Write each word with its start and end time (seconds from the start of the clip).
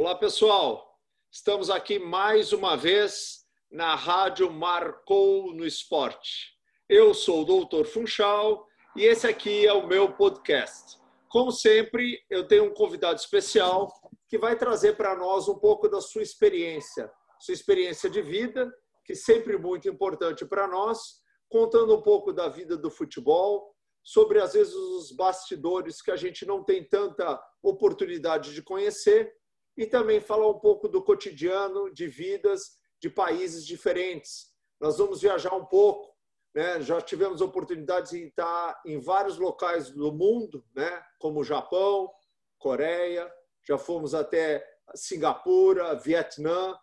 Olá, 0.00 0.14
pessoal. 0.14 0.98
Estamos 1.30 1.68
aqui 1.68 1.98
mais 1.98 2.54
uma 2.54 2.74
vez 2.74 3.44
na 3.70 3.94
Rádio 3.94 4.50
Marcou 4.50 5.52
no 5.52 5.66
Esporte. 5.66 6.56
Eu 6.88 7.12
sou 7.12 7.42
o 7.42 7.44
Doutor 7.44 7.84
Funchal 7.84 8.66
e 8.96 9.04
esse 9.04 9.26
aqui 9.26 9.66
é 9.66 9.74
o 9.74 9.86
meu 9.86 10.10
podcast. 10.14 10.98
Como 11.28 11.52
sempre, 11.52 12.18
eu 12.30 12.48
tenho 12.48 12.64
um 12.64 12.72
convidado 12.72 13.20
especial 13.20 13.92
que 14.26 14.38
vai 14.38 14.56
trazer 14.56 14.96
para 14.96 15.14
nós 15.14 15.48
um 15.48 15.58
pouco 15.58 15.86
da 15.86 16.00
sua 16.00 16.22
experiência, 16.22 17.12
sua 17.38 17.52
experiência 17.52 18.08
de 18.08 18.22
vida, 18.22 18.72
que 19.04 19.12
é 19.12 19.16
sempre 19.16 19.58
muito 19.58 19.86
importante 19.86 20.46
para 20.46 20.66
nós, 20.66 21.20
contando 21.46 21.94
um 21.94 22.00
pouco 22.00 22.32
da 22.32 22.48
vida 22.48 22.74
do 22.74 22.90
futebol, 22.90 23.76
sobre 24.02 24.40
às 24.40 24.54
vezes 24.54 24.72
os 24.72 25.12
bastidores 25.12 26.00
que 26.00 26.10
a 26.10 26.16
gente 26.16 26.46
não 26.46 26.64
tem 26.64 26.88
tanta 26.88 27.38
oportunidade 27.62 28.54
de 28.54 28.62
conhecer 28.62 29.38
e 29.76 29.86
também 29.86 30.20
falar 30.20 30.48
um 30.48 30.58
pouco 30.58 30.88
do 30.88 31.02
cotidiano 31.02 31.92
de 31.92 32.06
vidas 32.06 32.78
de 33.00 33.08
países 33.08 33.64
diferentes. 33.64 34.50
Nós 34.80 34.98
vamos 34.98 35.20
viajar 35.20 35.54
um 35.54 35.64
pouco, 35.64 36.14
né? 36.54 36.80
já 36.82 37.00
tivemos 37.00 37.40
oportunidades 37.40 38.10
de 38.10 38.26
estar 38.26 38.80
em 38.84 39.00
vários 39.00 39.38
locais 39.38 39.90
do 39.90 40.12
mundo, 40.12 40.64
né? 40.74 41.02
como 41.18 41.44
Japão, 41.44 42.10
Coreia, 42.58 43.30
já 43.66 43.78
fomos 43.78 44.14
até 44.14 44.66
Singapura, 44.94 45.94
Vietnã, 45.94 46.76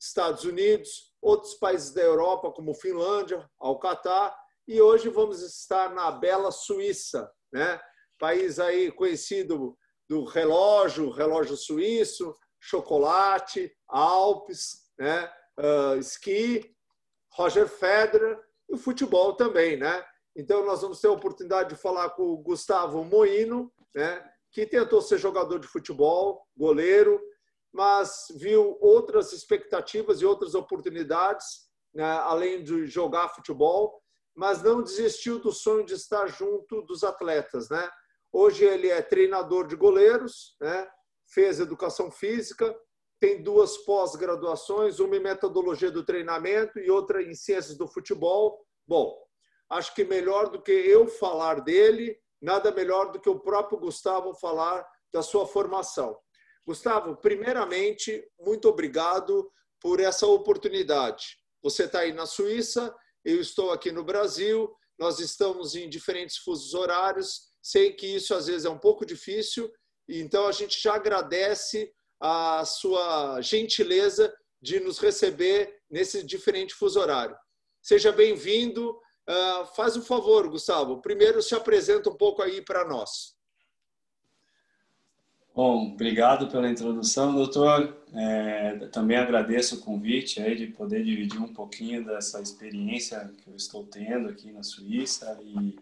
Estados 0.00 0.44
Unidos, 0.44 1.14
outros 1.20 1.54
países 1.54 1.92
da 1.92 2.02
Europa, 2.02 2.50
como 2.50 2.74
Finlândia, 2.74 3.48
Alcatar, 3.58 4.36
e 4.66 4.80
hoje 4.80 5.08
vamos 5.08 5.42
estar 5.42 5.94
na 5.94 6.10
bela 6.10 6.50
Suíça, 6.50 7.30
né? 7.52 7.80
país 8.18 8.58
aí 8.60 8.90
conhecido 8.92 9.76
do 10.12 10.24
relógio, 10.24 11.08
relógio 11.08 11.56
suíço, 11.56 12.36
chocolate, 12.60 13.74
Alpes, 13.88 14.82
né? 14.98 15.32
Uh, 15.58 15.98
esqui, 15.98 16.70
Roger 17.32 17.66
Federer 17.66 18.38
e 18.68 18.76
futebol 18.76 19.34
também, 19.34 19.78
né? 19.78 20.04
Então 20.36 20.66
nós 20.66 20.82
vamos 20.82 21.00
ter 21.00 21.08
a 21.08 21.12
oportunidade 21.12 21.70
de 21.70 21.80
falar 21.80 22.10
com 22.10 22.24
o 22.24 22.36
Gustavo 22.36 23.02
Moino, 23.02 23.72
né? 23.94 24.22
Que 24.50 24.66
tentou 24.66 25.00
ser 25.00 25.16
jogador 25.16 25.58
de 25.58 25.66
futebol, 25.66 26.46
goleiro, 26.54 27.18
mas 27.72 28.26
viu 28.36 28.76
outras 28.82 29.32
expectativas 29.32 30.20
e 30.20 30.26
outras 30.26 30.54
oportunidades, 30.54 31.70
né? 31.94 32.04
além 32.04 32.62
de 32.62 32.84
jogar 32.84 33.30
futebol, 33.30 33.98
mas 34.36 34.62
não 34.62 34.82
desistiu 34.82 35.38
do 35.38 35.52
sonho 35.52 35.86
de 35.86 35.94
estar 35.94 36.26
junto 36.26 36.82
dos 36.82 37.02
atletas, 37.02 37.70
né? 37.70 37.90
Hoje 38.32 38.64
ele 38.64 38.88
é 38.88 39.02
treinador 39.02 39.66
de 39.66 39.76
goleiros, 39.76 40.56
né? 40.60 40.88
fez 41.26 41.60
educação 41.60 42.10
física, 42.10 42.74
tem 43.20 43.42
duas 43.42 43.76
pós-graduações, 43.78 44.98
uma 44.98 45.16
em 45.16 45.20
metodologia 45.20 45.90
do 45.90 46.04
treinamento 46.04 46.78
e 46.78 46.90
outra 46.90 47.22
em 47.22 47.34
ciências 47.34 47.76
do 47.76 47.86
futebol. 47.86 48.66
Bom, 48.86 49.16
acho 49.70 49.94
que 49.94 50.04
melhor 50.04 50.48
do 50.48 50.60
que 50.60 50.72
eu 50.72 51.06
falar 51.06 51.60
dele, 51.60 52.18
nada 52.40 52.72
melhor 52.72 53.12
do 53.12 53.20
que 53.20 53.28
o 53.28 53.38
próprio 53.38 53.78
Gustavo 53.78 54.34
falar 54.34 54.84
da 55.12 55.22
sua 55.22 55.46
formação. 55.46 56.18
Gustavo, 56.66 57.16
primeiramente, 57.16 58.26
muito 58.40 58.68
obrigado 58.68 59.50
por 59.80 60.00
essa 60.00 60.26
oportunidade. 60.26 61.36
Você 61.62 61.84
está 61.84 62.00
aí 62.00 62.12
na 62.12 62.26
Suíça, 62.26 62.94
eu 63.24 63.40
estou 63.40 63.70
aqui 63.70 63.92
no 63.92 64.02
Brasil, 64.02 64.72
nós 64.98 65.20
estamos 65.20 65.74
em 65.74 65.88
diferentes 65.88 66.38
fusos 66.38 66.74
horários, 66.74 67.51
Sei 67.62 67.92
que 67.92 68.06
isso 68.06 68.34
às 68.34 68.48
vezes 68.48 68.64
é 68.64 68.70
um 68.70 68.78
pouco 68.78 69.06
difícil, 69.06 69.72
então 70.08 70.46
a 70.48 70.52
gente 70.52 70.82
já 70.82 70.94
agradece 70.94 71.92
a 72.20 72.64
sua 72.64 73.40
gentileza 73.40 74.34
de 74.60 74.80
nos 74.80 74.98
receber 74.98 75.80
nesse 75.90 76.24
diferente 76.24 76.74
fuso 76.74 77.00
horário. 77.00 77.36
Seja 77.80 78.12
bem-vindo. 78.12 78.90
Uh, 79.28 79.66
faz 79.76 79.96
um 79.96 80.02
favor, 80.02 80.48
Gustavo. 80.48 81.00
Primeiro 81.00 81.40
se 81.40 81.54
apresenta 81.54 82.10
um 82.10 82.16
pouco 82.16 82.42
aí 82.42 82.60
para 82.62 82.84
nós. 82.84 83.34
Bom, 85.54 85.92
obrigado 85.92 86.48
pela 86.48 86.70
introdução, 86.70 87.34
doutor. 87.34 88.02
É, 88.14 88.86
também 88.90 89.18
agradeço 89.18 89.76
o 89.76 89.80
convite 89.80 90.40
aí 90.40 90.56
de 90.56 90.68
poder 90.68 91.04
dividir 91.04 91.40
um 91.40 91.52
pouquinho 91.52 92.04
dessa 92.04 92.40
experiência 92.40 93.30
que 93.42 93.50
eu 93.50 93.56
estou 93.56 93.84
tendo 93.84 94.28
aqui 94.28 94.50
na 94.50 94.62
Suíça 94.62 95.38
e 95.42 95.76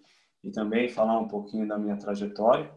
e 0.45 0.51
também 0.51 0.89
falar 0.89 1.19
um 1.19 1.29
pouquinho 1.29 1.67
da 1.67 1.79
minha 1.79 1.97
trajetória, 1.97 2.73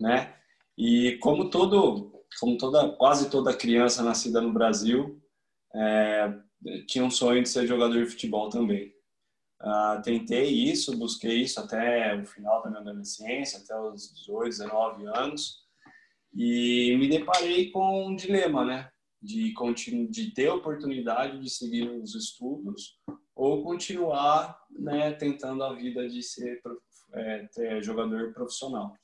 né? 0.00 0.34
E 0.76 1.18
como 1.18 1.50
todo, 1.50 2.12
como 2.40 2.56
toda, 2.58 2.96
quase 2.96 3.30
toda 3.30 3.56
criança 3.56 4.02
nascida 4.02 4.40
no 4.40 4.52
Brasil, 4.52 5.20
é, 5.74 6.34
tinha 6.86 7.04
um 7.04 7.10
sonho 7.10 7.42
de 7.42 7.48
ser 7.48 7.66
jogador 7.66 8.02
de 8.02 8.10
futebol 8.10 8.48
também. 8.48 8.94
Uh, 9.60 10.02
tentei 10.02 10.50
isso, 10.50 10.98
busquei 10.98 11.40
isso 11.40 11.58
até 11.58 12.14
o 12.14 12.26
final 12.26 12.62
da 12.62 12.68
minha 12.68 12.82
adolescência, 12.82 13.58
até 13.58 13.74
os 13.78 14.12
18, 14.14 14.48
19 14.50 15.06
anos, 15.06 15.64
e 16.34 16.94
me 16.98 17.08
deparei 17.08 17.70
com 17.70 18.08
um 18.08 18.14
dilema, 18.14 18.64
né? 18.64 18.90
De, 19.22 19.54
de 20.10 20.30
ter 20.32 20.50
oportunidade 20.50 21.40
de 21.40 21.48
seguir 21.48 21.88
os 21.88 22.14
estudos 22.14 23.00
ou 23.36 23.62
continuar 23.62 24.58
né, 24.70 25.12
tentando 25.12 25.62
a 25.62 25.74
vida 25.74 26.08
de 26.08 26.22
ser 26.22 26.60
é, 27.12 27.82
jogador 27.82 28.32
profissional. 28.32 28.94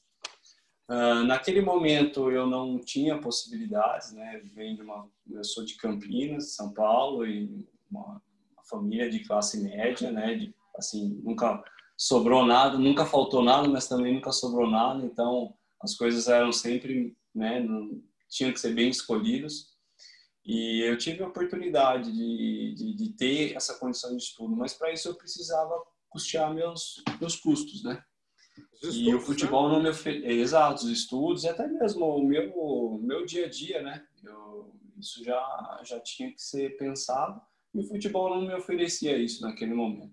Uh, 0.91 1.25
naquele 1.25 1.61
momento 1.61 2.31
eu 2.31 2.47
não 2.47 2.79
tinha 2.79 3.19
possibilidades, 3.19 4.13
né? 4.13 4.43
Venho 4.53 4.77
de 4.77 4.83
uma, 4.83 5.09
eu 5.31 5.45
sou 5.45 5.65
de 5.65 5.77
Campinas, 5.77 6.55
São 6.55 6.75
Paulo 6.75 7.25
e 7.25 7.67
uma, 7.91 8.21
uma 8.53 8.65
família 8.69 9.09
de 9.09 9.21
classe 9.21 9.63
média, 9.63 10.11
né? 10.11 10.35
De, 10.35 10.55
assim 10.77 11.21
nunca 11.23 11.63
sobrou 11.97 12.45
nada, 12.45 12.77
nunca 12.77 13.07
faltou 13.07 13.43
nada, 13.43 13.69
mas 13.69 13.89
também 13.89 14.15
nunca 14.15 14.33
sobrou 14.33 14.69
nada. 14.69 15.05
Então 15.05 15.55
as 15.81 15.95
coisas 15.95 16.27
eram 16.27 16.53
sempre, 16.53 17.17
né? 17.35 17.61
Não, 17.61 18.03
tinham 18.29 18.53
que 18.53 18.61
ser 18.61 18.75
bem 18.75 18.89
escolhidas. 18.89 19.72
E 20.45 20.81
eu 20.81 20.99
tive 20.99 21.23
a 21.23 21.29
oportunidade 21.29 22.11
de, 22.11 22.75
de, 22.75 22.95
de 22.95 23.13
ter 23.13 23.55
essa 23.55 23.79
condição 23.79 24.17
de 24.17 24.23
estudo, 24.23 24.57
mas 24.57 24.75
para 24.75 24.93
isso 24.93 25.09
eu 25.09 25.15
precisava 25.15 25.75
custear 26.09 26.53
meus, 26.53 27.03
meus 27.21 27.37
custos, 27.37 27.83
né? 27.85 28.03
Estudos, 28.75 28.97
e 28.97 29.15
o 29.15 29.21
futebol 29.21 29.69
né? 29.69 29.75
não 29.75 29.83
me 29.83 29.89
oferece... 29.91 30.27
Exato, 30.27 30.85
os 30.85 30.91
estudos 30.91 31.45
e 31.45 31.49
até 31.49 31.67
mesmo 31.67 32.05
o 32.05 32.25
meu, 32.25 33.01
meu 33.03 33.25
dia 33.25 33.47
a 33.47 33.49
dia, 33.49 33.83
né? 33.83 34.05
Eu, 34.25 34.75
isso 34.99 35.25
já, 35.25 35.81
já 35.85 36.01
tinha 36.01 36.33
que 36.33 36.43
ser 36.43 36.77
pensado 36.77 37.41
e 37.75 37.81
o 37.81 37.85
futebol 37.85 38.29
não 38.29 38.43
me 38.43 38.55
oferecia 38.55 39.17
isso 39.17 39.43
naquele 39.43 39.75
momento. 39.75 40.13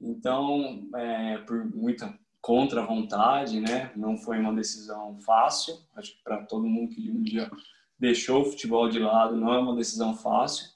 Então, 0.00 0.88
é, 0.94 1.38
por 1.38 1.64
muita 1.74 2.18
contra 2.40 2.86
vontade, 2.86 3.60
né? 3.60 3.92
Não 3.94 4.16
foi 4.16 4.38
uma 4.38 4.54
decisão 4.54 5.18
fácil. 5.20 5.78
Acho 5.94 6.16
que 6.16 6.22
para 6.22 6.44
todo 6.44 6.66
mundo 6.66 6.94
que 6.94 7.10
um 7.10 7.22
dia 7.22 7.50
deixou 8.00 8.40
o 8.40 8.44
futebol 8.46 8.88
de 8.88 8.98
lado, 8.98 9.36
não 9.36 9.52
é 9.52 9.58
uma 9.58 9.76
decisão 9.76 10.16
fácil 10.16 10.70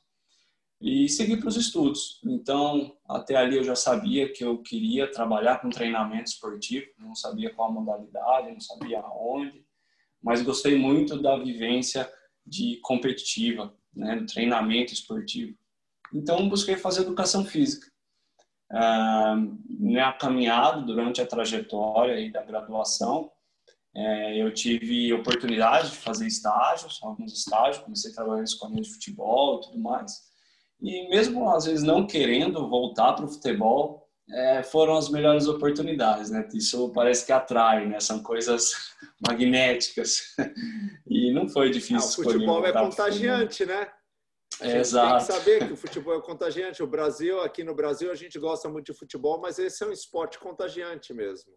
e 0.81 1.09
segui 1.09 1.39
para 1.39 1.49
os 1.49 1.57
estudos. 1.57 2.21
Então, 2.23 2.95
até 3.09 3.35
ali 3.37 3.57
eu 3.57 3.65
já 3.65 3.75
sabia 3.75 4.31
que 4.31 4.45
eu 4.45 4.59
queria 4.59 5.11
trabalhar 5.11 5.63
com 5.63 5.71
treinamento 5.71 6.31
esportivo, 6.31 6.87
não 6.99 7.15
sabia 7.15 7.55
qual 7.55 7.73
modalidade, 7.73 8.53
não 8.53 8.61
sabia 8.61 9.01
aonde, 9.01 9.65
mas 10.23 10.43
gostei 10.43 10.79
muito 10.79 11.21
da 11.21 11.39
vivência 11.39 12.11
de 12.47 12.79
competitiva, 12.83 13.75
né, 13.95 14.17
do 14.17 14.27
treinamento 14.27 14.93
esportivo. 14.93 15.57
Então, 16.13 16.47
busquei 16.49 16.77
fazer 16.77 17.01
educação 17.03 17.45
física. 17.47 17.91
Ah, 18.71 19.37
na 19.69 20.13
caminhada, 20.13 20.83
durante 20.83 21.21
a 21.21 21.27
trajetória 21.27 22.31
da 22.31 22.43
graduação, 22.43 23.31
é, 23.97 24.43
eu 24.43 24.53
tive 24.53 25.13
oportunidade 25.13 25.91
de 25.91 25.97
fazer 25.97 26.27
estágios, 26.27 26.99
alguns 27.03 27.33
estágios, 27.33 27.79
comecei 27.79 28.11
a 28.11 28.15
trabalhar 28.15 28.41
em 28.41 28.45
escolinha 28.45 28.83
de 28.83 28.93
futebol 28.93 29.59
e 29.59 29.67
tudo 29.67 29.79
mais. 29.79 30.13
E 30.81 31.09
mesmo 31.09 31.49
às 31.49 31.65
vezes 31.65 31.85
não 31.85 32.07
querendo 32.07 32.69
voltar 32.69 33.13
para 33.13 33.25
o 33.25 33.29
futebol, 33.29 34.05
é, 34.31 34.63
foram 34.63 34.97
as 34.97 35.09
melhores 35.11 35.47
oportunidades, 35.47 36.31
né? 36.31 36.49
Isso 36.55 36.91
parece 36.93 37.27
que 37.27 37.33
atrai, 37.33 37.87
né? 37.87 38.01
São 38.01 38.23
coisas 38.23 38.73
magnéticas. 39.27 40.35
E 41.07 41.31
não 41.33 41.49
foi 41.49 41.71
difícil. 41.71 41.99
Ah, 41.99 42.27
o 42.27 42.33
futebol 42.33 42.67
é 42.67 42.73
contagiante, 42.73 43.67
né? 43.67 43.91
É, 44.61 44.79
exato. 44.79 45.27
Tem 45.27 45.37
que 45.37 45.41
saber 45.41 45.67
que 45.67 45.73
o 45.73 45.77
futebol 45.77 46.19
é 46.19 46.23
contagiante. 46.23 46.83
O 46.83 46.87
Brasil, 46.87 47.41
aqui 47.41 47.63
no 47.63 47.75
Brasil, 47.75 48.11
a 48.11 48.15
gente 48.15 48.39
gosta 48.39 48.69
muito 48.69 48.93
de 48.93 48.99
futebol, 48.99 49.41
mas 49.41 49.59
esse 49.59 49.83
é 49.85 49.87
um 49.87 49.93
esporte 49.93 50.39
contagiante 50.39 51.13
mesmo. 51.13 51.53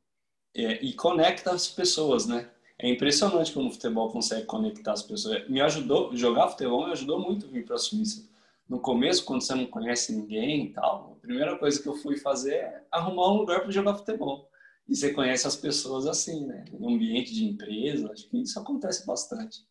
É, 0.57 0.83
e 0.83 0.94
conecta 0.94 1.51
as 1.51 1.68
pessoas, 1.68 2.25
né? 2.25 2.50
É 2.80 2.89
impressionante 2.89 3.54
como 3.54 3.69
o 3.69 3.71
futebol 3.71 4.12
consegue 4.12 4.45
conectar 4.45 4.94
as 4.94 5.04
pessoas. 5.04 5.48
Me 5.48 5.62
ajudou, 5.62 6.15
jogar 6.15 6.50
futebol 6.50 6.86
me 6.86 6.92
ajudou 6.92 7.19
muito 7.19 7.48
vir 7.48 7.65
para 7.65 7.75
a 7.75 7.80
Suíça 7.80 8.27
no 8.68 8.80
começo, 8.80 9.24
quando 9.24 9.42
você 9.42 9.56
não 9.56 9.65
conhece 9.65 10.13
ninguém 10.13 10.65
e 10.65 10.74
tal, 10.74 11.13
a 11.18 11.21
primeira 11.21 11.57
coisa 11.57 11.81
que 11.81 11.88
eu 11.88 11.95
fui 11.95 12.18
fazer 12.18 12.56
é 12.56 12.86
arrumar 12.92 13.31
um 13.31 13.38
lugar 13.38 13.62
para 13.62 13.71
jogar 13.71 13.95
futebol. 13.95 14.50
E 14.88 14.95
você 14.95 15.13
conhece 15.13 15.48
as 15.48 15.56
pessoas 15.56 16.06
assim, 16.06 16.45
né? 16.45 16.65
No 16.74 16.89
ambiente 16.89 17.33
de 17.33 17.45
empresa, 17.45 18.12
acho 18.12 18.30
que 18.30 18.42
isso 18.42 18.60
acontece 18.60 19.06
bastante. 19.06 19.65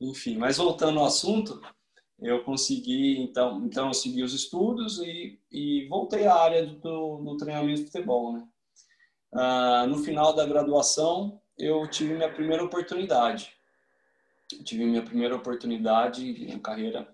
enfim, 0.00 0.36
mas 0.36 0.56
voltando 0.56 0.98
ao 1.00 1.06
assunto, 1.06 1.60
eu 2.18 2.44
consegui, 2.44 3.18
então, 3.20 3.64
então 3.64 3.88
eu 3.88 3.94
segui 3.94 4.22
os 4.22 4.34
estudos 4.34 4.98
e, 4.98 5.40
e 5.50 5.86
voltei 5.88 6.26
à 6.26 6.34
área 6.34 6.66
do, 6.66 7.18
do 7.18 7.36
treinamento 7.36 7.80
de 7.80 7.86
futebol, 7.86 8.32
né? 8.34 8.48
Ah, 9.34 9.86
no 9.88 9.98
final 9.98 10.32
da 10.34 10.46
graduação, 10.46 11.40
eu 11.58 11.86
tive 11.88 12.14
minha 12.14 12.32
primeira 12.32 12.62
oportunidade. 12.62 13.52
Eu 14.52 14.62
tive 14.62 14.84
minha 14.84 15.02
primeira 15.02 15.34
oportunidade 15.34 16.46
na 16.46 16.60
carreira, 16.60 17.08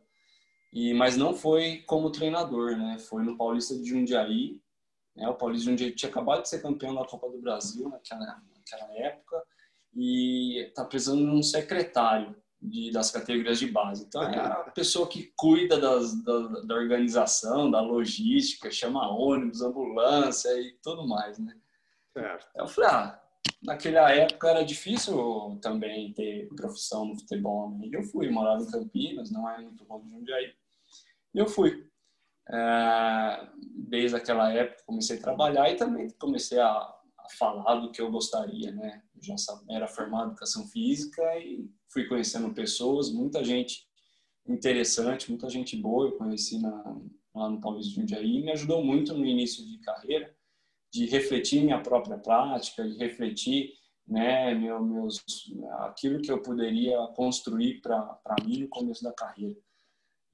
e 0.73 0.93
mas 0.95 1.17
não 1.17 1.35
foi 1.35 1.79
como 1.87 2.11
treinador, 2.11 2.77
né? 2.77 2.99
Foi 2.99 3.23
no 3.23 3.37
Paulista 3.37 3.75
de 3.77 3.89
Jundiaí. 3.89 4.61
Né? 5.17 5.29
O 5.29 5.35
Paulista 5.35 5.65
de 5.65 5.71
Jundiaí 5.71 5.93
tinha 5.93 6.11
acabado 6.11 6.43
de 6.43 6.49
ser 6.49 6.63
campeão 6.63 6.95
da 6.95 7.05
Copa 7.05 7.29
do 7.29 7.41
Brasil 7.41 7.89
naquela, 7.89 8.41
naquela 8.55 8.93
época 8.99 9.43
e 9.95 10.61
está 10.69 10.85
precisando 10.85 11.25
de 11.25 11.31
um 11.31 11.43
secretário 11.43 12.37
de, 12.61 12.93
das 12.93 13.11
categorias 13.11 13.59
de 13.59 13.67
base. 13.67 14.05
Então, 14.05 14.23
é 14.23 14.39
a 14.39 14.71
pessoa 14.71 15.09
que 15.09 15.33
cuida 15.37 15.81
das, 15.81 16.23
da, 16.23 16.39
da, 16.63 16.75
organização, 16.75 17.71
da 17.71 17.81
logística, 17.81 18.71
chama 18.71 19.11
ônibus, 19.11 19.63
ambulância 19.63 20.49
e 20.61 20.79
tudo 20.83 21.07
mais, 21.07 21.39
né? 21.39 21.57
Certo. 22.13 22.49
Eu 22.57 22.67
falei, 22.67 22.91
ah, 22.91 23.23
naquela 23.63 24.11
época 24.13 24.49
era 24.49 24.65
difícil 24.65 25.59
também 25.63 26.13
ter 26.13 26.49
profissão 26.57 27.05
no 27.07 27.19
futebol. 27.19 27.71
Né? 27.71 27.89
Eu 27.93 28.03
fui, 28.03 28.29
morava 28.31 28.63
em 28.63 28.71
Campinas, 28.71 29.31
não 29.31 29.49
é 29.49 29.61
muito 29.61 29.85
longe 29.89 30.07
de 30.07 30.13
Jundiaí. 30.13 30.53
E 31.35 31.39
eu 31.39 31.47
fui. 31.47 31.89
É, 32.53 33.49
desde 33.77 34.17
aquela 34.17 34.53
época 34.53 34.83
comecei 34.85 35.19
a 35.19 35.21
trabalhar 35.21 35.71
e 35.71 35.77
também 35.77 36.11
comecei 36.19 36.59
a, 36.59 36.69
a 36.69 37.27
falar 37.39 37.77
do 37.77 37.93
que 37.93 38.01
eu 38.01 38.11
gostaria, 38.11 38.73
né? 38.73 39.03
já 39.23 39.37
era 39.69 39.87
formado 39.87 40.25
em 40.25 40.31
educação 40.31 40.67
física 40.67 41.23
e 41.39 41.71
fui 41.93 42.07
conhecendo 42.07 42.53
pessoas, 42.53 43.13
muita 43.13 43.45
gente 43.45 43.87
interessante, 44.49 45.31
muita 45.31 45.49
gente 45.49 45.77
boa 45.77 46.07
eu 46.07 46.17
conheci 46.17 46.61
na, 46.61 47.01
lá 47.35 47.49
no 47.49 47.61
Paulista 47.61 47.91
de 47.93 48.01
Jundiaí 48.01 48.39
e 48.39 48.43
me 48.43 48.51
ajudou 48.51 48.85
muito 48.85 49.15
no 49.15 49.25
início 49.25 49.65
de 49.65 49.79
carreira 49.79 50.35
de 50.93 51.07
refletir 51.07 51.63
minha 51.63 51.81
própria 51.81 52.19
prática, 52.19 52.87
de 52.89 52.97
refletir 52.99 53.73
né, 54.07 54.55
meu, 54.55 54.83
meus, 54.83 55.23
aquilo 55.79 56.21
que 56.21 56.33
eu 56.33 56.43
poderia 56.43 56.99
construir 57.15 57.81
para 57.81 58.37
mim 58.45 58.61
no 58.61 58.69
começo 58.69 59.05
da 59.05 59.13
carreira. 59.13 59.57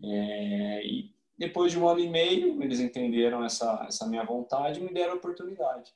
É, 0.02 0.86
e 0.86 1.14
depois 1.38 1.72
de 1.72 1.78
um 1.78 1.86
ano 1.86 2.00
e 2.00 2.08
meio, 2.08 2.62
eles 2.62 2.80
entenderam 2.80 3.44
essa, 3.44 3.84
essa 3.86 4.06
minha 4.06 4.24
vontade 4.24 4.80
e 4.80 4.82
me 4.82 4.92
deram 4.92 5.12
a 5.12 5.16
oportunidade. 5.16 5.92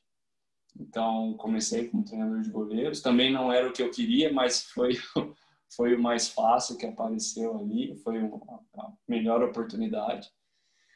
Então, 0.79 1.35
comecei 1.35 1.89
como 1.89 2.05
treinador 2.05 2.43
de 2.43 2.51
goleiros. 2.51 3.01
Também 3.01 3.33
não 3.33 3.51
era 3.51 3.69
o 3.69 3.73
que 3.73 3.83
eu 3.83 3.91
queria, 3.91 4.33
mas 4.33 4.63
foi, 4.65 4.93
foi 5.75 5.95
o 5.95 6.03
mais 6.03 6.29
fácil 6.29 6.77
que 6.77 6.87
apareceu 6.87 7.59
ali. 7.59 7.97
Foi 7.97 8.19
a 8.19 8.93
melhor 9.09 9.43
oportunidade. 9.43 10.31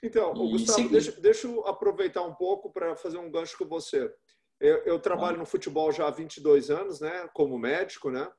Então, 0.05 0.35
Gustavo, 0.35 0.89
deixa, 0.91 1.13
deixa 1.19 1.47
eu 1.47 1.67
aproveitar 1.67 2.23
um 2.23 2.35
pouco 2.35 2.71
para 2.71 2.95
fazer 2.95 3.17
um 3.17 3.31
gancho 3.31 3.57
com 3.57 3.65
você. 3.65 4.13
Eu, 4.61 4.77
eu 4.85 5.01
trabalho 5.01 5.37
ah. 5.37 5.39
no 5.39 5.47
futebol 5.47 5.91
já 5.91 6.07
há 6.07 6.11
22 6.11 6.71
anos, 6.71 7.01
né, 7.01 7.27
como 7.33 7.59
médico, 7.59 8.11
né? 8.11 8.31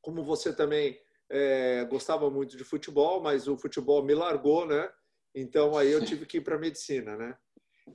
Como 0.00 0.24
você 0.24 0.52
também 0.52 0.98
é, 1.30 1.84
gostava 1.84 2.28
muito 2.28 2.56
de 2.56 2.64
futebol, 2.64 3.22
mas 3.22 3.46
o 3.46 3.56
futebol 3.56 4.04
me 4.04 4.12
largou, 4.12 4.66
né? 4.66 4.90
Então 5.32 5.78
aí 5.78 5.92
eu 5.92 6.04
tive 6.04 6.26
que 6.26 6.38
ir 6.38 6.40
para 6.40 6.58
medicina, 6.58 7.16
né? 7.16 7.38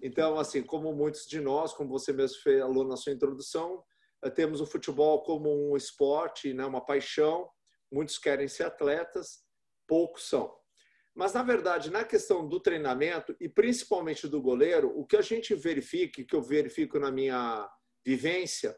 Então, 0.01 0.39
assim, 0.39 0.63
como 0.63 0.93
muitos 0.93 1.27
de 1.27 1.41
nós, 1.41 1.73
como 1.73 1.89
você 1.89 2.13
mesmo 2.13 2.41
falou 2.41 2.85
na 2.85 2.95
sua 2.95 3.11
introdução, 3.11 3.83
eh, 4.23 4.29
temos 4.29 4.61
o 4.61 4.65
futebol 4.65 5.23
como 5.23 5.71
um 5.71 5.75
esporte, 5.75 6.53
né, 6.53 6.65
uma 6.65 6.83
paixão. 6.83 7.49
Muitos 7.91 8.17
querem 8.17 8.47
ser 8.47 8.63
atletas, 8.63 9.43
poucos 9.87 10.27
são. 10.27 10.53
Mas, 11.17 11.33
na 11.33 11.41
verdade, 11.41 11.89
na 11.89 12.03
questão 12.03 12.47
do 12.47 12.59
treinamento 12.59 13.35
e 13.39 13.49
principalmente 13.49 14.27
do 14.27 14.39
goleiro, 14.39 14.93
o 14.95 15.03
que 15.03 15.17
a 15.17 15.21
gente 15.23 15.55
verifica, 15.55 16.23
que 16.23 16.35
eu 16.35 16.43
verifico 16.43 16.99
na 16.99 17.11
minha 17.11 17.67
vivência, 18.05 18.77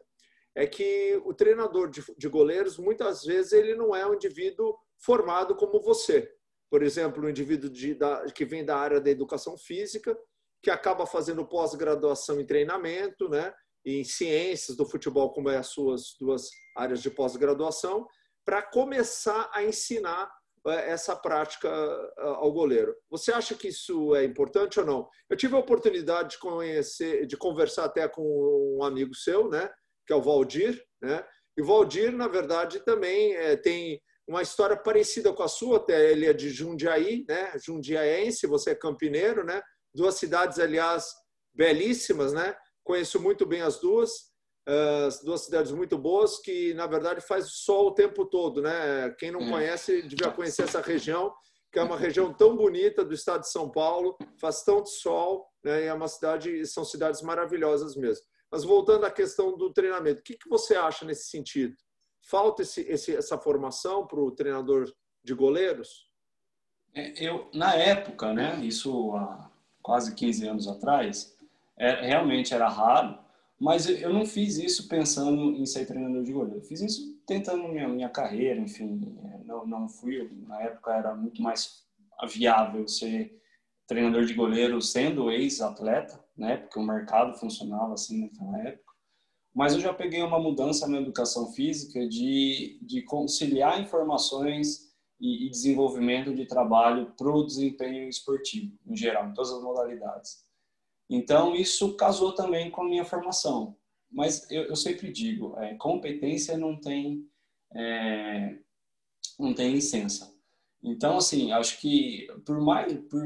é 0.55 0.65
que 0.65 1.21
o 1.25 1.33
treinador 1.33 1.89
de, 1.89 2.01
de 2.17 2.29
goleiros, 2.29 2.77
muitas 2.77 3.25
vezes, 3.25 3.51
ele 3.51 3.75
não 3.75 3.93
é 3.93 4.07
um 4.07 4.13
indivíduo 4.13 4.73
formado 4.97 5.53
como 5.53 5.81
você. 5.81 6.33
Por 6.71 6.81
exemplo, 6.81 7.25
um 7.25 7.29
indivíduo 7.29 7.69
de, 7.69 7.93
da, 7.93 8.23
que 8.31 8.45
vem 8.45 8.63
da 8.63 8.77
área 8.77 9.01
da 9.01 9.09
educação 9.09 9.57
física, 9.57 10.17
que 10.63 10.71
acaba 10.71 11.05
fazendo 11.05 11.45
pós-graduação 11.45 12.39
em 12.39 12.45
treinamento, 12.45 13.27
né? 13.27 13.53
em 13.85 14.01
ciências 14.05 14.77
do 14.77 14.85
futebol, 14.85 15.33
como 15.33 15.49
é 15.49 15.57
as 15.57 15.67
suas 15.67 16.15
duas 16.17 16.49
áreas 16.77 17.01
de 17.01 17.11
pós-graduação, 17.11 18.07
para 18.45 18.61
começar 18.61 19.49
a 19.53 19.61
ensinar 19.61 20.31
essa 20.67 21.15
prática 21.15 21.67
é, 21.69 22.21
ao 22.21 22.51
goleiro. 22.51 22.95
Você 23.09 23.31
acha 23.31 23.55
que 23.55 23.69
isso 23.69 24.15
é 24.15 24.23
importante 24.23 24.79
ou 24.79 24.85
não? 24.85 25.09
Eu 25.29 25.37
tive 25.37 25.55
a 25.55 25.59
oportunidade 25.59 26.31
de 26.31 26.39
conhecer, 26.39 27.25
de 27.25 27.37
conversar 27.37 27.85
até 27.85 28.07
com 28.07 28.77
um 28.77 28.83
amigo 28.83 29.15
seu, 29.15 29.49
né, 29.49 29.69
que 30.05 30.13
é 30.13 30.15
o 30.15 30.21
Valdir, 30.21 30.83
né? 31.01 31.23
E 31.57 31.61
o 31.61 31.65
Valdir, 31.65 32.11
na 32.11 32.27
verdade, 32.27 32.79
também 32.79 33.35
é, 33.35 33.55
tem 33.55 34.01
uma 34.27 34.41
história 34.41 34.77
parecida 34.77 35.33
com 35.33 35.43
a 35.43 35.47
sua, 35.47 35.77
até 35.77 36.11
ele 36.11 36.25
é 36.25 36.33
de 36.33 36.49
Jundiaí, 36.49 37.25
né? 37.27 37.51
Jundiaense, 37.63 38.47
você 38.47 38.71
é 38.71 38.75
campineiro, 38.75 39.43
né? 39.43 39.61
Duas 39.93 40.15
cidades, 40.15 40.57
aliás, 40.57 41.11
belíssimas, 41.53 42.31
né? 42.31 42.55
Conheço 42.83 43.19
muito 43.19 43.45
bem 43.45 43.61
as 43.61 43.79
duas 43.79 44.28
as 45.07 45.21
duas 45.23 45.41
cidades 45.41 45.71
muito 45.71 45.97
boas 45.97 46.39
que 46.39 46.73
na 46.75 46.85
verdade 46.85 47.21
faz 47.21 47.51
sol 47.51 47.87
o 47.87 47.93
tempo 47.93 48.25
todo, 48.25 48.61
né? 48.61 49.09
Quem 49.17 49.31
não 49.31 49.41
é. 49.41 49.49
conhece 49.49 50.01
devia 50.03 50.31
conhecer 50.31 50.63
essa 50.63 50.81
região, 50.81 51.33
que 51.71 51.79
é 51.79 51.83
uma 51.83 51.97
região 51.97 52.31
tão 52.31 52.55
bonita 52.55 53.03
do 53.03 53.13
estado 53.13 53.41
de 53.41 53.49
São 53.49 53.69
Paulo, 53.69 54.15
faz 54.39 54.61
tanto 54.63 54.89
sol, 54.89 55.47
né? 55.63 55.83
E 55.83 55.87
é 55.87 55.93
uma 55.93 56.07
cidade, 56.07 56.65
são 56.67 56.85
cidades 56.85 57.21
maravilhosas 57.21 57.95
mesmo. 57.95 58.25
Mas 58.51 58.63
voltando 58.63 59.05
à 59.05 59.11
questão 59.11 59.57
do 59.57 59.71
treinamento, 59.71 60.21
o 60.21 60.23
que, 60.23 60.35
que 60.35 60.49
você 60.49 60.75
acha 60.75 61.05
nesse 61.05 61.29
sentido? 61.29 61.75
Falta 62.21 62.61
esse, 62.61 62.81
esse, 62.81 63.15
essa 63.15 63.37
formação 63.37 64.05
para 64.05 64.19
o 64.19 64.31
treinador 64.31 64.91
de 65.23 65.33
goleiros? 65.33 66.07
É, 66.93 67.23
eu 67.23 67.49
na 67.53 67.73
época, 67.73 68.33
né? 68.33 68.59
Isso 68.63 69.15
há 69.15 69.49
quase 69.81 70.13
15 70.13 70.47
anos 70.47 70.67
atrás, 70.67 71.35
é, 71.77 72.07
realmente 72.07 72.53
era 72.53 72.67
raro 72.67 73.17
mas 73.59 73.89
eu 73.89 74.13
não 74.13 74.25
fiz 74.25 74.57
isso 74.57 74.87
pensando 74.87 75.51
em 75.55 75.65
ser 75.65 75.85
treinador 75.85 76.23
de 76.23 76.31
goleiro. 76.31 76.59
Eu 76.59 76.63
fiz 76.63 76.79
isso 76.79 77.19
tentando 77.27 77.67
minha, 77.67 77.87
minha 77.89 78.09
carreira, 78.09 78.59
enfim. 78.59 79.17
É, 79.23 79.43
não, 79.43 79.67
não 79.67 79.89
fui, 79.89 80.31
na 80.47 80.61
época 80.61 80.93
era 80.93 81.13
muito 81.13 81.41
mais 81.41 81.83
viável 82.27 82.87
ser 82.87 83.37
treinador 83.85 84.23
de 84.25 84.33
goleiro 84.33 84.81
sendo 84.81 85.29
ex-atleta, 85.29 86.23
né? 86.37 86.57
Porque 86.57 86.79
o 86.79 86.83
mercado 86.83 87.37
funcionava 87.37 87.93
assim 87.93 88.21
naquela 88.21 88.59
época. 88.59 88.93
Mas 89.53 89.73
eu 89.73 89.81
já 89.81 89.93
peguei 89.93 90.21
uma 90.21 90.39
mudança 90.39 90.87
na 90.87 91.01
educação 91.01 91.51
física 91.51 92.07
de, 92.07 92.79
de 92.81 93.01
conciliar 93.01 93.81
informações 93.81 94.89
e, 95.19 95.47
e 95.47 95.49
desenvolvimento 95.49 96.33
de 96.33 96.45
trabalho 96.45 97.13
para 97.17 97.29
o 97.29 97.45
desempenho 97.45 98.07
esportivo, 98.07 98.77
em 98.87 98.95
geral, 98.95 99.27
em 99.27 99.33
todas 99.33 99.51
as 99.51 99.61
modalidades. 99.61 100.48
Então, 101.09 101.55
isso 101.55 101.95
casou 101.95 102.33
também 102.33 102.69
com 102.69 102.83
a 102.83 102.87
minha 102.87 103.03
formação. 103.03 103.75
Mas 104.11 104.49
eu, 104.51 104.63
eu 104.63 104.75
sempre 104.75 105.11
digo, 105.11 105.57
é, 105.57 105.75
competência 105.75 106.57
não 106.57 106.79
tem, 106.79 107.27
é, 107.73 108.59
não 109.39 109.53
tem 109.53 109.71
licença. 109.71 110.33
Então, 110.83 111.17
assim, 111.17 111.51
acho 111.51 111.79
que 111.79 112.27
por 112.45 112.61
mais, 112.61 112.93
por 113.07 113.23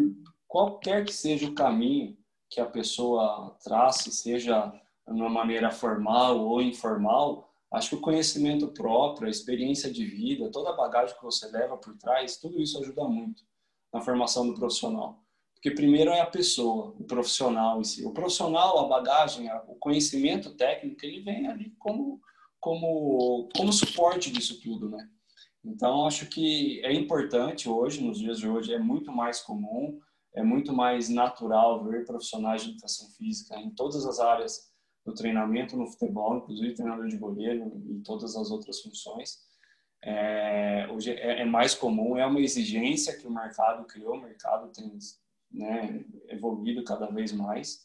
qualquer 0.47 1.05
que 1.05 1.13
seja 1.13 1.47
o 1.47 1.55
caminho 1.55 2.17
que 2.49 2.59
a 2.59 2.65
pessoa 2.65 3.57
trace, 3.63 4.11
seja 4.11 4.69
de 5.07 5.13
uma 5.13 5.29
maneira 5.29 5.71
formal 5.71 6.39
ou 6.39 6.61
informal, 6.61 7.51
acho 7.71 7.89
que 7.89 7.95
o 7.95 8.01
conhecimento 8.01 8.67
próprio, 8.67 9.27
a 9.27 9.31
experiência 9.31 9.91
de 9.91 10.05
vida, 10.05 10.51
toda 10.51 10.69
a 10.69 10.75
bagagem 10.75 11.15
que 11.15 11.23
você 11.23 11.47
leva 11.49 11.77
por 11.77 11.97
trás, 11.97 12.37
tudo 12.37 12.61
isso 12.61 12.79
ajuda 12.79 13.07
muito 13.07 13.43
na 13.91 14.01
formação 14.01 14.47
do 14.47 14.53
profissional. 14.53 15.22
Porque 15.63 15.77
primeiro 15.77 16.11
é 16.11 16.19
a 16.19 16.25
pessoa, 16.25 16.93
o 16.99 17.05
profissional 17.05 17.79
em 17.79 17.85
si. 17.85 18.05
O 18.05 18.11
profissional, 18.11 18.79
a 18.79 18.87
bagagem, 18.89 19.49
o 19.69 19.75
conhecimento 19.75 20.53
técnico, 20.57 21.05
ele 21.05 21.21
vem 21.21 21.47
ali 21.47 21.73
como, 21.79 22.19
como, 22.59 23.47
como 23.55 23.71
suporte 23.71 24.29
disso 24.29 24.59
tudo, 24.61 24.89
né? 24.89 25.09
Então, 25.63 26.05
acho 26.05 26.25
que 26.25 26.81
é 26.83 26.91
importante 26.91 27.69
hoje, 27.69 28.03
nos 28.03 28.19
dias 28.19 28.39
de 28.39 28.49
hoje, 28.49 28.73
é 28.73 28.77
muito 28.77 29.09
mais 29.09 29.39
comum, 29.39 30.01
é 30.35 30.43
muito 30.43 30.73
mais 30.73 31.07
natural 31.07 31.81
ver 31.85 32.03
profissionais 32.03 32.61
de 32.61 32.71
educação 32.71 33.07
física 33.11 33.57
em 33.57 33.69
todas 33.69 34.05
as 34.05 34.19
áreas 34.19 34.69
do 35.05 35.13
treinamento 35.13 35.77
no 35.77 35.87
futebol, 35.87 36.39
inclusive 36.39 36.73
treinador 36.73 37.07
de 37.07 37.15
goleiro 37.15 37.71
e 37.89 38.01
todas 38.01 38.35
as 38.35 38.51
outras 38.51 38.81
funções. 38.81 39.37
É, 40.03 40.89
hoje 40.91 41.11
é, 41.11 41.39
é 41.39 41.45
mais 41.45 41.73
comum, 41.73 42.17
é 42.17 42.25
uma 42.25 42.41
exigência 42.41 43.17
que 43.17 43.25
o 43.25 43.31
mercado 43.31 43.85
criou, 43.85 44.15
o 44.15 44.21
mercado 44.21 44.69
tem 44.73 44.91
né, 45.53 46.03
evoluído 46.29 46.83
cada 46.83 47.07
vez 47.07 47.31
mais. 47.31 47.83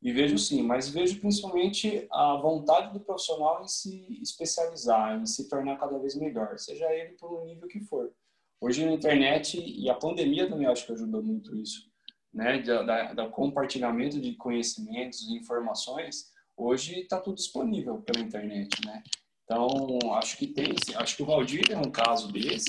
E 0.00 0.12
vejo 0.12 0.38
sim, 0.38 0.62
mas 0.62 0.88
vejo 0.88 1.18
principalmente 1.18 2.06
a 2.12 2.36
vontade 2.36 2.92
do 2.92 3.00
profissional 3.00 3.62
em 3.62 3.68
se 3.68 4.22
especializar, 4.22 5.20
em 5.20 5.26
se 5.26 5.48
tornar 5.48 5.76
cada 5.76 5.98
vez 5.98 6.14
melhor, 6.14 6.56
seja 6.56 6.86
ele 6.92 7.14
por 7.14 7.32
um 7.32 7.44
nível 7.44 7.66
que 7.66 7.80
for. 7.80 8.12
Hoje 8.60 8.84
na 8.84 8.92
internet 8.92 9.60
e 9.60 9.90
a 9.90 9.94
pandemia 9.94 10.48
também 10.48 10.66
acho 10.66 10.86
que 10.86 10.92
ajudou 10.92 11.22
muito 11.22 11.54
isso, 11.56 11.90
né? 12.32 12.60
Da 12.60 13.28
compartilhamento 13.28 14.20
de 14.20 14.34
conhecimentos, 14.34 15.28
informações. 15.30 16.32
Hoje 16.56 17.00
está 17.00 17.20
tudo 17.20 17.36
disponível 17.36 18.00
pela 18.02 18.24
internet, 18.24 18.70
né? 18.84 19.02
Então 19.44 20.12
acho 20.14 20.36
que 20.36 20.46
tem, 20.46 20.74
acho 20.96 21.16
que 21.16 21.22
o 21.22 21.26
Valdir 21.26 21.72
é 21.72 21.78
um 21.78 21.90
caso 21.90 22.30
desse. 22.32 22.68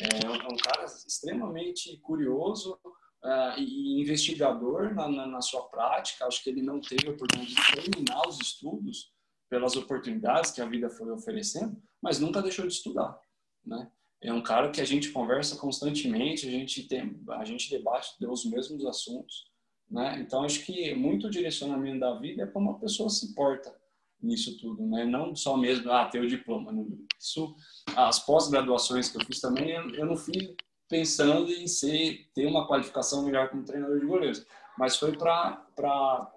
É 0.00 0.28
um, 0.28 0.34
é 0.34 0.48
um 0.52 0.56
cara 0.56 0.84
extremamente 0.84 1.96
curioso, 1.98 2.78
uh, 3.22 3.58
e 3.58 4.00
investigador 4.00 4.94
na, 4.94 5.08
na, 5.08 5.26
na, 5.26 5.40
sua 5.40 5.62
prática. 5.64 6.26
Acho 6.26 6.42
que 6.42 6.50
ele 6.50 6.62
não 6.62 6.80
teve 6.80 7.08
a 7.08 7.12
oportunidade 7.12 7.54
de 7.54 7.82
terminar 7.82 8.28
os 8.28 8.38
estudos 8.40 9.12
pelas 9.48 9.76
oportunidades 9.76 10.50
que 10.50 10.60
a 10.60 10.66
vida 10.66 10.88
foi 10.88 11.10
oferecendo, 11.10 11.80
mas 12.00 12.18
nunca 12.18 12.42
deixou 12.42 12.66
de 12.66 12.72
estudar, 12.72 13.18
né? 13.64 13.90
É 14.20 14.32
um 14.32 14.40
cara 14.40 14.70
que 14.70 14.80
a 14.80 14.84
gente 14.84 15.10
conversa 15.10 15.56
constantemente, 15.56 16.46
a 16.46 16.50
gente 16.50 16.84
tem, 16.84 17.20
a 17.30 17.44
gente 17.44 17.68
debate 17.68 18.14
os 18.24 18.44
mesmos 18.44 18.86
assuntos, 18.86 19.50
né? 19.90 20.20
Então 20.20 20.44
acho 20.44 20.64
que 20.64 20.94
muito 20.94 21.28
direcionamento 21.28 22.00
da 22.00 22.14
vida 22.14 22.44
é 22.44 22.46
como 22.46 22.70
uma 22.70 22.78
pessoa 22.78 23.10
se 23.10 23.34
porta 23.34 23.76
nisso 24.22 24.56
tudo, 24.58 24.86
né? 24.86 25.04
Não 25.04 25.34
só 25.34 25.56
mesmo 25.56 25.90
ah 25.90 26.06
ter 26.06 26.20
o 26.20 26.28
diploma. 26.28 26.72
Isso, 27.20 27.54
as 27.96 28.20
pós-graduações 28.20 29.10
que 29.10 29.18
eu 29.18 29.26
fiz 29.26 29.40
também 29.40 29.70
eu 29.70 30.06
não 30.06 30.16
fiz 30.16 30.54
pensando 30.92 31.50
em 31.50 31.66
ser 31.66 32.28
ter 32.34 32.44
uma 32.44 32.68
qualificação 32.68 33.24
melhor 33.24 33.48
como 33.48 33.64
treinador 33.64 33.98
de 33.98 34.04
goleiros, 34.04 34.46
mas 34.76 34.98
foi 34.98 35.16
para 35.16 36.30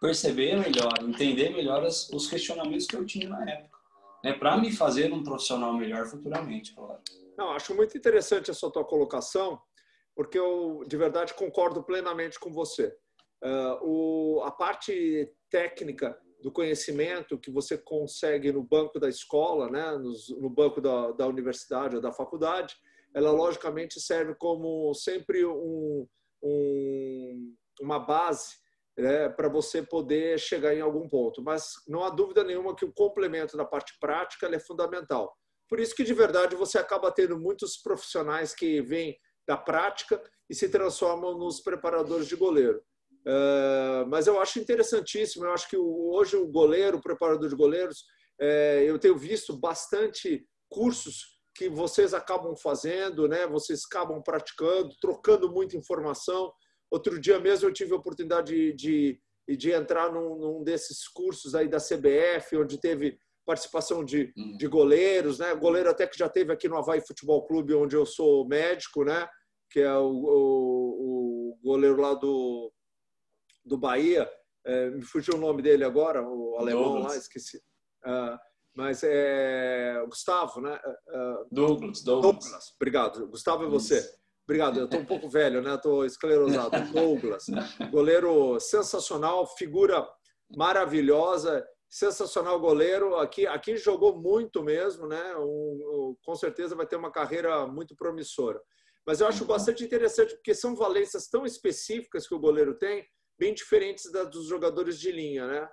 perceber 0.00 0.56
melhor, 0.56 0.92
entender 1.02 1.50
melhor 1.50 1.82
os 1.84 2.28
questionamentos 2.28 2.86
que 2.86 2.94
eu 2.94 3.04
tinha 3.04 3.28
na 3.28 3.42
época, 3.50 3.76
né, 4.22 4.34
para 4.34 4.56
me 4.56 4.70
fazer 4.70 5.12
um 5.12 5.24
profissional 5.24 5.72
melhor 5.74 6.06
futuramente, 6.06 6.76
claro. 6.76 7.00
Não, 7.36 7.50
acho 7.50 7.74
muito 7.74 7.98
interessante 7.98 8.52
essa 8.52 8.70
tua 8.70 8.84
colocação, 8.84 9.60
porque 10.14 10.38
eu 10.38 10.84
de 10.86 10.96
verdade 10.96 11.34
concordo 11.34 11.82
plenamente 11.82 12.38
com 12.38 12.52
você. 12.52 12.96
Uh, 13.42 13.82
o, 13.82 14.42
a 14.44 14.50
parte 14.52 15.28
técnica 15.50 16.16
do 16.40 16.52
conhecimento 16.52 17.36
que 17.36 17.50
você 17.50 17.76
consegue 17.76 18.52
no 18.52 18.62
banco 18.62 19.00
da 19.00 19.08
escola, 19.08 19.68
né, 19.68 19.90
no, 19.98 20.12
no 20.40 20.48
banco 20.48 20.80
da, 20.80 21.10
da 21.10 21.26
universidade 21.26 21.96
ou 21.96 22.00
da 22.00 22.12
faculdade, 22.12 22.76
ela 23.16 23.30
logicamente 23.30 23.98
serve 23.98 24.34
como 24.34 24.92
sempre 24.92 25.42
um, 25.46 26.06
um, 26.42 27.56
uma 27.80 27.98
base 27.98 28.56
né, 28.94 29.30
para 29.30 29.48
você 29.48 29.82
poder 29.82 30.38
chegar 30.38 30.74
em 30.74 30.82
algum 30.82 31.08
ponto. 31.08 31.42
Mas 31.42 31.72
não 31.88 32.04
há 32.04 32.10
dúvida 32.10 32.44
nenhuma 32.44 32.76
que 32.76 32.84
o 32.84 32.92
complemento 32.92 33.56
da 33.56 33.64
parte 33.64 33.94
prática 33.98 34.54
é 34.54 34.58
fundamental. 34.58 35.34
Por 35.66 35.80
isso 35.80 35.94
que, 35.96 36.04
de 36.04 36.12
verdade, 36.12 36.54
você 36.54 36.78
acaba 36.78 37.10
tendo 37.10 37.40
muitos 37.40 37.78
profissionais 37.78 38.54
que 38.54 38.82
vêm 38.82 39.16
da 39.48 39.56
prática 39.56 40.22
e 40.50 40.54
se 40.54 40.68
transformam 40.68 41.38
nos 41.38 41.62
preparadores 41.62 42.28
de 42.28 42.36
goleiro. 42.36 42.82
Uh, 43.26 44.06
mas 44.08 44.26
eu 44.26 44.38
acho 44.38 44.58
interessantíssimo. 44.58 45.46
Eu 45.46 45.52
acho 45.52 45.70
que 45.70 45.76
hoje 45.78 46.36
o 46.36 46.46
goleiro, 46.46 46.98
o 46.98 47.02
preparador 47.02 47.48
de 47.48 47.56
goleiros, 47.56 48.04
é, 48.38 48.84
eu 48.86 48.98
tenho 48.98 49.16
visto 49.16 49.58
bastante 49.58 50.46
cursos 50.68 51.35
que 51.56 51.68
vocês 51.68 52.12
acabam 52.12 52.54
fazendo, 52.56 53.26
né? 53.26 53.46
Vocês 53.46 53.82
acabam 53.84 54.22
praticando, 54.22 54.94
trocando 55.00 55.50
muita 55.50 55.76
informação. 55.76 56.52
Outro 56.90 57.18
dia 57.18 57.40
mesmo 57.40 57.68
eu 57.68 57.72
tive 57.72 57.92
a 57.92 57.96
oportunidade 57.96 58.52
de, 58.52 59.18
de, 59.48 59.56
de 59.56 59.72
entrar 59.72 60.12
num, 60.12 60.36
num, 60.36 60.62
desses 60.62 61.08
cursos 61.08 61.54
aí 61.54 61.66
da 61.66 61.78
CBF, 61.78 62.56
onde 62.56 62.78
teve 62.78 63.18
participação 63.46 64.04
de, 64.04 64.32
hum. 64.36 64.56
de 64.58 64.66
goleiros, 64.66 65.38
né? 65.38 65.54
Goleiro 65.54 65.88
até 65.88 66.06
que 66.06 66.18
já 66.18 66.28
teve 66.28 66.52
aqui 66.52 66.68
no 66.68 66.76
Havaí 66.76 67.00
Futebol 67.00 67.46
Clube, 67.46 67.74
onde 67.74 67.96
eu 67.96 68.04
sou 68.04 68.46
médico, 68.46 69.04
né? 69.04 69.26
Que 69.70 69.80
é 69.80 69.96
o, 69.96 70.10
o, 70.10 71.50
o 71.52 71.58
goleiro 71.62 72.00
lá 72.00 72.14
do, 72.14 72.72
do 73.64 73.78
Bahia. 73.78 74.30
É, 74.64 74.90
me 74.90 75.02
fugiu 75.02 75.34
o 75.36 75.40
nome 75.40 75.62
dele 75.62 75.84
agora, 75.84 76.22
o 76.22 76.56
alemão 76.58 76.84
Douglas. 76.84 77.12
lá, 77.12 77.16
esqueci. 77.16 77.58
Uh, 78.04 78.36
mas 78.76 79.02
é 79.02 80.04
Gustavo, 80.06 80.60
né? 80.60 80.78
Douglas, 81.50 82.02
Douglas. 82.02 82.44
Douglas, 82.44 82.72
obrigado. 82.76 83.26
Gustavo 83.28 83.64
é 83.64 83.68
você. 83.68 84.06
Obrigado. 84.44 84.78
Eu 84.78 84.84
estou 84.84 85.00
um 85.00 85.06
pouco 85.06 85.28
velho, 85.28 85.62
né? 85.62 85.74
Estou 85.74 86.04
esclerosado. 86.04 86.70
Douglas, 86.92 87.46
goleiro 87.90 88.60
sensacional, 88.60 89.46
figura 89.56 90.06
maravilhosa, 90.54 91.66
sensacional 91.88 92.60
goleiro. 92.60 93.16
Aqui, 93.16 93.46
aqui 93.46 93.76
jogou 93.76 94.16
muito 94.16 94.62
mesmo, 94.62 95.08
né? 95.08 95.36
Um, 95.36 95.40
um, 95.40 96.16
com 96.22 96.34
certeza 96.34 96.76
vai 96.76 96.86
ter 96.86 96.96
uma 96.96 97.10
carreira 97.10 97.66
muito 97.66 97.96
promissora. 97.96 98.60
Mas 99.06 99.20
eu 99.20 99.26
acho 99.26 99.42
uhum. 99.42 99.48
bastante 99.48 99.82
interessante 99.84 100.34
porque 100.34 100.54
são 100.54 100.76
valências 100.76 101.28
tão 101.28 101.46
específicas 101.46 102.28
que 102.28 102.34
o 102.34 102.40
goleiro 102.40 102.76
tem, 102.76 103.06
bem 103.38 103.54
diferentes 103.54 104.10
das 104.12 104.28
dos 104.30 104.46
jogadores 104.46 104.98
de 104.98 105.10
linha, 105.10 105.46
né? 105.46 105.68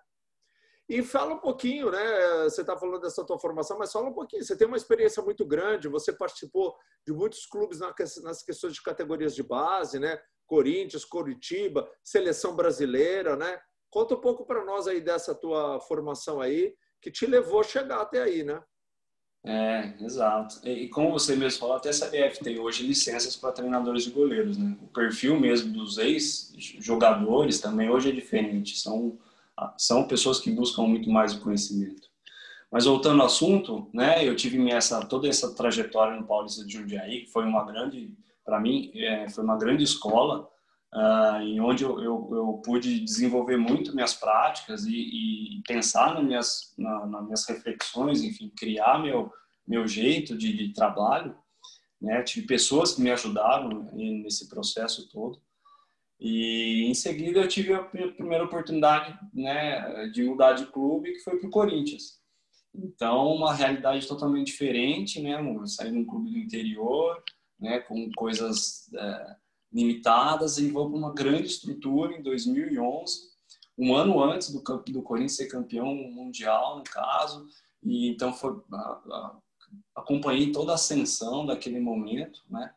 E 0.90 1.02
fala 1.02 1.34
um 1.34 1.40
pouquinho, 1.40 1.90
né? 1.90 2.44
Você 2.44 2.62
está 2.62 2.78
falando 2.78 3.02
dessa 3.02 3.26
tua 3.26 3.40
formação, 3.40 3.78
mas 3.78 3.92
fala 3.92 4.10
um 4.10 4.14
pouquinho. 4.14 4.44
Você 4.44 4.56
tem 4.56 4.68
uma 4.68 4.78
experiência 4.78 5.24
muito 5.24 5.46
grande, 5.46 5.88
você 5.88 6.12
participou 6.12 6.76
de 7.06 7.14
muitos 7.14 7.46
clubes 7.46 7.80
nas 7.80 8.44
questões 8.44 8.74
de 8.74 8.82
categorias 8.82 9.34
de 9.34 9.44
base, 9.44 9.98
né? 9.98 10.20
Corinthians, 10.46 11.06
Coritiba, 11.06 11.90
seleção 12.04 12.56
brasileira, 12.56 13.36
né? 13.36 13.60
Conta 13.90 14.16
um 14.16 14.22
pouco 14.22 14.46
para 14.46 14.66
nós 14.66 14.88
aí 14.88 15.00
dessa 15.00 15.34
tua 15.34 15.80
formação 15.82 16.42
aí, 16.42 16.76
que 17.02 17.12
te 17.12 17.26
levou 17.26 17.62
a 17.62 17.64
chegar 17.64 18.02
até 18.02 18.22
aí, 18.22 18.44
né? 18.44 18.62
É, 19.46 19.94
exato. 20.02 20.66
E 20.68 20.88
como 20.88 21.12
você 21.12 21.36
mesmo 21.36 21.60
falou, 21.60 21.76
até 21.76 21.90
a 21.90 21.94
CBF 21.94 22.42
tem 22.42 22.60
hoje 22.60 22.88
licenças 22.88 23.36
para 23.36 23.52
treinadores 23.52 24.04
de 24.04 24.12
goleiros, 24.12 24.58
né? 24.58 24.78
O 24.82 24.88
perfil 24.88 25.40
mesmo 25.40 25.74
dos 25.74 25.98
ex-jogadores 25.98 27.60
também 27.60 27.90
hoje 27.90 28.10
é 28.10 28.14
diferente. 28.14 28.78
São 28.78 29.18
são 29.78 30.08
pessoas 30.08 30.40
que 30.40 30.52
buscam 30.52 30.84
muito 30.84 31.10
mais 31.10 31.34
o 31.34 31.42
conhecimento. 31.42 32.08
Mas 32.72 32.86
voltando 32.86 33.22
ao 33.22 33.28
assunto, 33.28 33.90
né, 33.94 34.28
eu 34.28 34.36
tive 34.36 34.70
essa 34.72 35.06
toda 35.06 35.28
essa 35.28 35.54
trajetória 35.54 36.20
no 36.20 36.26
Paulista 36.26 36.66
de 36.66 36.74
Jundiaí, 36.74 37.22
que 37.22 37.32
foi 37.32 37.46
uma 37.46 37.64
grande, 37.64 38.12
para 38.44 38.60
mim, 38.60 38.92
é, 38.96 39.30
foi 39.30 39.44
uma 39.44 39.58
grande 39.58 39.84
escola, 39.84 40.50
uh, 40.92 41.42
em 41.42 41.60
onde 41.60 41.84
eu, 41.84 42.00
eu, 42.02 42.30
eu, 42.32 42.62
pude 42.66 43.00
desenvolver 43.00 43.58
muito 43.58 43.94
minhas 43.94 44.16
práticas 44.16 44.86
e, 44.86 45.58
e 45.58 45.62
pensar 45.68 46.16
nas 46.16 46.24
minhas, 46.24 46.74
na, 46.78 47.06
nas 47.06 47.24
minhas 47.24 47.46
reflexões, 47.48 48.24
enfim, 48.24 48.52
criar 48.56 49.00
meu 49.00 49.32
meu 49.66 49.88
jeito 49.88 50.38
de, 50.38 50.54
de 50.56 50.74
trabalho. 50.74 51.36
Né? 52.02 52.22
Tive 52.24 52.46
pessoas 52.46 52.94
que 52.94 53.02
me 53.02 53.12
ajudaram 53.12 53.90
nesse 53.94 54.50
processo 54.50 55.10
todo. 55.10 55.42
E 56.24 56.86
em 56.86 56.94
seguida 56.94 57.42
eu 57.42 57.48
tive 57.50 57.74
a 57.74 57.84
primeira 57.84 58.46
oportunidade 58.46 59.14
né, 59.34 60.08
de 60.08 60.24
mudar 60.24 60.54
de 60.54 60.66
clube, 60.68 61.12
que 61.12 61.20
foi 61.20 61.38
para 61.38 61.50
o 61.50 61.52
Corinthians. 61.52 62.18
Então, 62.74 63.28
uma 63.28 63.54
realidade 63.54 64.08
totalmente 64.08 64.48
diferente, 64.48 65.22
né? 65.22 65.38
Sair 65.66 65.92
de 65.92 65.98
um 65.98 66.06
clube 66.06 66.32
do 66.32 66.38
interior, 66.38 67.22
né, 67.60 67.80
com 67.80 68.10
coisas 68.14 68.90
é, 68.96 69.36
limitadas, 69.72 70.58
e 70.58 70.72
vou 70.72 70.90
para 70.90 70.98
uma 70.98 71.14
grande 71.14 71.48
estrutura 71.48 72.16
em 72.16 72.24
2011, 72.24 73.34
um 73.78 73.94
ano 73.94 74.24
antes 74.24 74.50
do, 74.50 74.62
do 74.62 75.02
Corinthians 75.02 75.36
ser 75.36 75.48
campeão 75.48 75.94
mundial, 75.94 76.78
no 76.78 76.84
caso. 76.86 77.46
E 77.84 78.08
então 78.08 78.32
foi 78.32 78.62
a, 78.72 78.78
a, 78.78 79.38
acompanhei 79.94 80.54
toda 80.54 80.72
a 80.72 80.76
ascensão 80.76 81.46
daquele 81.46 81.82
momento, 81.82 82.42
né? 82.50 82.74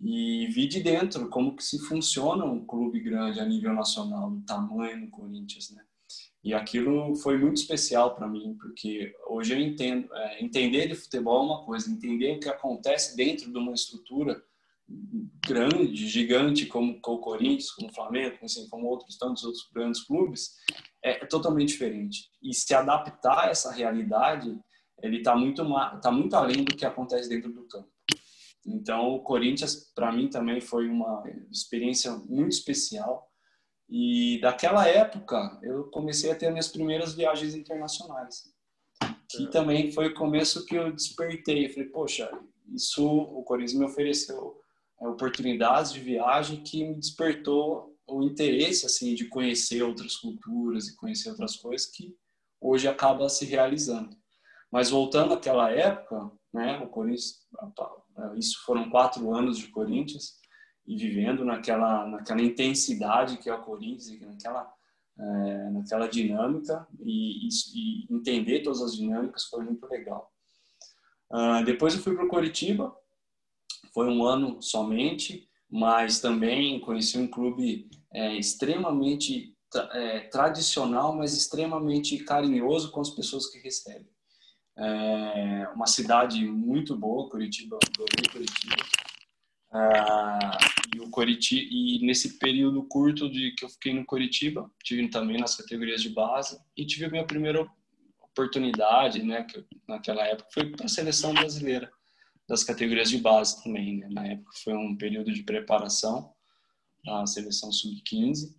E 0.00 0.46
vi 0.48 0.66
de 0.66 0.82
dentro 0.82 1.28
como 1.28 1.56
que 1.56 1.64
se 1.64 1.78
funciona 1.78 2.44
um 2.44 2.64
clube 2.64 3.00
grande 3.00 3.40
a 3.40 3.44
nível 3.44 3.72
nacional, 3.72 4.30
do 4.30 4.42
tamanho 4.42 5.06
do 5.06 5.10
Corinthians, 5.10 5.70
né? 5.70 5.82
E 6.44 6.54
aquilo 6.54 7.16
foi 7.16 7.36
muito 7.36 7.56
especial 7.56 8.14
para 8.14 8.28
mim, 8.28 8.56
porque 8.60 9.12
hoje 9.28 9.52
eu 9.52 9.58
entendo, 9.58 10.08
é, 10.14 10.44
entender 10.44 10.86
de 10.86 10.94
futebol 10.94 11.42
é 11.42 11.44
uma 11.44 11.64
coisa, 11.64 11.90
entender 11.90 12.36
o 12.36 12.40
que 12.40 12.48
acontece 12.48 13.16
dentro 13.16 13.50
de 13.50 13.58
uma 13.58 13.72
estrutura 13.72 14.40
grande, 15.44 16.06
gigante 16.06 16.66
como, 16.66 17.00
como 17.00 17.18
o 17.18 17.20
Corinthians, 17.20 17.72
como 17.72 17.88
o 17.88 17.92
Flamengo, 17.92 18.36
assim, 18.42 18.68
como 18.68 18.86
outros 18.86 19.18
tantos 19.18 19.42
outros 19.42 19.68
grandes 19.74 20.02
clubes, 20.04 20.54
é, 21.02 21.22
é 21.22 21.26
totalmente 21.26 21.70
diferente. 21.70 22.30
E 22.40 22.54
se 22.54 22.72
adaptar 22.72 23.46
a 23.46 23.50
essa 23.50 23.72
realidade, 23.72 24.56
ele 25.02 25.18
está 25.18 25.34
muito, 25.34 25.64
tá 26.00 26.12
muito 26.12 26.36
além 26.36 26.64
do 26.64 26.76
que 26.76 26.86
acontece 26.86 27.28
dentro 27.28 27.52
do 27.52 27.66
campo. 27.66 27.88
Então, 28.66 29.14
o 29.14 29.20
Corinthians, 29.20 29.92
para 29.94 30.10
mim, 30.10 30.28
também 30.28 30.60
foi 30.60 30.88
uma 30.88 31.22
experiência 31.50 32.12
muito 32.28 32.52
especial. 32.52 33.30
E 33.88 34.40
daquela 34.40 34.88
época, 34.88 35.58
eu 35.62 35.84
comecei 35.84 36.30
a 36.32 36.34
ter 36.34 36.50
minhas 36.50 36.68
primeiras 36.68 37.14
viagens 37.14 37.54
internacionais. 37.54 38.52
Que 39.30 39.44
é. 39.44 39.50
também 39.50 39.92
foi 39.92 40.08
o 40.08 40.14
começo 40.14 40.66
que 40.66 40.74
eu 40.74 40.92
despertei. 40.92 41.68
Falei, 41.68 41.88
poxa, 41.88 42.28
isso 42.74 43.06
o 43.06 43.44
Corinthians 43.44 43.78
me 43.78 43.84
ofereceu 43.84 44.60
é, 45.00 45.06
oportunidades 45.06 45.92
de 45.92 46.00
viagem 46.00 46.62
que 46.62 46.84
me 46.84 46.96
despertou 46.96 47.94
o 48.08 48.22
interesse 48.22 48.86
assim 48.86 49.14
de 49.14 49.26
conhecer 49.26 49.82
outras 49.82 50.16
culturas 50.16 50.88
e 50.88 50.96
conhecer 50.96 51.30
outras 51.30 51.56
coisas 51.56 51.86
que 51.86 52.16
hoje 52.60 52.88
acaba 52.88 53.28
se 53.28 53.44
realizando. 53.44 54.16
Mas 54.70 54.90
voltando 54.90 55.34
àquela 55.34 55.70
época, 55.70 56.30
né, 56.52 56.78
o 56.80 56.88
Corinthians, 56.88 57.46
isso 58.36 58.64
foram 58.64 58.90
quatro 58.90 59.32
anos 59.32 59.58
de 59.58 59.68
Corinthians 59.68 60.34
e 60.86 60.96
vivendo 60.96 61.44
naquela 61.44 62.06
naquela 62.06 62.42
intensidade 62.42 63.38
que 63.38 63.48
é 63.48 63.54
o 63.54 63.62
Corinthians, 63.62 64.20
naquela 64.20 64.72
é, 65.18 65.70
naquela 65.70 66.08
dinâmica 66.08 66.86
e, 67.00 67.48
e, 67.48 68.14
entender 68.14 68.62
todas 68.62 68.82
as 68.82 68.94
dinâmicas 68.94 69.44
foi 69.44 69.64
muito 69.64 69.86
legal. 69.86 70.30
Uh, 71.30 71.64
depois 71.64 71.94
eu 71.94 72.00
fui 72.00 72.14
para 72.14 72.24
o 72.24 72.28
Coritiba, 72.28 72.94
foi 73.92 74.08
um 74.08 74.24
ano 74.24 74.60
somente, 74.60 75.48
mas 75.70 76.20
também 76.20 76.78
conheci 76.80 77.18
um 77.18 77.26
clube 77.26 77.88
é, 78.12 78.36
extremamente 78.36 79.56
é, 79.92 80.20
tradicional, 80.28 81.14
mas 81.14 81.32
extremamente 81.32 82.18
carinhoso 82.18 82.90
com 82.92 83.00
as 83.00 83.10
pessoas 83.10 83.46
que 83.46 83.58
recebem. 83.58 84.08
É 84.78 85.68
uma 85.74 85.86
cidade 85.86 86.44
muito 86.44 86.94
boa, 86.96 87.30
Curitiba, 87.30 87.78
Curitiba. 88.30 88.76
Ah, 89.72 90.58
e 90.94 91.00
o 91.00 91.10
Coritiba 91.10 91.66
e 91.70 91.98
nesse 92.06 92.38
período 92.38 92.82
curto 92.84 93.28
de 93.28 93.52
que 93.52 93.64
eu 93.64 93.68
fiquei 93.68 93.92
no 93.92 94.04
Coritiba 94.04 94.70
tive 94.82 95.08
também 95.08 95.38
nas 95.38 95.56
categorias 95.56 96.00
de 96.00 96.08
base 96.08 96.58
e 96.76 96.86
tive 96.86 97.04
a 97.06 97.10
minha 97.10 97.26
primeira 97.26 97.66
oportunidade 98.22 99.22
né 99.22 99.42
que 99.42 99.64
naquela 99.88 100.24
época 100.24 100.48
foi 100.52 100.70
para 100.70 100.86
a 100.86 100.88
seleção 100.88 101.34
brasileira 101.34 101.90
das 102.48 102.62
categorias 102.62 103.10
de 103.10 103.18
base 103.18 103.62
também 103.62 103.98
né? 103.98 104.08
na 104.10 104.26
época 104.26 104.52
foi 104.62 104.74
um 104.74 104.96
período 104.96 105.32
de 105.32 105.42
preparação 105.42 106.32
da 107.04 107.26
seleção 107.26 107.72
sub 107.72 108.00
15 108.02 108.56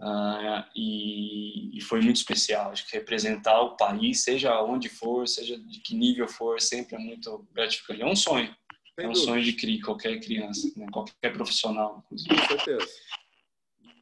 uh, 0.00 0.64
e, 0.74 1.76
e, 1.76 1.80
foi 1.80 2.00
muito 2.00 2.16
especial 2.16 2.70
acho 2.70 2.86
que 2.88 2.96
representar 2.96 3.60
o 3.60 3.76
país 3.76 4.22
seja 4.22 4.60
onde 4.62 4.88
for 4.88 5.26
seja 5.26 5.58
de 5.58 5.80
que 5.80 5.94
nível 5.94 6.28
for 6.28 6.60
sempre 6.60 6.96
é 6.96 6.98
muito 6.98 7.46
gratificante 7.52 8.02
é 8.02 8.06
um 8.06 8.16
sonho 8.16 8.54
sem 8.94 9.06
é 9.06 9.08
um 9.08 9.14
sonho 9.14 9.42
de 9.42 9.80
qualquer 9.80 10.20
criança, 10.20 10.70
né? 10.76 10.86
qualquer 10.92 11.32
profissional, 11.32 12.02
inclusive. 12.04 12.36
Com 12.36 12.46
certeza. 12.46 12.88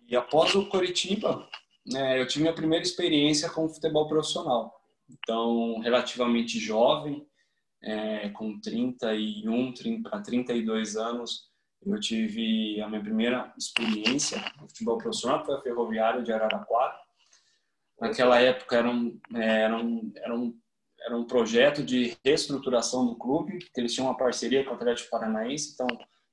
E 0.09 0.17
após 0.17 0.55
o 0.55 0.67
Coritiba, 0.67 1.49
né, 1.87 2.21
eu 2.21 2.27
tive 2.27 2.43
minha 2.43 2.55
primeira 2.55 2.85
experiência 2.85 3.49
com 3.49 3.69
futebol 3.69 4.09
profissional. 4.09 4.75
Então, 5.09 5.79
relativamente 5.81 6.59
jovem, 6.59 7.25
é, 7.83 8.29
com 8.31 8.61
31 8.61 10.03
para 10.03 10.21
32 10.21 10.97
anos, 10.97 11.50
eu 11.85 11.99
tive 11.99 12.81
a 12.81 12.89
minha 12.89 13.03
primeira 13.03 13.53
experiência 13.57 14.39
no 14.61 14.69
futebol 14.69 14.99
profissional, 14.99 15.45
foi 15.45 15.57
a 15.57 15.63
Ferroviária 15.63 16.23
de 16.23 16.33
Araraquara. 16.33 16.95
Naquela 18.01 18.41
época 18.41 18.77
era 18.77 18.89
um, 18.89 19.19
é, 19.35 19.63
era 19.63 19.77
um, 19.77 20.13
era 20.17 20.35
um 20.35 20.61
era 21.03 21.17
um 21.17 21.25
projeto 21.25 21.83
de 21.83 22.15
reestruturação 22.23 23.07
do 23.07 23.17
clube, 23.17 23.59
que 23.59 23.81
eles 23.81 23.95
tinham 23.95 24.07
uma 24.07 24.17
parceria 24.17 24.63
com 24.63 24.73
o 24.73 24.75
Atlético 24.75 25.09
Paranaense, 25.09 25.73
então 25.73 25.87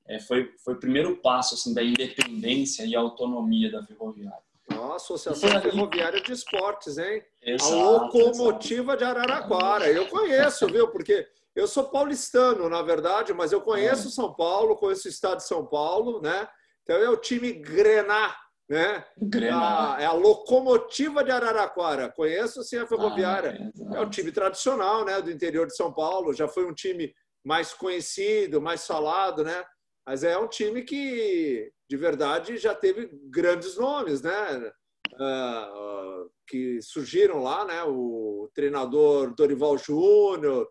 é, 0.06 0.20
foi 0.20 0.54
foi 0.62 0.74
o 0.74 0.78
primeiro 0.78 1.16
passo 1.16 1.54
assim 1.54 1.72
da 1.72 1.82
independência 1.82 2.84
e 2.84 2.94
autonomia 2.94 3.70
da 3.70 3.82
Ferroviária. 3.82 4.47
Nossa, 4.78 5.14
Associação 5.14 5.60
Ferroviária 5.60 6.20
de 6.20 6.32
Esportes, 6.32 6.98
hein? 6.98 7.22
Exato, 7.42 7.72
a 7.72 7.76
locomotiva 7.76 8.94
exato. 8.94 8.98
de 8.98 9.04
Araraquara. 9.04 9.90
Eu 9.90 10.06
conheço, 10.08 10.66
viu? 10.66 10.88
Porque 10.88 11.26
eu 11.54 11.66
sou 11.66 11.84
paulistano, 11.84 12.68
na 12.68 12.82
verdade, 12.82 13.34
mas 13.34 13.50
eu 13.50 13.60
conheço 13.60 14.08
é. 14.08 14.10
São 14.10 14.32
Paulo, 14.32 14.76
conheço 14.76 15.08
o 15.08 15.10
estado 15.10 15.38
de 15.38 15.44
São 15.44 15.66
Paulo, 15.66 16.22
né? 16.22 16.48
Então 16.82 16.96
é 16.96 17.08
o 17.10 17.16
time 17.16 17.52
Grená, 17.52 18.36
né? 18.68 19.04
A, 19.52 19.96
é 19.98 20.04
a 20.04 20.12
locomotiva 20.12 21.24
de 21.24 21.30
Araraquara. 21.30 22.12
Conheço 22.12 22.62
sim 22.62 22.76
a 22.76 22.86
Ferroviária. 22.86 23.58
Ah, 23.60 23.96
é, 23.96 23.98
é, 23.98 24.00
o 24.00 24.08
time 24.08 24.30
tradicional, 24.30 25.04
né, 25.04 25.20
do 25.20 25.30
interior 25.30 25.66
de 25.66 25.74
São 25.74 25.92
Paulo. 25.92 26.32
Já 26.32 26.46
foi 26.46 26.64
um 26.64 26.72
time 26.72 27.12
mais 27.44 27.72
conhecido, 27.72 28.60
mais 28.60 28.86
falado, 28.86 29.42
né? 29.42 29.64
Mas 30.06 30.22
é 30.22 30.38
um 30.38 30.48
time 30.48 30.82
que, 30.82 31.70
de 31.88 31.96
verdade, 31.96 32.56
já 32.58 32.74
teve 32.74 33.10
grandes 33.30 33.76
nomes, 33.76 34.22
né? 34.22 34.72
Uh, 35.14 36.30
que 36.46 36.80
surgiram 36.82 37.42
lá, 37.42 37.64
né? 37.64 37.82
O 37.84 38.50
treinador 38.54 39.34
Dorival 39.34 39.78
Júnior 39.78 40.68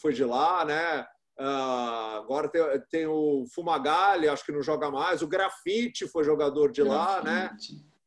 foi 0.00 0.12
de 0.12 0.24
lá, 0.24 0.64
né? 0.64 1.06
Uh, 1.38 2.18
agora 2.18 2.48
tem, 2.48 2.62
tem, 2.88 3.06
o 3.06 3.44
Fumagalli, 3.52 4.28
acho 4.28 4.44
que 4.44 4.52
não 4.52 4.62
joga 4.62 4.90
mais. 4.90 5.22
O 5.22 5.26
Grafite 5.26 6.06
foi 6.06 6.22
jogador 6.22 6.70
de 6.70 6.82
lá, 6.82 7.22
né? 7.22 7.50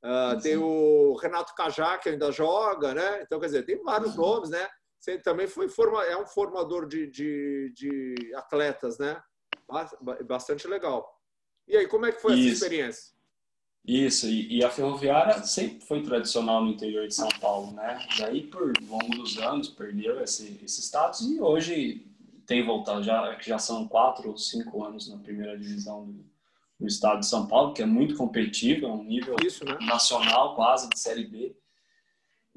Uh, 0.03 0.41
tem 0.41 0.55
o 0.55 1.15
Renato 1.15 1.53
Cajá, 1.53 1.97
que 1.97 2.07
ainda 2.07 2.31
joga, 2.31 2.93
né? 2.93 3.21
Então, 3.23 3.39
quer 3.39 3.47
dizer, 3.47 3.63
tem 3.63 3.83
vários 3.83 4.15
uhum. 4.15 4.21
nomes, 4.21 4.49
né? 4.49 4.65
Você 4.99 5.17
também 5.17 5.47
foi 5.47 5.67
forma, 5.67 6.03
é 6.05 6.17
um 6.17 6.25
formador 6.25 6.87
de, 6.87 7.07
de, 7.07 7.73
de, 7.75 8.33
atletas, 8.35 8.97
né? 8.97 9.21
Bastante 10.25 10.67
legal. 10.67 11.16
E 11.67 11.75
aí, 11.75 11.87
como 11.87 12.05
é 12.05 12.11
que 12.11 12.21
foi 12.21 12.33
Isso. 12.33 12.47
essa 12.47 12.65
experiência? 12.65 13.17
Isso, 13.85 14.27
e, 14.27 14.57
e, 14.57 14.63
a 14.65 14.69
Ferroviária 14.69 15.41
sempre 15.43 15.85
foi 15.85 16.03
tradicional 16.03 16.63
no 16.63 16.71
interior 16.71 17.07
de 17.07 17.15
São 17.15 17.29
Paulo, 17.39 17.71
né? 17.71 18.05
Daí, 18.17 18.43
por 18.43 18.73
longo 18.81 19.15
dos 19.15 19.37
anos, 19.37 19.69
perdeu 19.69 20.21
esse, 20.21 20.59
esse 20.61 20.81
status 20.81 21.21
e 21.21 21.39
hoje 21.39 22.05
tem 22.45 22.65
voltado, 22.65 23.01
já, 23.01 23.37
já 23.39 23.57
são 23.57 23.87
quatro 23.87 24.31
ou 24.31 24.37
cinco 24.37 24.83
anos 24.83 25.09
na 25.09 25.17
primeira 25.17 25.57
divisão 25.57 26.05
do, 26.05 26.25
do 26.77 26.85
estado 26.85 27.21
de 27.21 27.27
São 27.27 27.47
Paulo, 27.47 27.73
que 27.73 27.81
é 27.81 27.85
muito 27.85 28.15
competitivo, 28.15 28.85
é 28.85 28.89
um 28.89 29.03
nível 29.03 29.37
Isso, 29.41 29.63
né? 29.63 29.77
nacional 29.81 30.53
quase 30.55 30.89
de 30.89 30.99
Série 30.99 31.25
B 31.25 31.55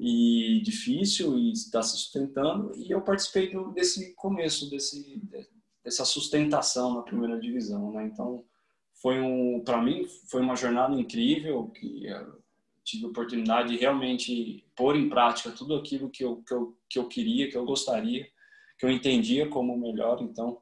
e 0.03 0.59
difícil 0.63 1.37
e 1.37 1.51
está 1.51 1.83
se 1.83 1.95
sustentando 1.95 2.71
e 2.75 2.89
eu 2.89 3.01
participei 3.01 3.51
do, 3.51 3.71
desse 3.71 4.15
começo 4.15 4.67
desse 4.67 5.21
dessa 5.83 6.03
sustentação 6.03 6.95
na 6.95 7.03
primeira 7.03 7.39
divisão 7.39 7.91
né 7.91 8.07
então 8.07 8.43
foi 9.01 9.19
um 9.19 9.61
para 9.63 9.81
mim 9.81 10.05
foi 10.29 10.41
uma 10.41 10.55
jornada 10.55 10.99
incrível 10.99 11.67
que 11.69 12.05
tive 12.83 13.05
a 13.05 13.09
oportunidade 13.09 13.69
de 13.69 13.77
realmente 13.77 14.63
pôr 14.75 14.95
em 14.95 15.09
prática 15.09 15.51
tudo 15.51 15.75
aquilo 15.75 16.09
que 16.09 16.23
eu 16.23 16.43
que 16.43 16.53
eu, 16.53 16.77
que 16.89 16.99
eu 16.99 17.07
queria 17.07 17.49
que 17.49 17.57
eu 17.57 17.65
gostaria 17.65 18.27
que 18.81 18.85
eu 18.85 18.89
entendia 18.89 19.47
como 19.47 19.77
melhor. 19.77 20.23
Então, 20.23 20.57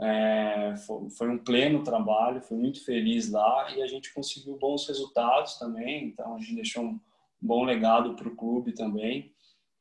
é, 0.00 0.76
foi, 0.86 1.10
foi, 1.10 1.28
um 1.28 1.38
pleno 1.38 1.82
trabalho, 1.82 2.40
fui 2.40 2.56
muito 2.56 2.84
feliz 2.84 3.28
lá 3.28 3.74
e 3.76 3.82
a 3.82 3.86
gente 3.88 4.14
conseguiu 4.14 4.56
bons 4.56 4.86
resultados 4.86 5.58
também. 5.58 6.04
Então, 6.04 6.36
a 6.36 6.38
gente 6.38 6.54
deixou 6.54 6.84
um 6.84 7.00
bom 7.42 7.64
legado 7.64 8.14
para 8.14 8.28
o 8.28 8.36
clube 8.36 8.72
também, 8.72 9.32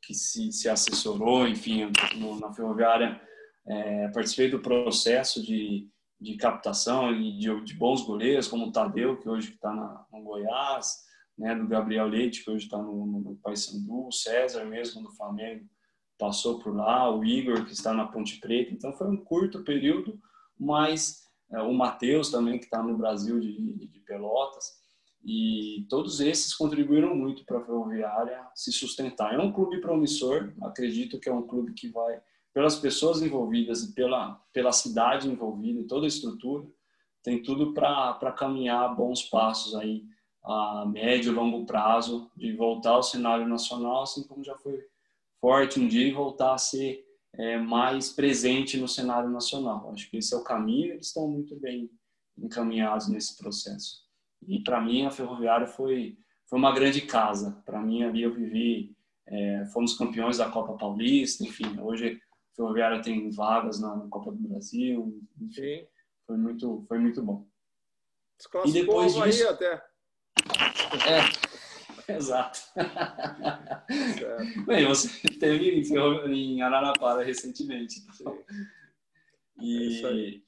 que 0.02 0.16
se, 0.16 0.52
se 0.52 0.68
assessorou, 0.68 1.48
enfim, 1.48 1.92
no, 2.16 2.40
na 2.40 2.52
Ferroviária. 2.52 3.22
É, 3.68 4.08
participei 4.08 4.50
do 4.50 4.60
processo 4.60 5.44
de, 5.44 5.88
de 6.24 6.38
captação 6.38 7.12
e 7.14 7.38
de, 7.38 7.64
de, 7.66 7.74
bons 7.74 8.02
goleiros, 8.02 8.48
como 8.48 8.68
o 8.68 8.72
Tadeu, 8.72 9.20
que 9.20 9.28
hoje 9.28 9.52
está 9.52 10.08
no 10.12 10.24
Goiás, 10.24 11.04
né, 11.38 11.54
do 11.54 11.68
Gabriel 11.68 12.08
Leite, 12.08 12.44
que 12.44 12.50
hoje 12.50 12.66
está 12.66 12.78
no, 12.78 13.06
no 13.06 13.36
Paysandu, 13.44 14.08
o 14.08 14.12
César 14.12 14.64
mesmo 14.64 15.04
do 15.04 15.12
Flamengo, 15.12 15.68
passou 16.18 16.60
por 16.60 16.74
lá, 16.74 17.14
o 17.14 17.26
Igor, 17.26 17.66
que 17.66 17.74
está 17.74 17.94
na 17.94 18.08
Ponte 18.08 18.40
Preta. 18.40 18.74
Então, 18.74 18.94
foi 18.94 19.08
um 19.08 19.18
curto 19.18 19.64
período, 19.64 20.18
mas 20.58 21.24
é, 21.52 21.62
o 21.62 21.74
Matheus 21.74 22.32
também, 22.32 22.58
que 22.58 22.66
está 22.66 22.82
no 22.82 22.98
Brasil 22.98 23.40
de, 23.40 23.88
de, 23.88 24.00
Pelotas. 24.00 24.82
E 25.26 25.86
todos 25.90 26.20
esses 26.20 26.54
contribuíram 26.54 27.16
muito 27.16 27.46
para 27.46 27.58
a 27.58 27.66
Ferroviária 27.66 28.46
se 28.54 28.72
sustentar. 28.72 29.34
É 29.34 29.38
um 29.40 29.52
clube 29.52 29.82
promissor, 29.82 30.54
acredito 30.62 31.20
que 31.20 31.30
é 31.30 31.34
um 31.34 31.48
clube 31.48 31.74
que 31.74 31.90
vai, 31.90 32.22
pelas 32.54 32.76
pessoas 32.76 33.22
envolvidas 33.22 33.84
e 33.84 33.94
pela, 33.94 34.36
pela 34.54 34.72
cidade 34.72 35.28
envolvida 35.28 35.80
e 35.80 35.88
toda 35.88 36.06
a 36.06 36.08
estrutura, 36.08 36.66
tem 37.24 37.42
tudo 37.42 37.74
para 37.74 38.32
caminhar 38.38 38.96
bons 38.96 39.24
passos 39.24 39.76
aí 39.76 40.04
a 40.44 40.86
médio 40.86 41.32
e 41.32 41.36
longo 41.36 41.66
prazo 41.66 42.30
de 42.36 42.54
voltar 42.54 42.92
ao 42.92 43.04
cenário 43.04 43.48
nacional, 43.48 44.04
assim 44.04 44.24
como 44.28 44.44
já 44.44 44.56
foi 44.58 44.86
forte 45.40 45.80
um 45.80 45.88
dia 45.88 46.08
e 46.08 46.12
voltar 46.12 46.54
a 46.54 46.58
ser 46.58 47.06
é, 47.34 47.58
mais 47.58 48.12
presente 48.12 48.78
no 48.78 48.88
cenário 48.88 49.30
nacional. 49.30 49.90
Acho 49.92 50.10
que 50.10 50.18
esse 50.18 50.34
é 50.34 50.38
o 50.38 50.44
caminho, 50.44 50.94
eles 50.94 51.08
estão 51.08 51.28
muito 51.28 51.56
bem 51.56 51.90
encaminhados 52.38 53.08
nesse 53.08 53.38
processo. 53.38 54.04
E 54.46 54.60
para 54.60 54.82
mim 54.82 55.06
a 55.06 55.12
Ferroviária 55.12 55.68
foi 55.68 56.18
foi 56.46 56.60
uma 56.60 56.74
grande 56.74 57.02
casa. 57.02 57.64
Para 57.66 57.82
mim 57.82 58.04
ali 58.04 58.22
eu 58.22 58.32
vivi, 58.32 58.96
é, 59.26 59.66
fomos 59.74 59.98
campeões 59.98 60.38
da 60.38 60.50
Copa 60.50 60.74
Paulista, 60.74 61.44
enfim, 61.44 61.80
hoje 61.80 62.22
Ferroviária 62.56 63.02
tem 63.02 63.30
vagas 63.30 63.80
na, 63.80 63.96
na 63.96 64.08
Copa 64.08 64.32
do 64.32 64.38
Brasil, 64.38 65.22
enfim, 65.42 65.86
foi 66.28 66.38
muito 66.38 66.86
foi 66.88 67.00
muito 67.00 67.22
bom. 67.22 67.46
E 68.66 68.72
depois 68.72 69.14
disso, 69.14 69.48
até. 69.48 69.82
É, 71.08 71.54
Exato. 72.08 72.60
Bem, 74.66 74.86
você 74.88 75.10
teve 75.40 75.82
em 75.82 76.62
Araraquara 76.62 77.24
recentemente. 77.24 78.04
Então. 78.14 78.38
E, 79.62 80.06
é 80.06 80.42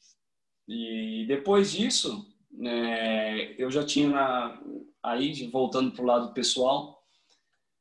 e 0.68 1.26
depois 1.28 1.72
disso, 1.72 2.28
é, 2.62 3.56
eu 3.62 3.70
já 3.72 3.86
tinha 3.86 4.10
na, 4.10 4.62
aí 5.02 5.48
voltando 5.50 5.92
para 5.92 6.04
o 6.04 6.08
lado 6.08 6.34
pessoal, 6.34 6.95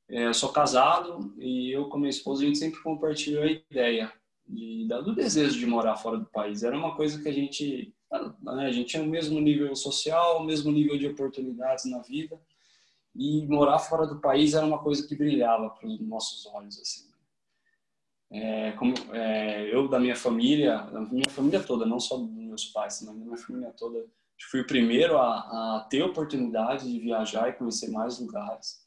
é, 0.08 0.26
eu 0.26 0.34
sou 0.34 0.50
casado 0.50 1.34
e 1.38 1.70
eu 1.72 1.88
com 1.88 1.98
minha 1.98 2.10
esposa 2.10 2.42
a 2.42 2.46
gente 2.46 2.58
sempre 2.58 2.80
compartilhou 2.82 3.42
a 3.42 3.50
ideia 3.50 4.12
de, 4.46 4.86
do 4.86 5.14
desejo 5.14 5.58
de 5.58 5.66
morar 5.66 5.96
fora 5.96 6.18
do 6.18 6.26
país. 6.26 6.62
Era 6.62 6.76
uma 6.76 6.94
coisa 6.94 7.22
que 7.22 7.28
a 7.28 7.32
gente 7.32 7.94
né, 8.42 8.66
a 8.66 8.70
gente 8.70 8.90
tinha 8.90 9.02
o 9.02 9.06
mesmo 9.06 9.40
nível 9.40 9.74
social, 9.74 10.38
o 10.38 10.44
mesmo 10.44 10.70
nível 10.70 10.98
de 10.98 11.06
oportunidades 11.08 11.86
na 11.86 12.00
vida 12.00 12.40
e 13.14 13.46
morar 13.46 13.78
fora 13.78 14.06
do 14.06 14.20
país 14.20 14.54
era 14.54 14.66
uma 14.66 14.78
coisa 14.78 15.06
que 15.06 15.16
brilhava 15.16 15.70
para 15.70 15.88
os 15.88 16.00
nossos 16.00 16.46
olhos 16.46 16.78
assim. 16.78 17.12
É, 18.30 18.72
como 18.72 18.92
é, 19.12 19.72
eu 19.72 19.86
da 19.86 20.00
minha 20.00 20.16
família, 20.16 20.78
da 20.78 21.00
minha 21.00 21.30
família 21.30 21.62
toda, 21.62 21.86
não 21.86 22.00
só 22.00 22.16
dos 22.16 22.30
meus 22.30 22.64
pais, 22.66 23.00
mas 23.02 23.16
da 23.16 23.24
minha 23.24 23.36
família 23.36 23.72
toda, 23.76 24.04
fui 24.50 24.60
o 24.60 24.66
primeiro 24.66 25.16
a, 25.16 25.76
a 25.76 25.86
ter 25.88 26.02
oportunidade 26.02 26.90
de 26.90 26.98
viajar 26.98 27.48
e 27.48 27.52
conhecer 27.52 27.90
mais 27.90 28.18
lugares. 28.18 28.83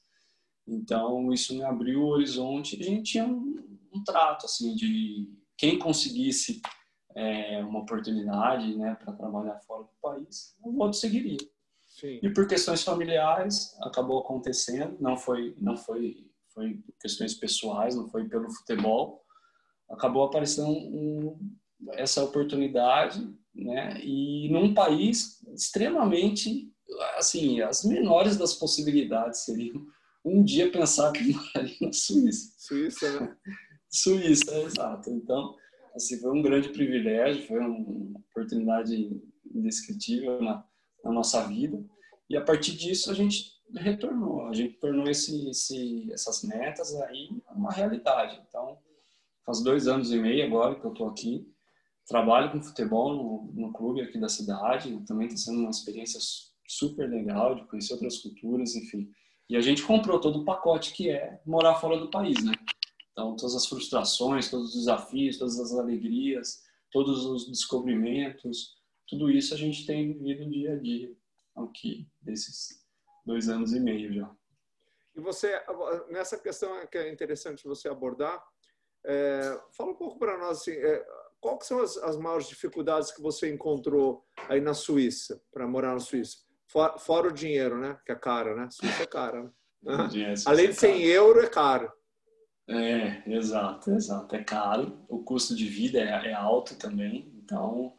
Então 0.68 1.32
isso 1.32 1.56
me 1.56 1.64
abriu 1.64 2.02
o 2.02 2.10
horizonte. 2.10 2.80
A 2.80 2.84
gente 2.84 3.12
tinha 3.12 3.26
um, 3.26 3.64
um 3.94 4.04
trato 4.04 4.46
assim 4.46 4.76
de 4.76 5.30
quem 5.58 5.80
conseguisse 5.80 6.62
é, 7.16 7.64
uma 7.64 7.80
oportunidade, 7.80 8.76
né, 8.76 8.96
para 8.96 9.14
trabalhar 9.14 9.60
fora 9.62 9.84
do 9.84 9.90
país, 10.00 10.56
o 10.62 10.78
outro 10.80 11.00
seguiria. 11.00 11.38
Sim. 11.88 12.20
E 12.22 12.30
por 12.30 12.48
questões 12.48 12.84
familiares 12.84 13.76
acabou 13.82 14.20
acontecendo. 14.20 14.96
Não 15.00 15.18
foi, 15.18 15.56
não 15.60 15.76
foi, 15.76 16.28
foi 16.54 16.80
questões 17.02 17.34
pessoais, 17.34 17.96
não 17.96 18.08
foi 18.08 18.28
pelo 18.30 18.52
futebol. 18.52 19.24
Acabou 19.90 20.26
aparecendo 20.26 20.70
um, 20.70 21.40
essa 21.94 22.24
oportunidade, 22.24 23.28
né? 23.56 24.00
E 24.04 24.48
num 24.50 24.76
país 24.76 25.42
extremamente, 25.56 26.72
assim, 27.18 27.62
as 27.62 27.84
menores 27.84 28.38
das 28.38 28.54
possibilidades 28.54 29.44
seriam 29.44 29.84
um 30.28 30.44
dia 30.44 30.72
pensar 30.72 31.12
que 31.12 31.24
moraria 31.32 31.76
na 31.82 31.94
Suíça. 31.94 32.54
Suíça, 32.58 33.20
né? 33.20 33.38
Suíça, 33.90 34.58
exato. 34.60 35.10
Então, 35.10 35.56
assim, 35.96 36.20
foi 36.20 36.32
um 36.32 36.42
grande 36.42 36.70
privilégio, 36.70 37.48
foi 37.48 37.60
uma 37.60 38.20
oportunidade 38.20 39.22
indescritível 39.54 40.42
na, 40.42 40.66
na 41.04 41.12
nossa 41.12 41.48
vida. 41.48 41.84
E 42.30 42.36
a 42.36 42.42
partir 42.42 42.76
disso 42.76 43.10
a 43.10 43.14
gente 43.14 43.56
retornou, 43.76 44.48
a 44.48 44.54
gente 44.54 44.78
tornou 44.80 45.10
esse, 45.10 45.50
esse, 45.50 46.12
essas 46.12 46.44
metas 46.44 46.94
aí 47.02 47.30
uma 47.56 47.72
realidade. 47.72 48.42
Então, 48.48 48.78
faz 49.46 49.64
dois 49.64 49.88
anos 49.88 50.12
e 50.12 50.18
meio 50.18 50.46
agora 50.46 50.80
que 50.80 50.86
eu 50.86 50.92
estou 50.92 51.08
aqui 51.08 51.48
trabalho 52.08 52.52
com 52.52 52.64
futebol 52.64 53.14
no, 53.14 53.62
no 53.62 53.74
clube 53.74 54.02
aqui 54.02 54.18
da 54.18 54.30
cidade, 54.30 55.04
também 55.06 55.28
está 55.28 55.38
sendo 55.38 55.60
uma 55.60 55.70
experiência 55.70 56.20
super 56.68 57.10
legal 57.10 57.56
de 57.56 57.66
conhecer 57.68 57.94
outras 57.94 58.18
culturas, 58.20 58.76
enfim. 58.76 59.10
E 59.50 59.56
a 59.56 59.62
gente 59.62 59.84
comprou 59.84 60.20
todo 60.20 60.40
o 60.40 60.46
pacote 60.46 60.94
que 60.94 61.10
é 61.10 61.40
morar 61.46 61.76
fora 61.76 61.98
do 61.98 62.10
país, 62.10 62.44
né? 62.44 62.52
Então, 63.12 63.36
todas 63.36 63.56
as 63.56 63.66
frustrações, 63.66 64.50
todos 64.50 64.70
os 64.70 64.76
desafios, 64.76 65.38
todas 65.38 65.60
as 65.60 65.74
alegrias, 65.74 66.64
todos 66.92 67.26
os 67.26 67.50
descobrimentos, 67.50 68.76
tudo 69.08 69.32
isso 69.32 69.54
a 69.54 69.58
gente 69.58 69.86
tem 69.86 70.14
vivido 70.14 70.50
dia 70.50 70.74
a 70.74 70.76
dia 70.76 71.16
aqui, 71.56 72.08
desses 72.22 72.86
dois 73.26 73.50
anos 73.50 73.74
e 73.74 73.80
meio 73.80 74.14
já. 74.14 74.30
E 75.16 75.20
você, 75.20 75.60
nessa 76.10 76.38
questão 76.38 76.86
que 76.86 76.98
é 76.98 77.12
interessante 77.12 77.68
você 77.68 77.90
abordar, 77.90 78.46
é, 79.04 79.60
fala 79.72 79.92
um 79.92 79.96
pouco 79.96 80.20
para 80.20 80.38
nós, 80.38 80.62
assim, 80.62 80.72
é, 80.72 81.06
são 81.62 81.82
as, 81.82 81.98
as 81.98 82.18
maiores 82.18 82.48
dificuldades 82.48 83.12
que 83.12 83.22
você 83.22 83.52
encontrou 83.52 84.26
aí 84.50 84.62
na 84.62 84.74
Suíça, 84.74 85.42
para 85.52 85.68
morar 85.68 85.94
na 85.94 86.00
Suíça? 86.00 86.47
Fora, 86.68 86.98
fora, 86.98 87.28
o 87.30 87.34
dinheiro, 87.34 87.78
né? 87.78 87.98
Que 88.06 88.12
é 88.12 88.16
caro, 88.16 88.56
né? 88.56 88.68
Suíça 88.70 89.04
é 89.04 89.06
cara. 89.06 89.44
Né? 89.44 89.50
Além 90.46 90.70
de 90.70 90.76
100 90.76 91.02
é 91.02 91.06
euro, 91.08 91.40
é 91.40 91.48
caro. 91.48 91.92
É, 92.68 93.24
exato, 93.26 93.92
exato. 93.92 94.36
É 94.36 94.44
caro. 94.44 95.00
O 95.08 95.20
custo 95.20 95.56
de 95.56 95.66
vida 95.66 96.00
é, 96.00 96.30
é 96.30 96.34
alto 96.34 96.76
também. 96.76 97.32
Então, 97.38 97.94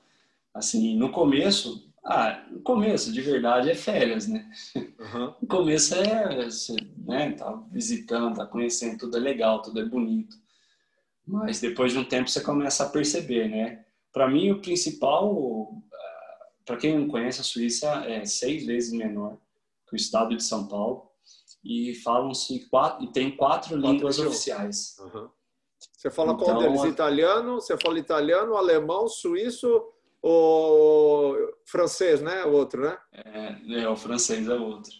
assim, 0.52 0.96
no 0.96 1.10
começo, 1.10 1.90
ah, 2.04 2.46
no 2.50 2.60
começo, 2.60 3.10
de 3.12 3.20
verdade, 3.22 3.70
é 3.70 3.74
férias, 3.74 4.28
né? 4.28 4.50
Uhum. 4.76 5.34
No 5.40 5.48
começo 5.48 5.94
é, 5.94 6.44
você, 6.44 6.76
né, 6.96 7.32
tá 7.32 7.52
visitando, 7.70 8.36
tá 8.36 8.46
conhecendo, 8.46 8.98
tudo 8.98 9.16
é 9.16 9.20
legal, 9.20 9.62
tudo 9.62 9.80
é 9.80 9.84
bonito. 9.84 10.36
Mas 11.26 11.60
depois 11.60 11.92
de 11.92 11.98
um 11.98 12.04
tempo 12.04 12.28
você 12.28 12.40
começa 12.40 12.84
a 12.84 12.88
perceber, 12.88 13.48
né? 13.48 13.84
Para 14.12 14.28
mim, 14.28 14.50
o 14.50 14.60
principal, 14.60 15.72
para 16.68 16.76
quem 16.76 16.98
não 16.98 17.08
conhece, 17.08 17.40
a 17.40 17.44
Suíça 17.44 17.88
é 18.04 18.26
seis 18.26 18.66
vezes 18.66 18.92
menor 18.92 19.38
que 19.88 19.94
o 19.94 19.96
estado 19.96 20.36
de 20.36 20.44
São 20.44 20.68
Paulo 20.68 21.10
e 21.64 21.94
falam-se 21.94 22.68
quatro, 22.68 23.02
e 23.04 23.10
tem 23.10 23.34
quatro, 23.34 23.70
quatro 23.70 23.90
línguas 23.90 24.18
oficiais. 24.18 24.96
Uhum. 25.00 25.30
Você 25.96 26.10
fala 26.10 26.34
então, 26.34 26.44
qual 26.44 26.58
deles? 26.58 26.84
Italiano? 26.84 27.54
Você 27.54 27.74
fala 27.78 27.98
italiano, 27.98 28.54
alemão, 28.54 29.08
suíço 29.08 29.82
ou 30.20 31.36
francês, 31.64 32.20
né? 32.20 32.44
O 32.44 32.52
outro, 32.52 32.82
né? 32.82 32.98
É, 33.12 33.80
é 33.80 33.88
o 33.88 33.96
francês 33.96 34.46
é 34.46 34.54
outro. 34.54 34.92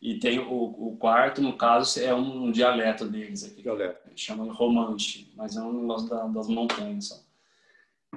E 0.00 0.20
tem 0.20 0.38
o, 0.38 0.52
o, 0.52 0.96
quarto, 0.96 1.42
no 1.42 1.56
caso, 1.56 1.98
é 1.98 2.14
um 2.14 2.52
dialeto 2.52 3.08
deles 3.08 3.42
aqui. 3.44 3.62
Dialeto. 3.62 3.98
Chama 4.14 4.52
Romanche, 4.52 5.32
mas 5.34 5.56
é 5.56 5.60
um 5.60 5.72
negócio 5.72 6.08
da, 6.08 6.24
das 6.28 6.46
montanhas. 6.46 7.08
Só. 7.08 7.25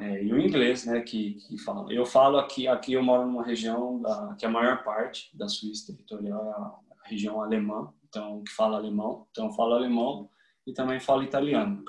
É, 0.01 0.23
e 0.23 0.31
o 0.31 0.39
inglês, 0.39 0.85
né, 0.85 1.01
que, 1.01 1.35
que 1.35 1.57
fala. 1.57 1.91
Eu 1.91 2.05
falo 2.05 2.38
aqui, 2.38 2.67
aqui 2.67 2.93
eu 2.93 3.03
moro 3.03 3.25
numa 3.25 3.43
região 3.43 4.01
da, 4.01 4.35
que 4.38 4.45
a 4.45 4.49
maior 4.49 4.83
parte 4.83 5.35
da 5.35 5.47
Suíça 5.47 5.88
territorial 5.88 6.45
é 6.45 6.51
a, 6.51 6.89
região 7.09 7.41
alemã, 7.41 7.91
então 8.07 8.43
que 8.43 8.51
fala 8.51 8.77
alemão. 8.77 9.27
Então 9.31 9.47
eu 9.47 9.53
falo 9.53 9.73
alemão 9.73 10.29
e 10.67 10.73
também 10.73 10.99
falo 10.99 11.23
italiano, 11.23 11.83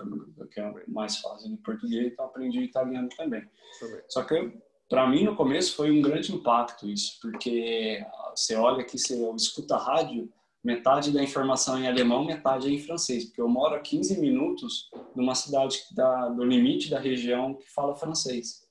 que 0.50 0.58
é 0.58 0.72
mais 0.88 1.18
fácil 1.18 1.50
de 1.50 1.56
português, 1.58 2.10
então 2.12 2.24
aprendi 2.24 2.60
italiano 2.60 3.08
também. 3.14 3.46
Só 4.08 4.24
que 4.24 4.58
para 4.88 5.06
mim 5.06 5.24
no 5.24 5.36
começo 5.36 5.76
foi 5.76 5.90
um 5.90 6.00
grande 6.00 6.34
impacto 6.34 6.88
isso, 6.88 7.18
porque 7.20 8.02
você 8.34 8.56
olha 8.56 8.80
aqui, 8.80 8.98
você 8.98 9.14
escuta 9.36 9.76
a 9.76 9.78
rádio, 9.78 10.32
metade 10.62 11.12
da 11.12 11.22
informação 11.22 11.76
é 11.76 11.80
em 11.80 11.88
alemão, 11.88 12.24
metade 12.24 12.68
é 12.68 12.70
em 12.70 12.78
francês, 12.78 13.24
porque 13.24 13.40
eu 13.40 13.48
moro 13.48 13.74
a 13.74 13.80
15 13.80 14.20
minutos 14.20 14.90
numa 15.14 15.34
cidade 15.34 15.78
dá 15.94 16.28
do 16.28 16.44
limite 16.44 16.90
da 16.90 16.98
região 16.98 17.54
que 17.54 17.68
fala 17.70 17.96
francês. 17.96 18.68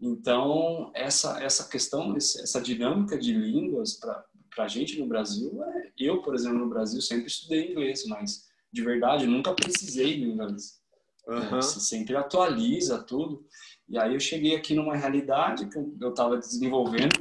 Então, 0.00 0.90
essa 0.94 1.42
essa 1.42 1.68
questão, 1.68 2.16
essa 2.16 2.60
dinâmica 2.60 3.16
de 3.16 3.32
línguas 3.32 3.94
para 3.94 4.24
a 4.58 4.68
gente 4.68 4.98
no 4.98 5.06
Brasil, 5.06 5.62
é, 5.62 5.92
eu, 5.96 6.20
por 6.22 6.34
exemplo, 6.34 6.58
no 6.58 6.68
Brasil 6.68 7.00
sempre 7.00 7.26
estudei 7.26 7.70
inglês, 7.70 8.04
mas 8.06 8.46
de 8.72 8.82
verdade 8.82 9.26
nunca 9.26 9.54
precisei 9.54 10.18
do 10.18 10.26
inglês. 10.26 10.82
Uhum. 11.28 11.50
Você 11.50 11.78
sempre 11.78 12.16
atualiza 12.16 13.02
tudo. 13.02 13.46
E 13.88 13.96
aí 13.96 14.14
eu 14.14 14.20
cheguei 14.20 14.56
aqui 14.56 14.74
numa 14.74 14.96
realidade 14.96 15.68
que 15.68 15.78
eu 15.78 16.10
estava 16.10 16.36
desenvolvendo. 16.36 17.16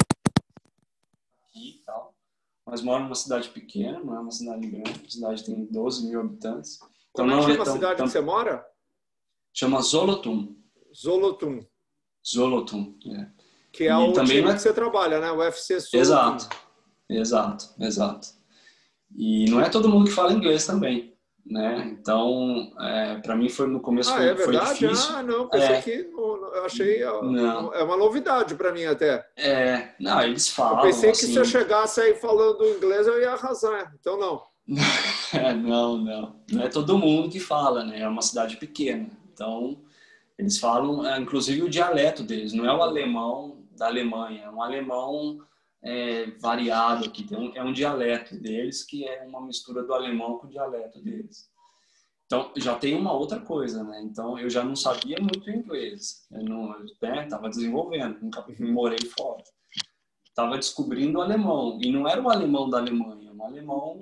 Mas 2.72 2.82
moro 2.82 3.04
numa 3.04 3.16
cidade 3.16 3.50
pequena, 3.50 4.00
não 4.00 4.16
é 4.16 4.20
uma 4.22 4.32
cidade 4.32 4.66
grande. 4.66 5.04
A 5.06 5.12
cidade 5.12 5.44
tem 5.44 5.66
12 5.66 6.08
mil 6.08 6.22
habitantes. 6.22 6.80
Então 7.10 7.28
Como 7.28 7.32
é 7.32 7.42
chama 7.42 7.54
é 7.54 7.58
tão, 7.58 7.64
a 7.64 7.76
cidade 7.76 7.98
tão... 7.98 8.06
que 8.06 8.12
você 8.14 8.22
mora? 8.22 8.66
Chama 9.54 9.82
Zolotum. 9.82 10.56
Zolotum. 10.96 11.66
Zolotum, 12.26 12.98
é. 13.08 13.30
Que 13.74 13.84
é 13.84 13.92
e 13.92 13.94
o 13.94 14.14
time 14.14 14.40
é... 14.40 14.54
que 14.54 14.60
você 14.60 14.72
trabalha, 14.72 15.20
né? 15.20 15.30
O 15.34 15.40
UFC 15.40 15.82
Zolotum. 15.82 15.98
Exato, 16.00 16.50
exato, 17.10 17.76
exato. 17.78 18.28
E 19.18 19.52
não 19.52 19.60
é 19.60 19.70
todo 19.70 19.90
mundo 19.90 20.06
que 20.06 20.16
fala 20.16 20.32
inglês 20.32 20.66
também 20.66 21.11
né? 21.46 21.98
Então, 22.00 22.72
é, 22.80 23.16
para 23.16 23.36
mim 23.36 23.50
foi 23.50 23.68
no 23.68 23.80
começo 23.80 24.12
ah, 24.12 24.18
foi, 24.18 24.28
é 24.28 24.34
verdade? 24.34 24.80
foi 24.80 24.88
difícil. 24.88 25.16
Ah, 25.16 25.24
não, 25.24 25.50
pensei 25.50 25.76
é. 25.76 25.82
que 25.82 25.92
eu 25.92 26.66
achei 26.66 27.00
não. 27.04 27.74
é 27.74 27.84
uma 27.84 27.98
novidade 27.98 28.56
para 28.56 28.72
mim 28.72 28.86
até. 28.86 29.26
É, 29.36 29.90
não, 30.00 30.22
eles 30.22 30.50
falam. 30.50 30.80
Eu 30.80 30.84
pensei 30.84 31.12
que 31.12 31.18
assim... 31.18 31.34
se 31.34 31.38
eu 31.38 31.46
chegasse 31.46 32.02
aí 32.02 32.16
falando 32.16 32.66
inglês 32.66 33.08
eu 33.08 33.20
ia 33.20 33.32
arrasar, 33.32 33.94
então 34.00 34.18
não. 34.18 34.42
não, 35.64 35.98
não, 35.98 36.36
não 36.52 36.64
é 36.64 36.70
todo 36.70 36.98
mundo 36.98 37.30
que 37.30 37.40
fala, 37.40 37.84
né? 37.84 38.02
É 38.02 38.08
uma 38.08 38.22
cidade 38.22 38.58
pequena, 38.58 39.10
então 39.34 39.82
eles 40.38 40.58
falam, 40.58 41.06
é, 41.06 41.20
inclusive 41.20 41.62
o 41.62 41.70
dialeto 41.70 42.24
deles, 42.24 42.54
não 42.54 42.66
é 42.66 42.74
o 42.74 42.82
alemão 42.82 43.58
da 43.78 43.88
Alemanha, 43.88 44.44
é 44.46 44.50
um 44.50 44.62
alemão 44.62 45.40
é, 45.84 46.28
variado 46.40 47.06
aqui. 47.06 47.24
Tem 47.24 47.38
um, 47.38 47.56
é 47.56 47.64
um 47.64 47.74
dialeto 47.74 48.38
deles 48.40 48.84
que 48.84 49.08
é 49.08 49.24
uma 49.24 49.42
mistura 49.42 49.84
do 49.84 49.94
alemão 49.94 50.38
com 50.38 50.48
o 50.48 50.50
dialeto 50.50 51.02
deles. 51.02 51.50
Então, 52.26 52.50
já 52.56 52.76
tem 52.76 52.96
uma 52.96 53.12
outra 53.12 53.42
coisa, 53.42 53.84
né? 53.84 54.02
Então, 54.04 54.40
eu 54.40 54.50
já 54.50 54.64
não 54.64 54.76
sabia 54.76 55.18
muito 55.20 55.50
inglês. 55.50 56.26
Eu 56.32 56.44
não 56.44 56.80
né? 57.02 57.28
desenvolvendo, 57.50 58.22
nunca 58.22 58.46
uhum. 58.48 58.72
morei 58.72 59.06
fora. 59.18 59.44
Estava 60.26 60.56
descobrindo 60.58 61.20
o 61.20 61.22
alemão. 61.22 61.78
E 61.82 61.92
não 61.92 62.08
era 62.08 62.22
o 62.22 62.30
alemão 62.30 62.70
da 62.70 62.78
Alemanha, 62.78 63.30
é 63.30 63.34
um 63.34 63.44
alemão 63.44 64.00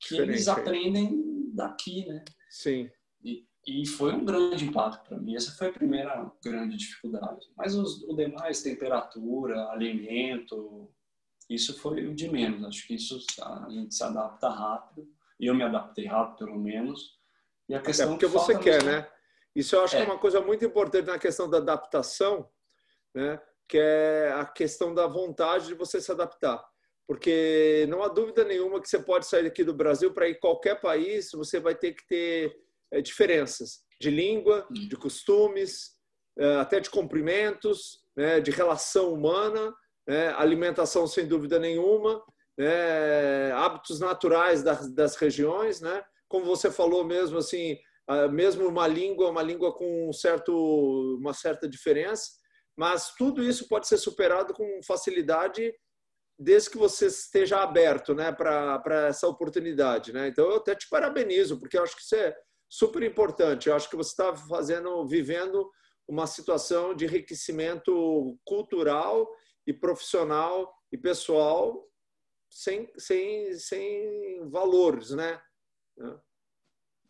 que 0.00 0.10
Diferente. 0.10 0.30
eles 0.30 0.48
aprendem 0.48 1.52
daqui, 1.54 2.04
né? 2.06 2.24
Sim. 2.50 2.90
E, 3.22 3.46
e 3.64 3.86
foi 3.86 4.12
um 4.12 4.24
grande 4.24 4.64
impacto 4.64 5.08
para 5.08 5.18
mim. 5.18 5.36
Essa 5.36 5.52
foi 5.52 5.68
a 5.68 5.72
primeira 5.72 6.32
grande 6.42 6.76
dificuldade. 6.76 7.46
Mas 7.56 7.76
os, 7.76 8.02
o 8.02 8.14
demais, 8.16 8.60
temperatura, 8.60 9.68
alimento, 9.68 10.90
isso 11.48 11.78
foi 11.78 12.06
o 12.06 12.14
de 12.14 12.28
menos. 12.28 12.64
Acho 12.64 12.86
que 12.86 12.94
isso 12.94 13.18
a 13.42 13.68
gente 13.70 13.94
se 13.94 14.02
adapta 14.02 14.48
rápido. 14.48 15.08
Eu 15.40 15.54
me 15.54 15.62
adaptei 15.62 16.06
rápido, 16.06 16.46
pelo 16.46 16.58
menos. 16.58 17.18
E 17.68 17.74
a 17.74 17.80
questão 17.80 18.06
é 18.06 18.10
porque 18.10 18.26
você 18.26 18.58
quer, 18.58 18.82
mesmo... 18.82 18.90
né? 18.90 19.10
Isso 19.54 19.74
eu 19.74 19.82
acho 19.82 19.96
é. 19.96 19.98
que 19.98 20.04
é 20.04 20.12
uma 20.12 20.20
coisa 20.20 20.40
muito 20.40 20.64
importante 20.64 21.06
na 21.06 21.18
questão 21.18 21.48
da 21.48 21.58
adaptação, 21.58 22.48
né? 23.14 23.40
Que 23.68 23.78
é 23.78 24.32
a 24.34 24.44
questão 24.44 24.94
da 24.94 25.06
vontade 25.06 25.66
de 25.66 25.74
você 25.74 26.00
se 26.00 26.10
adaptar. 26.10 26.62
Porque 27.06 27.86
não 27.88 28.02
há 28.02 28.08
dúvida 28.08 28.44
nenhuma 28.44 28.80
que 28.80 28.88
você 28.88 28.98
pode 28.98 29.26
sair 29.26 29.46
aqui 29.46 29.64
do 29.64 29.72
Brasil 29.72 30.12
para 30.12 30.28
ir 30.28 30.38
qualquer 30.38 30.80
país, 30.80 31.30
você 31.32 31.58
vai 31.58 31.74
ter 31.74 31.92
que 31.92 32.06
ter 32.06 32.54
é, 32.92 33.00
diferenças 33.00 33.82
de 34.00 34.10
língua, 34.10 34.66
hum. 34.70 34.88
de 34.88 34.96
costumes, 34.96 35.96
é, 36.38 36.56
até 36.56 36.80
de 36.80 36.90
cumprimentos, 36.90 38.00
né, 38.16 38.40
de 38.40 38.50
relação 38.50 39.12
humana, 39.12 39.74
né, 40.08 40.28
alimentação 40.38 41.06
sem 41.06 41.26
dúvida 41.26 41.58
nenhuma, 41.58 42.22
né, 42.56 43.52
hábitos 43.52 44.00
naturais 44.00 44.62
das, 44.62 44.92
das 44.92 45.14
regiões, 45.16 45.80
né? 45.80 46.02
Como 46.26 46.46
você 46.46 46.70
falou 46.70 47.04
mesmo, 47.04 47.38
assim, 47.38 47.78
mesmo 48.32 48.66
uma 48.66 48.86
língua, 48.86 49.30
uma 49.30 49.42
língua 49.42 49.72
com 49.72 50.08
um 50.08 50.12
certo, 50.12 50.52
uma 51.20 51.34
certa 51.34 51.68
diferença, 51.68 52.30
mas 52.76 53.14
tudo 53.16 53.42
isso 53.42 53.68
pode 53.68 53.86
ser 53.86 53.98
superado 53.98 54.54
com 54.54 54.80
facilidade 54.86 55.72
desde 56.38 56.70
que 56.70 56.78
você 56.78 57.06
esteja 57.06 57.60
aberto 57.60 58.14
né, 58.14 58.30
para 58.32 59.08
essa 59.08 59.26
oportunidade. 59.26 60.12
Né? 60.12 60.28
Então, 60.28 60.48
eu 60.48 60.56
até 60.56 60.74
te 60.74 60.88
parabenizo, 60.88 61.58
porque 61.58 61.76
eu 61.76 61.82
acho 61.82 61.96
que 61.96 62.02
isso 62.02 62.14
é 62.14 62.34
super 62.68 63.02
importante. 63.02 63.68
Eu 63.68 63.74
acho 63.74 63.90
que 63.90 63.96
você 63.96 64.10
está 64.10 64.34
fazendo, 64.34 65.04
vivendo 65.06 65.68
uma 66.06 66.26
situação 66.26 66.94
de 66.94 67.04
enriquecimento 67.04 68.38
cultural 68.44 69.28
e 69.68 69.72
profissional 69.72 70.74
e 70.90 70.98
pessoal 70.98 71.88
sem, 72.50 72.90
sem, 72.96 73.52
sem 73.54 74.48
valores, 74.48 75.10
né? 75.10 75.40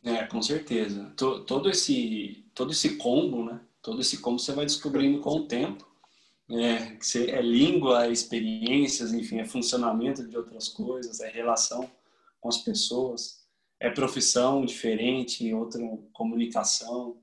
É, 0.04 0.26
com 0.26 0.42
certeza. 0.42 1.14
Todo 1.16 1.70
esse, 1.70 2.44
todo 2.54 2.72
esse 2.72 2.96
combo, 2.96 3.44
né? 3.44 3.64
Todo 3.80 4.00
esse 4.00 4.18
combo 4.18 4.38
você 4.38 4.52
vai 4.52 4.66
descobrindo 4.66 5.20
com 5.20 5.30
o 5.30 5.46
tempo. 5.46 5.88
É, 6.50 6.98
é 7.30 7.42
língua, 7.42 8.06
é 8.06 8.10
experiências, 8.10 9.12
enfim, 9.12 9.38
é 9.38 9.44
funcionamento 9.44 10.26
de 10.26 10.36
outras 10.36 10.68
coisas, 10.68 11.20
é 11.20 11.30
relação 11.30 11.90
com 12.40 12.48
as 12.48 12.58
pessoas 12.58 13.38
é 13.80 13.90
profissão 13.90 14.64
diferente, 14.64 15.52
outra 15.54 15.80
comunicação. 16.12 17.16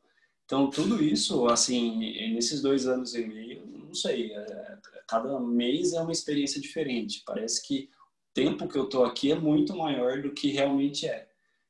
Então, 0.45 0.69
tudo 0.69 1.03
isso, 1.03 1.47
assim, 1.47 1.97
nesses 2.33 2.61
dois 2.61 2.87
anos 2.87 3.13
e 3.15 3.25
meio, 3.25 3.65
não 3.65 3.93
sei, 3.93 4.31
é, 4.31 4.77
cada 5.07 5.39
mês 5.39 5.93
é 5.93 6.01
uma 6.01 6.11
experiência 6.11 6.59
diferente. 6.59 7.23
Parece 7.25 7.65
que 7.65 7.89
o 8.31 8.33
tempo 8.33 8.67
que 8.67 8.77
eu 8.77 8.85
estou 8.85 9.05
aqui 9.05 9.31
é 9.31 9.39
muito 9.39 9.75
maior 9.75 10.21
do 10.21 10.33
que 10.33 10.51
realmente 10.51 11.07
é. 11.07 11.27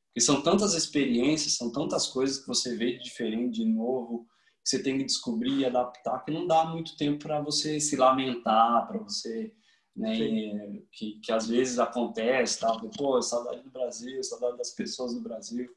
Porque 0.08 0.22
são 0.22 0.42
tantas 0.42 0.74
experiências, 0.74 1.58
são 1.58 1.72
tantas 1.72 2.08
coisas 2.08 2.40
que 2.40 2.48
você 2.48 2.76
vê 2.76 2.94
de 2.94 3.04
diferente, 3.04 3.56
de 3.56 3.66
novo, 3.66 4.26
que 4.64 4.70
você 4.70 4.82
tem 4.82 4.98
que 4.98 5.04
descobrir 5.04 5.60
e 5.60 5.66
adaptar, 5.66 6.24
que 6.24 6.32
não 6.32 6.48
dá 6.48 6.66
muito 6.66 6.96
tempo 6.96 7.20
para 7.20 7.42
você 7.42 7.80
se 7.80 7.96
lamentar, 7.96 8.88
para 8.88 8.98
você 9.00 9.54
né? 9.96 10.82
que, 10.92 11.20
que 11.24 11.32
às 11.32 11.48
vezes 11.48 11.80
acontece, 11.80 12.60
tá? 12.60 12.78
Pô, 12.98 13.22
saudade 13.22 13.64
do 13.64 13.70
Brasil, 13.70 14.22
saudade 14.24 14.58
das 14.58 14.72
pessoas 14.72 15.14
do 15.14 15.22
Brasil, 15.22 15.70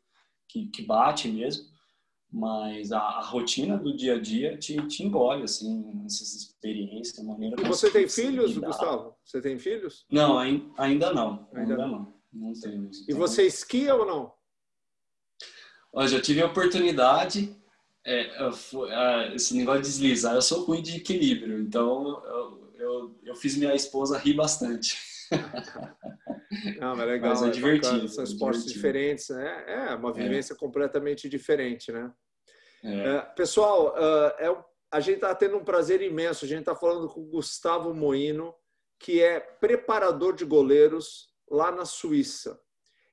que, 0.49 0.67
que 0.69 0.83
bate 0.83 1.29
mesmo. 1.29 1.65
Mas 2.31 2.93
a, 2.93 2.99
a 2.99 3.23
rotina 3.23 3.79
do 3.79 3.97
dia 3.97 4.17
a 4.17 4.21
dia 4.21 4.57
te, 4.59 4.77
te 4.87 5.03
engole, 5.03 5.45
assim, 5.45 6.03
essas 6.05 6.35
experiências, 6.35 7.25
maneira 7.25 7.57
E 7.59 7.65
você 7.65 7.91
tem 7.91 8.07
filhos, 8.07 8.57
Gustavo? 8.59 9.15
Você 9.25 9.41
tem 9.41 9.59
filhos? 9.59 10.05
Não, 10.11 10.39
ainda 10.39 11.13
não. 11.13 11.49
Ainda, 11.55 11.73
ainda 11.73 11.87
não. 11.87 12.15
Não 12.31 12.53
tenho. 12.53 12.85
Então... 12.85 13.05
E 13.09 13.13
você 13.15 13.47
esquia 13.47 13.95
ou 13.95 14.05
não? 14.05 14.33
Olha, 15.91 16.09
já 16.09 16.21
tive 16.21 16.43
a 16.43 16.47
oportunidade, 16.47 17.57
é, 18.05 18.43
eu, 18.43 18.87
é, 18.89 19.35
esse 19.35 19.57
negócio 19.57 19.83
de 19.83 19.89
deslizar, 19.89 20.35
eu 20.35 20.43
sou 20.43 20.65
ruim 20.65 20.83
de 20.83 20.97
equilíbrio, 20.97 21.61
então 21.61 22.23
eu, 22.27 22.73
eu, 22.79 23.19
eu 23.25 23.35
fiz 23.35 23.57
minha 23.57 23.75
esposa 23.75 24.19
rir 24.19 24.35
bastante. 24.35 24.99
Não, 26.81 26.97
mas 26.97 27.01
é 27.01 27.05
legal. 27.05 27.31
Mas 27.31 27.43
é, 27.43 27.47
é 27.49 27.51
divertido. 27.51 27.93
Bacana. 27.93 28.09
São 28.09 28.25
é 28.25 28.27
esportes 28.27 28.65
divertido. 28.65 28.75
diferentes, 28.75 29.29
né? 29.29 29.65
É 29.67 29.95
uma 29.95 30.11
é. 30.11 30.13
vivência 30.13 30.55
é. 30.55 30.57
completamente 30.57 31.29
diferente, 31.29 31.93
né? 31.93 32.13
É. 32.83 33.21
pessoal, 33.35 33.95
é, 34.39 34.57
a 34.91 35.01
gente 35.01 35.17
está 35.17 35.35
tendo 35.35 35.57
um 35.57 35.65
prazer 35.65 36.01
imenso. 36.01 36.45
A 36.45 36.49
gente 36.49 36.61
está 36.61 36.75
falando 36.75 37.09
com 37.09 37.21
o 37.21 37.27
Gustavo 37.27 37.93
Moino, 37.93 38.55
que 38.99 39.23
é 39.23 39.41
preparador 39.41 40.35
de 40.35 40.45
goleiros 40.45 41.29
lá 41.51 41.71
na 41.71 41.85
Suíça. 41.85 42.61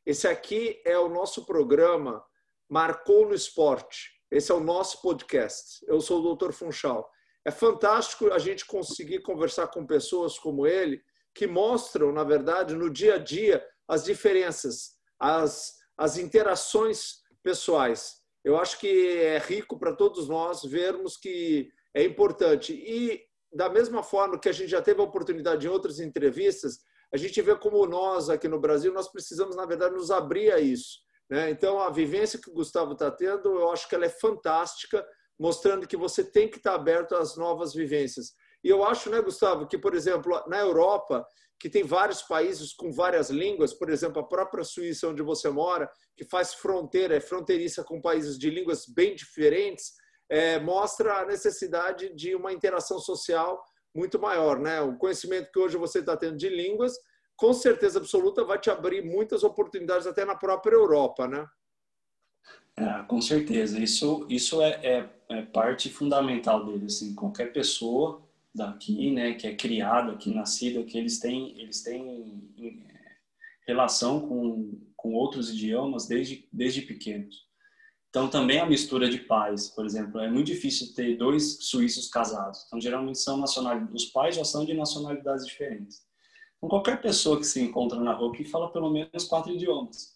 Esse 0.06 0.28
aqui 0.28 0.82
é 0.86 0.98
o 0.98 1.10
nosso 1.10 1.46
programa 1.46 2.24
Marcou 2.70 3.28
no 3.28 3.34
Esporte. 3.34 4.12
Esse 4.30 4.52
é 4.52 4.56
o 4.56 4.60
nosso 4.60 5.02
podcast. 5.02 5.84
Eu 5.88 6.02
sou 6.02 6.22
o 6.22 6.36
Dr. 6.36 6.52
Funchal. 6.52 7.10
É 7.44 7.52
fantástico 7.52 8.32
a 8.32 8.40
gente 8.40 8.66
conseguir 8.66 9.20
conversar 9.22 9.68
com 9.68 9.86
pessoas 9.86 10.38
como 10.40 10.66
ele, 10.66 11.02
que 11.36 11.46
mostram, 11.46 12.14
na 12.14 12.24
verdade, 12.24 12.74
no 12.74 12.90
dia 12.90 13.16
a 13.16 13.18
dia, 13.18 13.64
as 13.88 14.06
diferenças, 14.06 14.96
as, 15.20 15.74
as 15.98 16.18
interações 16.18 17.18
pessoais. 17.44 18.16
Eu 18.44 18.58
acho 18.58 18.80
que 18.80 19.18
é 19.18 19.38
rico 19.38 19.78
para 19.78 19.94
todos 19.94 20.30
nós 20.30 20.64
vermos 20.64 21.18
que 21.18 21.70
é 21.94 22.04
importante. 22.04 22.74
E, 22.74 23.22
da 23.54 23.70
mesma 23.70 24.02
forma 24.02 24.40
que 24.40 24.50
a 24.50 24.52
gente 24.52 24.70
já 24.70 24.82
teve 24.82 25.02
a 25.02 25.04
oportunidade 25.04 25.68
em 25.68 25.70
outras 25.70 26.00
entrevistas, 26.00 26.80
a 27.14 27.18
gente 27.18 27.42
vê 27.42 27.56
como 27.56 27.86
nós, 27.86 28.30
aqui 28.30 28.48
no 28.48 28.60
Brasil, 28.60 28.94
nós 28.94 29.12
precisamos, 29.12 29.56
na 29.56 29.66
verdade, 29.66 29.96
nos 29.96 30.12
abrir 30.12 30.52
a 30.52 30.60
isso. 30.60 31.00
Né? 31.30 31.50
Então, 31.50 31.80
a 31.80 31.90
vivência 31.90 32.40
que 32.40 32.50
o 32.50 32.54
Gustavo 32.54 32.94
está 32.94 33.12
tendo, 33.12 33.60
eu 33.60 33.72
acho 33.72 33.90
que 33.90 33.96
ela 33.96 34.06
é 34.06 34.10
fantástica 34.10 35.06
mostrando 35.38 35.88
que 35.88 35.98
você 35.98 36.24
tem 36.24 36.50
que 36.50 36.58
estar 36.58 36.76
aberto 36.76 37.16
às 37.16 37.36
novas 37.36 37.74
vivências. 37.74 38.34
E 38.66 38.70
eu 38.70 38.84
acho, 38.84 39.12
né, 39.12 39.22
Gustavo, 39.22 39.68
que, 39.68 39.78
por 39.78 39.94
exemplo, 39.94 40.44
na 40.48 40.60
Europa, 40.60 41.24
que 41.60 41.70
tem 41.70 41.84
vários 41.84 42.24
países 42.24 42.74
com 42.74 42.92
várias 42.92 43.30
línguas, 43.30 43.76
por 43.76 43.92
exemplo, 43.92 44.20
a 44.20 44.28
própria 44.28 44.64
Suíça, 44.64 45.08
onde 45.08 45.22
você 45.22 45.52
mora, 45.52 45.88
que 46.18 46.26
faz 46.26 46.56
fronteira, 46.56 47.16
é 47.16 47.20
fronteiriça 47.20 47.84
com 47.84 48.02
países 48.02 48.40
de 48.40 48.50
línguas 48.50 48.88
bem 48.88 49.14
diferentes, 49.14 49.94
é, 50.28 50.60
mostra 50.60 51.20
a 51.20 51.26
necessidade 51.28 52.12
de 52.16 52.34
uma 52.34 52.52
interação 52.52 52.98
social 52.98 53.64
muito 53.94 54.18
maior. 54.18 54.60
Né? 54.60 54.82
O 54.82 54.98
conhecimento 54.98 55.52
que 55.52 55.60
hoje 55.60 55.78
você 55.78 56.00
está 56.00 56.18
tendo 56.18 56.36
de 56.36 56.50
línguas, 56.50 56.98
com 57.36 57.54
certeza 57.54 58.00
absoluta, 58.00 58.44
vai 58.44 58.58
te 58.58 58.72
abrir 58.72 59.06
muitas 59.06 59.44
oportunidades 59.44 60.08
até 60.08 60.26
na 60.26 60.36
própria 60.36 60.74
Europa. 60.74 61.28
Né? 61.28 61.46
É, 62.76 63.04
com 63.04 63.22
certeza. 63.22 63.78
Isso, 63.78 64.26
isso 64.28 64.60
é, 64.60 64.72
é, 64.84 65.10
é, 65.30 65.42
parte 65.44 65.88
fundamental 65.88 66.66
dele. 66.66 66.88
Assim, 66.88 67.14
qualquer 67.14 67.54
pessoa 67.54 68.25
daqui, 68.56 69.12
né, 69.12 69.34
que 69.34 69.46
é 69.46 69.56
criada 69.56 70.14
aqui, 70.14 70.34
nascida 70.34 70.80
aqui, 70.80 70.98
eles 70.98 71.20
têm, 71.20 71.60
eles 71.60 71.84
têm 71.84 72.50
é, 72.58 72.96
relação 73.68 74.28
com, 74.28 74.80
com 74.96 75.14
outros 75.14 75.50
idiomas 75.50 76.08
desde, 76.08 76.48
desde 76.52 76.82
pequenos. 76.82 77.46
Então, 78.10 78.30
também 78.30 78.60
a 78.60 78.66
mistura 78.66 79.10
de 79.10 79.18
pais, 79.20 79.68
por 79.68 79.86
exemplo, 79.86 80.22
é 80.22 80.32
muito 80.32 80.48
difícil 80.48 80.94
ter 80.96 81.18
dois 81.18 81.66
suíços 81.66 82.08
casados. 82.08 82.64
Então, 82.66 82.80
geralmente 82.80 83.20
são 83.20 83.38
nacionalidades, 83.38 84.04
os 84.04 84.10
pais 84.10 84.36
já 84.36 84.46
são 84.46 84.64
de 84.64 84.74
nacionalidades 84.74 85.46
diferentes. 85.46 86.02
Então, 86.58 86.70
qualquer 86.70 87.02
pessoa 87.02 87.38
que 87.38 87.46
se 87.46 87.62
encontra 87.62 88.00
na 88.00 88.14
rua 88.14 88.32
que 88.32 88.46
fala 88.46 88.72
pelo 88.72 88.90
menos 88.90 89.26
quatro 89.26 89.52
idiomas. 89.52 90.15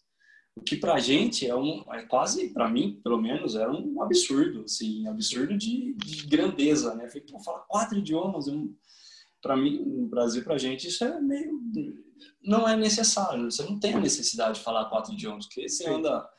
O 0.59 0.61
que 0.61 0.75
para 0.75 0.95
a 0.95 0.99
gente 0.99 1.47
é 1.47 1.55
um, 1.55 1.85
é 1.93 2.03
quase, 2.03 2.49
para 2.49 2.69
mim, 2.69 2.99
pelo 3.01 3.21
menos, 3.21 3.55
era 3.55 3.71
um 3.71 4.03
absurdo, 4.03 4.63
assim, 4.65 5.07
absurdo 5.07 5.57
de, 5.57 5.93
de 5.93 6.27
grandeza, 6.27 6.93
né? 6.95 7.07
Falei, 7.07 7.25
pô, 7.25 7.39
falar 7.39 7.59
quatro 7.59 7.97
idiomas, 7.97 8.45
para 9.41 9.55
mim, 9.55 9.79
no 9.79 10.07
Brasil, 10.07 10.43
para 10.43 10.55
a 10.55 10.57
gente, 10.57 10.89
isso 10.89 11.01
é 11.05 11.21
meio, 11.21 11.57
não 12.43 12.67
é 12.67 12.75
necessário. 12.75 13.49
Você 13.49 13.63
não 13.63 13.79
tem 13.79 13.93
a 13.93 14.01
necessidade 14.01 14.57
de 14.57 14.63
falar 14.65 14.89
quatro 14.89 15.13
idiomas, 15.13 15.45
porque 15.45 15.69
você 15.69 15.85
Sim. 15.85 15.91
anda 15.91 16.29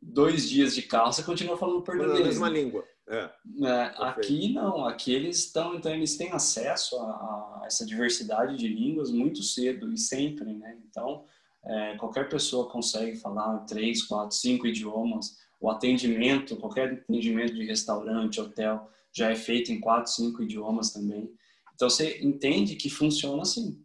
dois 0.00 0.46
dias 0.46 0.74
de 0.74 0.82
carro, 0.82 1.10
você 1.10 1.22
continua 1.22 1.56
falando 1.56 1.82
português. 1.82 2.18
Na 2.18 2.26
mesma 2.26 2.50
né? 2.50 2.60
língua. 2.60 2.84
É. 3.08 3.30
É, 3.62 3.94
aqui 3.96 4.52
não, 4.52 4.86
aqui 4.86 5.12
eles 5.12 5.38
estão, 5.38 5.74
então 5.74 5.92
eles 5.92 6.18
têm 6.18 6.32
acesso 6.32 6.96
a, 6.98 7.10
a, 7.10 7.62
essa 7.64 7.86
diversidade 7.86 8.58
de 8.58 8.68
línguas 8.68 9.10
muito 9.10 9.42
cedo 9.42 9.90
e 9.90 9.96
sempre, 9.96 10.52
né? 10.52 10.78
Então 10.86 11.24
é, 11.66 11.96
qualquer 11.96 12.28
pessoa 12.28 12.68
consegue 12.68 13.16
falar 13.16 13.58
três, 13.60 14.02
quatro, 14.02 14.36
cinco 14.36 14.66
idiomas. 14.66 15.36
O 15.60 15.70
atendimento, 15.70 16.56
qualquer 16.56 16.92
atendimento 16.92 17.54
de 17.54 17.64
restaurante, 17.64 18.40
hotel, 18.40 18.90
já 19.12 19.30
é 19.30 19.34
feito 19.34 19.72
em 19.72 19.80
quatro, 19.80 20.12
cinco 20.12 20.42
idiomas 20.42 20.92
também. 20.92 21.32
Então 21.74 21.88
você 21.88 22.18
entende 22.22 22.76
que 22.76 22.90
funciona 22.90 23.42
assim. 23.42 23.82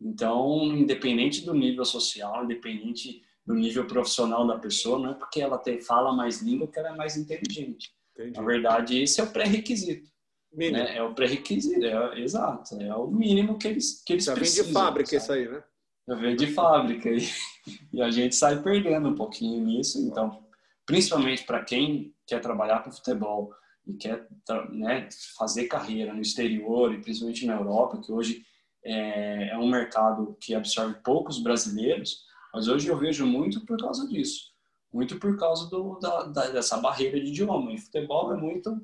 Então, 0.00 0.62
independente 0.64 1.44
do 1.44 1.54
nível 1.54 1.84
social, 1.84 2.44
independente 2.44 3.22
do 3.44 3.54
nível 3.54 3.86
profissional 3.86 4.46
da 4.46 4.58
pessoa, 4.58 4.98
não 4.98 5.10
é 5.10 5.14
porque 5.14 5.40
ela 5.40 5.58
te, 5.58 5.80
fala 5.80 6.12
mais 6.12 6.42
língua 6.42 6.68
que 6.68 6.78
ela 6.78 6.90
é 6.90 6.96
mais 6.96 7.16
inteligente. 7.16 7.92
Entendi. 8.14 8.36
Na 8.36 8.42
verdade, 8.44 9.02
esse 9.02 9.20
é 9.20 9.24
o 9.24 9.30
pré-requisito. 9.30 10.08
Né? 10.52 10.96
É 10.96 11.02
o 11.02 11.14
pré-requisito, 11.14 11.84
é, 11.84 12.20
exato. 12.20 12.74
É 12.80 12.94
o 12.94 13.06
mínimo 13.08 13.58
que 13.58 13.68
eles, 13.68 14.02
que 14.04 14.14
eles 14.14 14.24
Já 14.24 14.34
precisam. 14.34 14.64
vem 14.64 14.72
de 14.72 14.78
fábrica 14.78 15.20
sabe? 15.20 15.22
isso 15.22 15.32
aí, 15.32 15.48
né? 15.48 15.64
Já 16.08 16.14
vem 16.14 16.34
de 16.34 16.46
fábrica. 16.46 17.10
E, 17.10 17.28
e 17.92 18.00
a 18.00 18.10
gente 18.10 18.34
sai 18.34 18.62
perdendo 18.62 19.10
um 19.10 19.14
pouquinho 19.14 19.62
nisso. 19.62 20.00
Então, 20.00 20.42
principalmente 20.86 21.44
para 21.44 21.62
quem 21.62 22.14
quer 22.26 22.40
trabalhar 22.40 22.82
com 22.82 22.90
futebol 22.90 23.52
e 23.86 23.92
quer 23.92 24.26
né, 24.70 25.08
fazer 25.36 25.66
carreira 25.66 26.14
no 26.14 26.22
exterior 26.22 26.94
e 26.94 27.00
principalmente 27.00 27.44
na 27.44 27.56
Europa, 27.56 28.00
que 28.00 28.10
hoje 28.10 28.42
é, 28.82 29.50
é 29.50 29.58
um 29.58 29.68
mercado 29.68 30.34
que 30.40 30.54
absorve 30.54 30.94
poucos 31.02 31.38
brasileiros, 31.42 32.24
mas 32.54 32.68
hoje 32.68 32.88
eu 32.88 32.96
vejo 32.96 33.26
muito 33.26 33.64
por 33.66 33.78
causa 33.78 34.08
disso, 34.08 34.52
muito 34.92 35.18
por 35.18 35.36
causa 35.38 35.68
do, 35.68 35.98
da, 35.98 36.24
da, 36.24 36.50
dessa 36.50 36.78
barreira 36.78 37.20
de 37.20 37.28
idioma. 37.28 37.72
E 37.72 37.78
futebol 37.78 38.32
é 38.32 38.36
muito, 38.36 38.80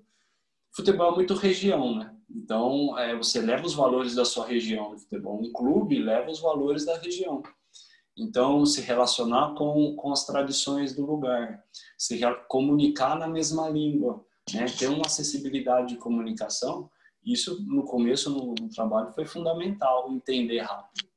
futebol 0.74 1.12
é 1.12 1.14
muito 1.14 1.34
região, 1.34 1.96
né? 1.96 2.13
Então 2.30 2.98
é, 2.98 3.16
você 3.16 3.40
leva 3.40 3.66
os 3.66 3.74
valores 3.74 4.14
da 4.14 4.24
sua 4.24 4.46
região 4.46 4.92
no 4.92 4.98
futebol. 4.98 5.40
Um 5.40 5.52
clube 5.52 5.98
leva 5.98 6.30
os 6.30 6.40
valores 6.40 6.84
da 6.84 6.98
região. 6.98 7.42
Então, 8.16 8.64
se 8.64 8.80
relacionar 8.80 9.54
com, 9.54 9.96
com 9.96 10.12
as 10.12 10.24
tradições 10.24 10.94
do 10.94 11.04
lugar, 11.04 11.64
se 11.98 12.20
comunicar 12.48 13.18
na 13.18 13.26
mesma 13.26 13.68
língua, 13.68 14.24
né? 14.52 14.66
ter 14.66 14.86
uma 14.86 15.06
acessibilidade 15.06 15.94
de 15.94 15.96
comunicação, 15.96 16.88
isso 17.24 17.64
no 17.66 17.84
começo 17.84 18.30
no, 18.30 18.54
no 18.54 18.68
trabalho 18.68 19.12
foi 19.12 19.26
fundamental, 19.26 20.12
entender 20.12 20.60
rápido. 20.60 21.08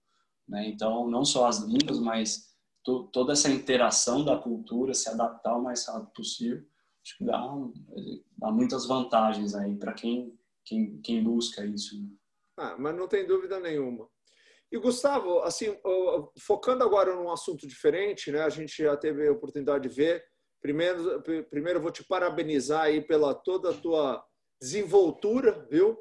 Né? 0.47 0.69
Então, 0.69 1.07
não 1.07 1.23
só 1.23 1.47
as 1.47 1.59
línguas, 1.59 1.99
mas 1.99 2.55
to, 2.83 3.03
toda 3.11 3.33
essa 3.33 3.49
interação 3.49 4.25
da 4.25 4.37
cultura, 4.37 4.93
se 4.93 5.07
adaptar 5.09 5.55
o 5.55 5.61
mais 5.61 5.85
rápido 5.85 6.11
possível, 6.15 6.63
acho 7.03 7.17
que 7.17 7.25
dá, 7.25 7.39
dá 8.37 8.51
muitas 8.51 8.87
vantagens 8.87 9.53
aí 9.53 9.75
para 9.75 9.93
quem, 9.93 10.33
quem, 10.67 10.99
quem 11.01 11.23
busca 11.23 11.65
isso. 11.65 12.01
Né? 12.01 12.09
Ah, 12.57 12.75
mas 12.77 12.95
não 12.95 13.07
tem 13.07 13.25
dúvida 13.25 13.59
nenhuma. 13.59 14.07
E 14.71 14.77
Gustavo, 14.77 15.39
assim, 15.39 15.77
focando 16.39 16.83
agora 16.83 17.15
num 17.15 17.31
assunto 17.31 17.65
diferente, 17.65 18.31
né? 18.31 18.41
A 18.41 18.49
gente 18.49 18.83
já 18.83 18.97
teve 18.97 19.27
a 19.27 19.31
oportunidade 19.31 19.87
de 19.87 19.95
ver. 19.95 20.23
Primeiro, 20.61 21.23
primeiro 21.49 21.79
vou 21.79 21.91
te 21.91 22.03
parabenizar 22.03 22.83
aí 22.83 23.01
pela 23.01 23.33
toda 23.33 23.69
a 23.69 23.73
tua 23.73 24.21
desenvoltura, 24.61 25.65
viu? 25.69 25.97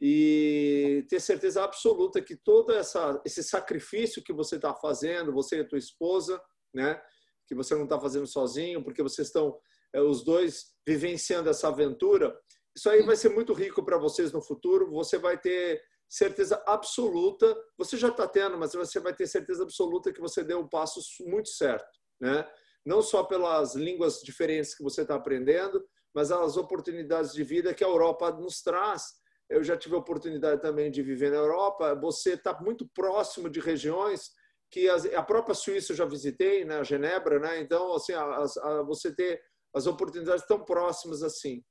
e 0.00 1.04
ter 1.08 1.20
certeza 1.20 1.64
absoluta 1.64 2.22
que 2.22 2.36
todo 2.36 2.72
essa, 2.72 3.20
esse 3.24 3.42
sacrifício 3.42 4.22
que 4.22 4.32
você 4.32 4.56
está 4.56 4.72
fazendo, 4.74 5.32
você 5.32 5.56
e 5.56 5.60
a 5.60 5.68
tua 5.68 5.78
esposa, 5.78 6.40
né, 6.72 7.00
que 7.46 7.54
você 7.54 7.74
não 7.74 7.84
está 7.84 7.98
fazendo 7.98 8.26
sozinho, 8.26 8.82
porque 8.84 9.02
vocês 9.02 9.28
estão 9.28 9.58
é, 9.92 10.00
os 10.00 10.24
dois 10.24 10.66
vivenciando 10.86 11.50
essa 11.50 11.68
aventura, 11.68 12.36
isso 12.78 12.88
aí 12.88 13.02
vai 13.02 13.16
ser 13.16 13.30
muito 13.30 13.52
rico 13.52 13.84
para 13.84 13.98
vocês 13.98 14.30
no 14.30 14.40
futuro. 14.40 14.88
Você 14.92 15.18
vai 15.18 15.36
ter 15.36 15.82
certeza 16.08 16.62
absoluta, 16.64 17.52
você 17.76 17.96
já 17.96 18.08
está 18.08 18.26
tendo, 18.28 18.56
mas 18.56 18.72
você 18.72 19.00
vai 19.00 19.12
ter 19.12 19.26
certeza 19.26 19.64
absoluta 19.64 20.12
que 20.12 20.20
você 20.20 20.44
deu 20.44 20.60
um 20.60 20.68
passo 20.68 21.00
muito 21.26 21.48
certo, 21.48 21.98
né? 22.20 22.48
Não 22.86 23.02
só 23.02 23.24
pelas 23.24 23.74
línguas 23.74 24.20
diferentes 24.20 24.76
que 24.76 24.84
você 24.84 25.02
está 25.02 25.16
aprendendo, 25.16 25.84
mas 26.14 26.30
as 26.30 26.56
oportunidades 26.56 27.32
de 27.32 27.42
vida 27.42 27.74
que 27.74 27.82
a 27.82 27.88
Europa 27.88 28.30
nos 28.30 28.62
traz 28.62 29.18
eu 29.50 29.64
já 29.64 29.76
tive 29.76 29.96
a 29.96 29.98
oportunidade 29.98 30.60
também 30.60 30.90
de 30.90 31.02
viver 31.02 31.30
na 31.30 31.38
Europa. 31.38 31.94
Você 31.96 32.34
está 32.34 32.56
muito 32.60 32.86
próximo 32.94 33.48
de 33.48 33.60
regiões 33.60 34.30
que 34.70 34.88
a 34.88 35.22
própria 35.22 35.54
Suíça 35.54 35.92
eu 35.92 35.96
já 35.96 36.04
visitei, 36.04 36.64
né, 36.64 36.84
Genebra, 36.84 37.40
né? 37.40 37.58
Então, 37.58 37.94
assim, 37.94 38.12
a, 38.12 38.22
a, 38.22 38.82
você 38.82 39.12
ter 39.12 39.42
as 39.74 39.86
oportunidades 39.86 40.46
tão 40.46 40.64
próximas 40.64 41.22
assim. 41.22 41.64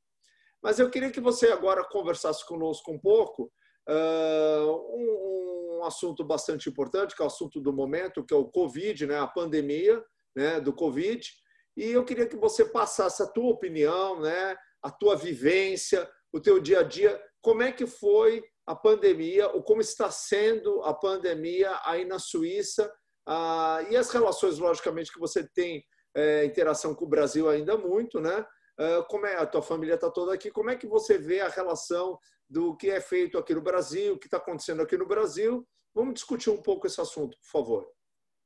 Mas 0.62 0.80
eu 0.80 0.90
queria 0.90 1.12
que 1.12 1.20
você 1.20 1.48
agora 1.48 1.84
conversasse 1.84 2.46
conosco 2.46 2.92
um 2.92 3.00
pouco 3.00 3.52
uh, 3.90 4.72
um, 4.96 5.80
um, 5.80 5.84
assunto 5.86 6.24
bastante 6.24 6.70
importante, 6.70 7.16
que 7.16 7.22
é 7.22 7.26
o 7.26 7.28
assunto 7.28 7.62
do 7.62 7.72
momento, 7.72 8.24
que 8.26 8.34
é 8.34 8.38
o 8.38 8.50
Covid, 8.50 9.06
né, 9.06 9.20
a 9.20 9.28
pandemia, 9.28 10.04
né, 10.36 10.60
do 10.60 10.74
Covid. 10.74 11.28
E 11.76 11.92
eu 11.92 12.04
queria 12.04 12.26
que 12.26 12.36
você 12.36 12.66
passasse 12.66 13.22
a 13.22 13.28
tua 13.28 13.52
opinião, 13.52 14.20
né, 14.20 14.56
a 14.82 14.92
tua 14.92 15.16
vivência, 15.16 16.10
o 16.34 16.40
teu 16.40 16.60
dia 16.60 16.80
a 16.80 16.84
dia. 16.84 17.22
Como 17.42 17.62
é 17.62 17.72
que 17.72 17.86
foi 17.86 18.44
a 18.66 18.76
pandemia, 18.76 19.50
ou 19.50 19.64
como 19.64 19.80
está 19.80 20.12
sendo 20.12 20.82
a 20.84 20.94
pandemia 20.94 21.80
aí 21.86 22.04
na 22.04 22.20
Suíça, 22.20 22.92
ah, 23.26 23.86
e 23.90 23.96
as 23.96 24.10
relações, 24.10 24.58
logicamente, 24.58 25.12
que 25.12 25.20
você 25.20 25.48
tem 25.54 25.84
é, 26.16 26.46
interação 26.46 26.96
com 26.96 27.06
o 27.06 27.10
Brasil 27.10 27.48
ainda 27.50 27.78
muito, 27.78 28.20
né? 28.20 28.46
Ah, 28.78 29.04
como 29.10 29.26
é 29.26 29.36
a 29.36 29.46
tua 29.46 29.62
família 29.62 29.96
está 29.96 30.10
toda 30.10 30.34
aqui? 30.34 30.52
Como 30.52 30.70
é 30.70 30.76
que 30.76 30.88
você 30.88 31.18
vê 31.18 31.42
a 31.42 31.50
relação 31.50 32.20
do 32.50 32.76
que 32.76 32.90
é 32.90 33.02
feito 33.02 33.38
aqui 33.38 33.54
no 33.54 33.62
Brasil, 33.62 34.14
o 34.14 34.20
que 34.20 34.28
está 34.28 34.38
acontecendo 34.38 34.82
aqui 34.82 34.98
no 34.98 35.08
Brasil? 35.08 35.68
Vamos 35.94 36.14
discutir 36.14 36.50
um 36.50 36.62
pouco 36.62 36.86
esse 36.86 37.02
assunto, 37.02 37.38
por 37.40 37.50
favor. 37.50 37.88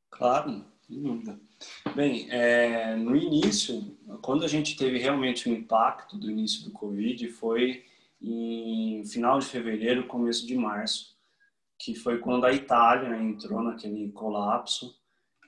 Claro, 0.10 0.66
dúvida. 0.90 1.40
Bem, 1.96 2.30
é, 2.32 2.96
no 2.96 3.16
início, 3.16 3.98
quando 4.22 4.46
a 4.46 4.48
gente 4.48 4.76
teve 4.76 4.98
realmente 4.98 5.50
o 5.50 5.54
impacto 5.54 6.18
do 6.18 6.32
início 6.32 6.64
do 6.64 6.72
Covid, 6.72 7.28
foi 7.30 7.86
em 8.22 9.04
final 9.06 9.40
de 9.40 9.48
fevereiro, 9.48 10.08
começo 10.08 10.46
de 10.46 10.56
março, 10.56 11.18
que 11.78 11.96
foi 11.96 12.20
quando 12.20 12.46
a 12.46 12.54
Itália 12.54 13.18
entrou 13.18 13.62
naquele 13.62 14.12
colapso 14.12 15.01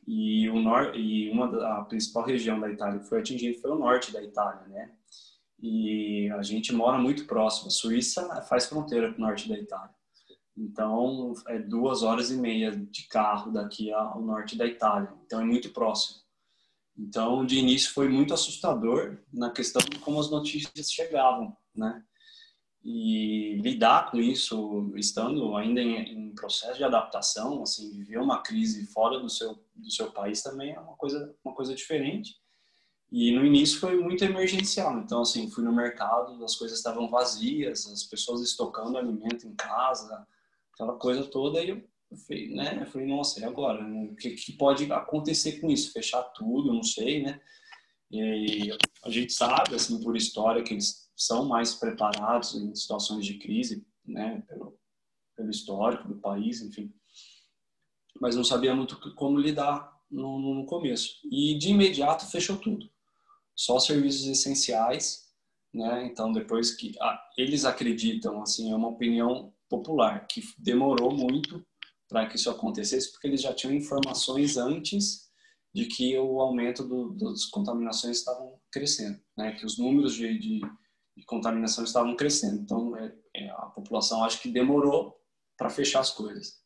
e 0.08 0.50
o 0.50 0.60
nor 0.60 0.96
e 0.96 1.30
uma 1.32 1.48
da, 1.48 1.78
a 1.80 1.86
principal 1.86 2.24
região 2.24 2.60
da 2.60 2.70
Itália 2.70 3.00
que 3.00 3.08
foi 3.08 3.20
atingida 3.20 3.60
foi 3.60 3.72
o 3.72 3.80
norte 3.80 4.12
da 4.12 4.22
Itália, 4.22 4.68
né? 4.68 4.92
E 5.62 6.30
a 6.32 6.42
gente 6.42 6.74
mora 6.74 6.98
muito 6.98 7.26
próximo. 7.26 7.68
A 7.68 7.72
Suíça 7.72 8.42
faz 8.44 8.66
fronteira 8.66 9.14
com 9.14 9.22
o 9.22 9.26
norte 9.26 9.48
da 9.48 9.58
Itália. 9.58 9.96
Então, 10.56 11.34
é 11.48 11.58
duas 11.58 12.04
horas 12.04 12.30
e 12.30 12.36
meia 12.36 12.72
de 12.72 13.08
carro 13.08 13.52
daqui 13.52 13.92
ao 13.92 14.22
norte 14.22 14.58
da 14.58 14.66
Itália. 14.66 15.12
Então, 15.26 15.42
é 15.42 15.46
muito 15.46 15.70
próximo. 15.72 16.22
Então, 16.98 17.46
de 17.46 17.58
início 17.58 17.92
foi 17.92 18.08
muito 18.08 18.34
assustador 18.34 19.18
na 19.32 19.50
questão 19.50 19.82
de 19.82 19.98
como 20.00 20.20
as 20.20 20.30
notícias 20.30 20.92
chegavam, 20.92 21.56
né? 21.76 22.04
E 22.84 23.56
lidar 23.62 24.12
com 24.12 24.18
isso, 24.18 24.92
estando 24.98 25.56
ainda 25.56 25.82
em, 25.82 26.30
em, 26.30 26.36
processo 26.36 26.78
de 26.78 26.84
adaptação, 26.84 27.64
assim, 27.64 27.92
viver 27.92 28.18
uma 28.18 28.42
crise 28.42 28.86
fora 28.88 29.20
do 29.20 29.30
seu 29.30 29.64
do 29.74 29.90
seu 29.90 30.12
país 30.12 30.42
também 30.44 30.74
é 30.74 30.80
uma 30.80 30.96
coisa 30.96 31.34
uma 31.44 31.56
coisa 31.56 31.74
diferente. 31.74 32.36
E 33.12 33.32
no 33.32 33.46
início 33.46 33.80
foi 33.80 33.96
muito 33.96 34.26
emergencial, 34.26 35.00
então 35.00 35.22
assim, 35.22 35.50
fui 35.50 35.64
no 35.64 35.72
mercado, 35.72 36.44
as 36.44 36.56
coisas 36.56 36.78
estavam 36.78 37.10
vazias, 37.10 37.88
as 37.88 38.04
pessoas 38.04 38.42
estocando 38.42 38.98
alimento 38.98 39.48
em 39.48 39.56
casa, 39.56 40.28
aquela 40.74 40.96
coisa 40.96 41.24
toda 41.24 41.64
e 41.64 41.70
eu 41.70 41.84
falei, 42.28 42.54
né, 42.54 42.86
falei, 42.86 43.08
nossa, 43.08 43.40
e 43.40 43.44
agora? 43.44 43.84
O 43.84 44.16
que, 44.16 44.32
que 44.32 44.54
pode 44.54 44.92
acontecer 44.92 45.60
com 45.60 45.70
isso? 45.70 45.92
Fechar 45.92 46.22
tudo, 46.24 46.74
não 46.74 46.84
sei, 46.84 47.24
né? 47.24 47.40
E 48.12 48.70
a 49.04 49.10
gente 49.10 49.34
sabe, 49.34 49.74
assim, 49.76 50.00
por 50.00 50.16
história, 50.16 50.64
que 50.64 50.74
eles 50.74 51.03
são 51.16 51.46
mais 51.46 51.74
preparados 51.74 52.56
em 52.56 52.74
situações 52.76 53.26
de 53.26 53.38
crise, 53.38 53.86
né, 54.06 54.44
pelo, 54.48 54.78
pelo 55.36 55.50
histórico 55.50 56.08
do 56.08 56.16
país, 56.16 56.62
enfim. 56.62 56.94
Mas 58.20 58.36
não 58.36 58.44
sabia 58.44 58.76
muito 58.76 59.00
como 59.16 59.40
lidar 59.40 59.94
no, 60.10 60.40
no 60.40 60.66
começo. 60.66 61.20
E 61.32 61.58
de 61.58 61.70
imediato 61.70 62.26
fechou 62.28 62.58
tudo. 62.58 62.90
Só 63.56 63.80
serviços 63.80 64.26
essenciais, 64.28 65.30
né? 65.74 66.06
Então 66.06 66.32
depois 66.32 66.72
que 66.72 66.94
eles 67.38 67.66
acreditam, 67.66 68.42
assim, 68.42 68.72
é 68.72 68.76
uma 68.76 68.90
opinião 68.90 69.54
popular 69.68 70.28
que 70.28 70.42
demorou 70.58 71.12
muito 71.12 71.66
para 72.08 72.28
que 72.28 72.36
isso 72.36 72.50
acontecesse, 72.50 73.12
porque 73.12 73.28
eles 73.28 73.42
já 73.42 73.54
tinham 73.54 73.74
informações 73.74 74.56
antes 74.56 75.32
de 75.74 75.86
que 75.86 76.16
o 76.18 76.40
aumento 76.40 76.88
do, 76.88 77.14
das 77.14 77.46
contaminações 77.46 78.18
estavam 78.18 78.60
crescendo, 78.72 79.20
né? 79.36 79.54
Que 79.54 79.66
os 79.66 79.78
números 79.78 80.14
de, 80.14 80.38
de 80.38 80.62
de 81.16 81.26
contaminação 81.26 81.84
estavam 81.84 82.16
crescendo. 82.16 82.62
Então, 82.62 82.98
é, 82.98 83.14
é, 83.36 83.50
a 83.52 83.68
população 83.68 84.24
acho 84.24 84.42
que 84.42 84.50
demorou 84.50 85.20
para 85.58 85.70
fechar 85.70 86.00
as 86.00 86.12
coisas 86.12 86.62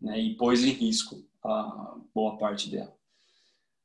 né, 0.00 0.20
e 0.20 0.36
pôs 0.36 0.64
em 0.64 0.70
risco 0.70 1.16
a 1.44 1.96
boa 2.14 2.38
parte 2.38 2.70
dela. 2.70 2.94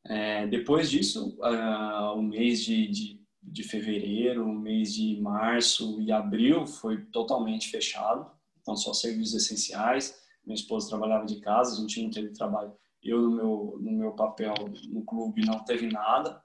É, 0.06 0.48
depois 0.48 0.90
disso, 0.90 1.38
uh, 1.40 2.18
o 2.18 2.22
mês 2.22 2.64
de, 2.64 2.88
de, 2.88 3.22
de, 3.44 3.64
fevereiro, 3.64 4.46
o 4.46 4.54
mês 4.54 4.94
de 4.94 5.20
março 5.20 6.00
e 6.02 6.12
abril 6.12 6.66
foi 6.66 7.06
totalmente 7.08 7.70
fechado, 7.70 8.32
então 8.62 8.76
só 8.76 8.94
serviços 8.94 9.36
essenciais. 9.36 10.18
Minha 10.46 10.56
esposa 10.56 10.88
trabalhava 10.88 11.26
de 11.26 11.42
casa, 11.42 11.76
a 11.76 11.82
gente 11.82 12.02
não 12.02 12.10
teve 12.10 12.32
trabalho. 12.32 12.72
Eu, 13.04 13.22
no 13.22 13.32
meu, 13.32 13.80
no 13.82 13.92
meu 13.92 14.12
papel 14.14 14.54
no 14.90 15.04
clube, 15.04 15.46
não 15.46 15.64
teve 15.66 15.88
nada. 15.88 16.42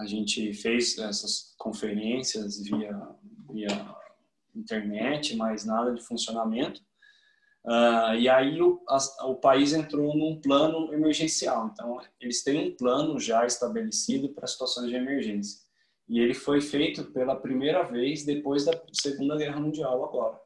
A 0.00 0.06
gente 0.06 0.52
fez 0.54 0.96
essas 0.98 1.54
conferências 1.58 2.62
via, 2.62 2.98
via 3.50 3.96
internet, 4.56 5.36
mas 5.36 5.66
nada 5.66 5.92
de 5.92 6.02
funcionamento. 6.02 6.80
Uh, 7.62 8.14
e 8.18 8.26
aí 8.26 8.62
o, 8.62 8.82
a, 8.88 9.26
o 9.26 9.34
país 9.34 9.74
entrou 9.74 10.16
num 10.16 10.40
plano 10.40 10.90
emergencial. 10.94 11.70
Então, 11.70 12.00
eles 12.18 12.42
têm 12.42 12.68
um 12.68 12.74
plano 12.74 13.20
já 13.20 13.44
estabelecido 13.44 14.30
para 14.30 14.46
situações 14.46 14.88
de 14.88 14.94
emergência. 14.94 15.60
E 16.08 16.18
ele 16.18 16.32
foi 16.32 16.62
feito 16.62 17.12
pela 17.12 17.36
primeira 17.36 17.82
vez 17.82 18.24
depois 18.24 18.64
da 18.64 18.72
Segunda 18.92 19.36
Guerra 19.36 19.60
Mundial 19.60 20.02
agora. 20.02 20.40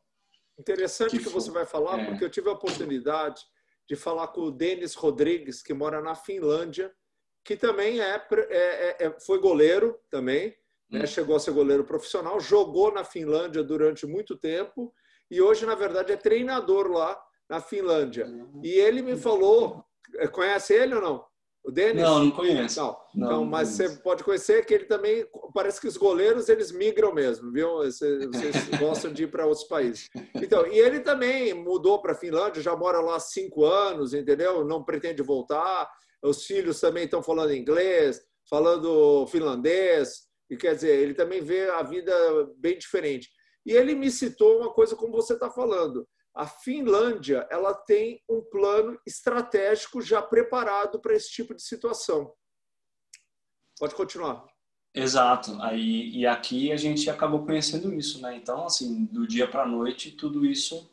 Interessante 0.59 1.16
que, 1.16 1.22
que 1.22 1.28
você 1.28 1.52
vai 1.52 1.64
falar, 1.64 2.00
é... 2.00 2.07
porque 2.07 2.24
eu 2.24 2.30
tive 2.30 2.48
a 2.48 2.52
oportunidade 2.55 3.40
de 3.88 3.94
falar 3.94 4.28
com 4.28 4.40
o 4.40 4.50
Denis 4.50 4.94
Rodrigues, 4.94 5.62
que 5.62 5.72
mora 5.72 6.02
na 6.02 6.16
Finlândia, 6.16 6.92
que 7.45 7.57
também 7.57 8.01
é, 8.01 8.26
é, 8.30 8.97
é 9.07 9.20
foi 9.20 9.38
goleiro 9.38 9.99
também, 10.11 10.57
né? 10.90 11.03
Hum. 11.03 11.07
chegou 11.07 11.36
a 11.36 11.40
ser 11.40 11.53
goleiro 11.53 11.84
profissional, 11.84 12.40
jogou 12.40 12.92
na 12.92 13.05
Finlândia 13.05 13.62
durante 13.62 14.07
muito 14.07 14.36
tempo 14.36 14.92
e 15.30 15.40
hoje, 15.40 15.66
na 15.66 15.74
verdade, 15.74 16.12
é 16.12 16.16
treinador 16.16 16.88
lá 16.88 17.20
na 17.49 17.61
Finlândia. 17.61 18.26
Hum. 18.26 18.61
E 18.62 18.70
ele 18.70 19.03
me 19.03 19.16
falou, 19.16 19.84
conhece 20.32 20.74
ele 20.74 20.95
ou 20.95 21.03
não? 21.03 21.24
O 21.64 21.70
Denis? 21.70 22.03
Não, 22.03 22.24
não 22.24 22.30
conheço. 22.30 22.78
Não. 22.78 22.86
não 23.14 23.26
então, 23.26 23.40
não 23.40 23.45
mas 23.47 23.76
conheço. 23.76 23.95
você 23.95 24.03
pode 24.03 24.22
conhecer 24.22 24.66
que 24.66 24.74
ele 24.74 24.84
também 24.84 25.26
parece 25.55 25.80
que 25.80 25.88
os 25.88 25.97
goleiros 25.97 26.51
eles 26.51 26.70
migram 26.70 27.14
mesmo, 27.14 27.51
viu? 27.51 27.76
Vocês, 27.76 28.26
vocês 28.26 28.68
gostam 28.78 29.11
de 29.11 29.24
ir 29.24 29.28
para 29.28 29.47
outros 29.47 29.66
países. 29.66 30.11
Então, 30.34 30.66
e 30.66 30.78
ele 30.78 31.01
também 31.01 31.55
mudou 31.55 32.03
para 32.03 32.12
a 32.12 32.16
Finlândia, 32.16 32.62
já 32.62 32.76
mora 32.76 33.01
lá 33.01 33.16
há 33.16 33.20
cinco 33.20 33.64
anos, 33.64 34.12
entendeu? 34.12 34.62
Não 34.62 34.84
pretende 34.84 35.22
voltar. 35.22 35.90
Os 36.25 36.45
filhos 36.45 36.81
também 36.81 37.05
estão 37.05 37.22
falando 37.22 37.55
inglês, 37.55 38.20
falando 38.49 39.27
finlandês. 39.29 40.25
E 40.51 40.57
quer 40.57 40.75
dizer, 40.75 40.99
ele 40.99 41.14
também 41.14 41.43
vê 41.43 41.68
a 41.70 41.83
vida 41.83 42.14
bem 42.57 42.79
diferente. 42.79 43.31
E 43.64 43.72
ele 43.72 43.95
me 43.95 44.11
citou 44.11 44.59
uma 44.59 44.72
coisa 44.72 44.97
como 44.97 45.12
você 45.12 45.35
está 45.35 45.51
falando 45.51 46.07
a 46.35 46.47
Finlândia 46.47 47.47
ela 47.49 47.72
tem 47.72 48.20
um 48.29 48.43
plano 48.43 48.99
estratégico 49.07 50.03
já 50.03 50.20
preparado 50.20 50.99
para 51.01 51.14
esse 51.14 51.31
tipo 51.31 51.55
de 51.55 51.62
situação. 51.62 52.35
Pode 53.79 53.95
continuar. 53.95 54.45
Exato. 54.93 55.57
Aí 55.62 56.11
e 56.11 56.27
aqui 56.27 56.72
a 56.72 56.77
gente 56.77 57.09
acabou 57.09 57.45
conhecendo 57.45 57.93
isso, 57.95 58.20
né? 58.20 58.37
Então, 58.37 58.64
assim, 58.64 59.05
do 59.07 59.27
dia 59.27 59.49
para 59.49 59.62
a 59.62 59.68
noite 59.68 60.12
tudo 60.12 60.45
isso 60.45 60.91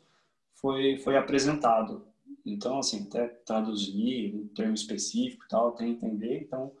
foi 0.54 0.96
foi 0.98 1.16
apresentado. 1.16 2.06
Então, 2.44 2.78
assim, 2.78 3.04
até 3.04 3.28
traduzir 3.28 4.34
um 4.34 4.48
termo 4.48 4.74
específico, 4.74 5.44
tal, 5.48 5.68
até 5.68 5.86
entender. 5.86 6.42
Então, 6.42 6.72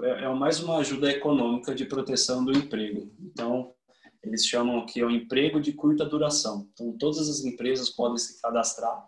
é 0.00 0.28
mais 0.34 0.60
uma 0.60 0.78
ajuda 0.78 1.10
econômica 1.10 1.74
de 1.74 1.84
proteção 1.84 2.44
do 2.44 2.52
emprego. 2.52 3.12
Então, 3.20 3.74
eles 4.22 4.46
chamam 4.46 4.86
que 4.86 5.00
é 5.00 5.04
o 5.04 5.10
emprego 5.10 5.60
de 5.60 5.72
curta 5.72 6.04
duração. 6.04 6.68
Então, 6.72 6.96
todas 6.96 7.28
as 7.28 7.44
empresas 7.44 7.90
podem 7.90 8.16
se 8.16 8.40
cadastrar 8.40 9.06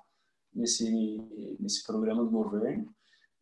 nesse, 0.52 1.18
nesse 1.58 1.82
programa 1.84 2.22
do 2.22 2.30
governo 2.30 2.94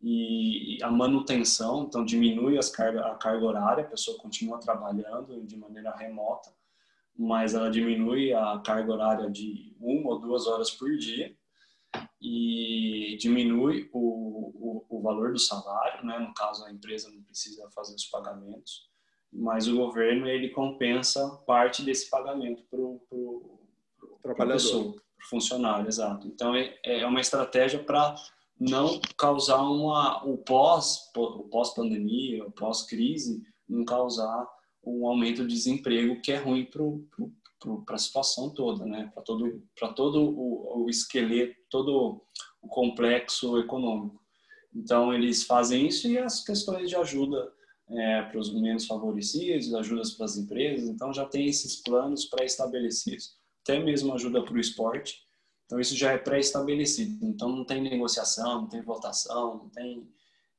e 0.02 0.78
a 0.82 0.90
manutenção, 0.90 1.84
então 1.84 2.04
diminui 2.04 2.58
as 2.58 2.68
carga, 2.68 3.06
a 3.06 3.14
carga 3.14 3.44
horária, 3.44 3.84
a 3.84 3.88
pessoa 3.88 4.18
continua 4.18 4.58
trabalhando 4.58 5.40
de 5.46 5.56
maneira 5.56 5.94
remota, 5.94 6.50
mas 7.16 7.54
ela 7.54 7.70
diminui 7.70 8.32
a 8.32 8.60
carga 8.66 8.92
horária 8.92 9.30
de 9.30 9.76
uma 9.78 10.10
ou 10.10 10.18
duas 10.18 10.48
horas 10.48 10.72
por 10.72 10.96
dia 10.96 11.36
e 12.20 13.16
diminui 13.18 13.88
o, 13.92 13.98
o, 13.98 14.86
o 14.88 15.02
valor 15.02 15.32
do 15.32 15.38
salário, 15.38 16.04
né? 16.06 16.18
no 16.18 16.32
caso 16.34 16.64
a 16.64 16.70
empresa 16.70 17.10
não 17.10 17.22
precisa 17.22 17.68
fazer 17.74 17.94
os 17.94 18.06
pagamentos, 18.06 18.88
mas 19.32 19.66
o 19.66 19.76
governo 19.76 20.26
ele 20.26 20.50
compensa 20.50 21.28
parte 21.46 21.82
desse 21.82 22.08
pagamento 22.10 22.62
para 22.70 22.80
o 22.80 23.60
trabalhador, 24.22 24.92
para 24.92 25.02
o 25.02 25.28
funcionário, 25.28 25.88
exato. 25.88 26.26
Então 26.28 26.54
é, 26.54 26.78
é 26.84 27.06
uma 27.06 27.20
estratégia 27.20 27.82
para 27.82 28.14
não 28.58 29.00
causar 29.16 29.62
uma 29.62 30.24
o 30.24 30.38
pós 30.38 31.10
o 31.16 31.48
pós 31.48 31.74
pandemia, 31.74 32.44
o 32.44 32.52
pós 32.52 32.82
crise, 32.82 33.42
não 33.68 33.84
causar 33.84 34.46
um 34.84 35.06
aumento 35.06 35.46
de 35.46 35.54
desemprego 35.54 36.20
que 36.20 36.32
é 36.32 36.36
ruim 36.36 36.64
para 36.64 36.82
a 37.88 37.98
situação 37.98 38.50
toda, 38.50 38.84
né? 38.84 39.10
Para 39.14 39.22
todo 39.22 39.62
para 39.78 39.92
todo 39.92 40.22
o, 40.22 40.84
o 40.84 40.90
esqueleto, 40.90 41.54
todo 41.70 42.22
o 42.60 42.68
complexo 42.68 43.58
econômico. 43.58 44.20
Então 44.74 45.12
eles 45.12 45.42
fazem 45.44 45.86
isso 45.86 46.08
e 46.08 46.18
as 46.18 46.42
questões 46.44 46.88
de 46.88 46.96
ajuda 46.96 47.52
é, 47.90 48.22
para 48.22 48.38
os 48.38 48.52
menos 48.52 48.86
favorecidos, 48.86 49.74
ajudas 49.74 50.12
para 50.12 50.24
as 50.24 50.36
empresas, 50.36 50.88
então 50.88 51.12
já 51.12 51.26
tem 51.26 51.46
esses 51.46 51.76
planos 51.82 52.24
pré-estabelecidos, 52.26 53.36
até 53.62 53.78
mesmo 53.78 54.14
ajuda 54.14 54.42
para 54.42 54.54
o 54.54 54.60
esporte, 54.60 55.20
então 55.66 55.78
isso 55.78 55.96
já 55.96 56.12
é 56.12 56.18
pré-estabelecido, 56.18 57.24
então 57.26 57.48
não 57.48 57.64
tem 57.64 57.82
negociação, 57.82 58.62
não 58.62 58.68
tem 58.68 58.82
votação, 58.82 59.58
não 59.58 59.68
tem 59.68 60.08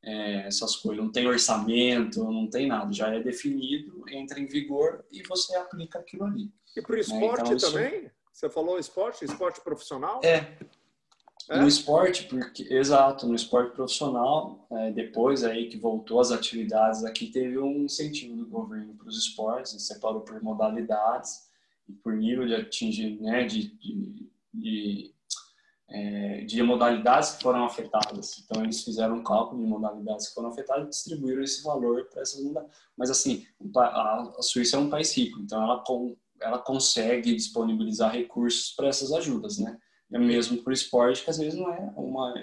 é, 0.04 0.48
essas 0.48 0.76
coisas, 0.76 1.04
não 1.04 1.12
tem 1.12 1.28
orçamento, 1.28 2.24
não 2.24 2.50
tem 2.50 2.68
nada, 2.68 2.92
já 2.92 3.14
é 3.14 3.22
definido, 3.22 4.04
entra 4.10 4.40
em 4.40 4.46
vigor 4.46 5.06
e 5.12 5.24
você 5.24 5.56
aplica 5.56 6.00
aquilo 6.00 6.26
ali. 6.26 6.52
E 6.76 6.82
para 6.82 6.96
o 6.96 7.00
esporte 7.00 7.50
né? 7.50 7.56
então, 7.56 7.72
também? 7.72 8.00
Isso... 8.00 8.12
Você 8.34 8.50
falou 8.50 8.80
esporte, 8.80 9.24
esporte 9.24 9.62
profissional? 9.62 10.20
É, 10.24 10.58
é? 11.50 11.60
No 11.60 11.68
esporte, 11.68 12.24
porque 12.24 12.64
exato, 12.74 13.28
no 13.28 13.36
esporte 13.36 13.76
profissional, 13.76 14.66
é, 14.72 14.92
depois 14.92 15.44
aí 15.44 15.68
que 15.68 15.78
voltou 15.78 16.20
as 16.20 16.32
atividades 16.32 17.04
aqui, 17.04 17.28
teve 17.28 17.58
um 17.60 17.84
incentivo 17.84 18.36
do 18.36 18.46
governo 18.48 18.96
para 18.96 19.08
os 19.08 19.18
esportes, 19.18 19.86
separou 19.86 20.22
por 20.22 20.42
modalidades 20.42 21.50
e 21.88 21.94
por 21.94 22.16
nível 22.16 22.48
de 22.48 22.56
atingir, 22.56 23.22
né, 23.22 23.44
de, 23.44 23.76
de, 23.78 24.30
de, 24.54 25.13
é, 25.94 26.42
de 26.42 26.62
modalidades 26.64 27.34
que 27.34 27.44
foram 27.44 27.66
afetadas. 27.66 28.44
Então 28.44 28.64
eles 28.64 28.84
fizeram 28.84 29.18
um 29.18 29.24
cálculo 29.24 29.62
de 29.62 29.70
modalidades 29.70 30.28
que 30.28 30.34
foram 30.34 30.50
afetadas 30.50 30.88
e 30.88 30.90
distribuíram 30.90 31.44
esse 31.44 31.64
valor 31.64 32.10
para 32.10 32.24
essas 32.24 32.44
modalidades. 32.44 32.78
Mas 32.98 33.12
assim, 33.12 33.46
a 33.76 34.42
Suíça 34.42 34.76
é 34.76 34.80
um 34.80 34.90
país 34.90 35.16
rico, 35.16 35.40
então 35.40 35.62
ela, 35.62 35.84
ela 36.42 36.60
consegue 36.60 37.36
disponibilizar 37.36 38.12
recursos 38.12 38.72
para 38.72 38.88
essas 38.88 39.14
ajudas, 39.14 39.60
né? 39.60 39.78
é 40.12 40.20
mesmo 40.20 40.62
para 40.64 40.72
o 40.72 40.74
esporte, 40.74 41.24
que 41.24 41.30
às 41.30 41.38
vezes 41.38 41.58
não 41.58 41.72
é 41.72 41.94
uma, 41.96 42.34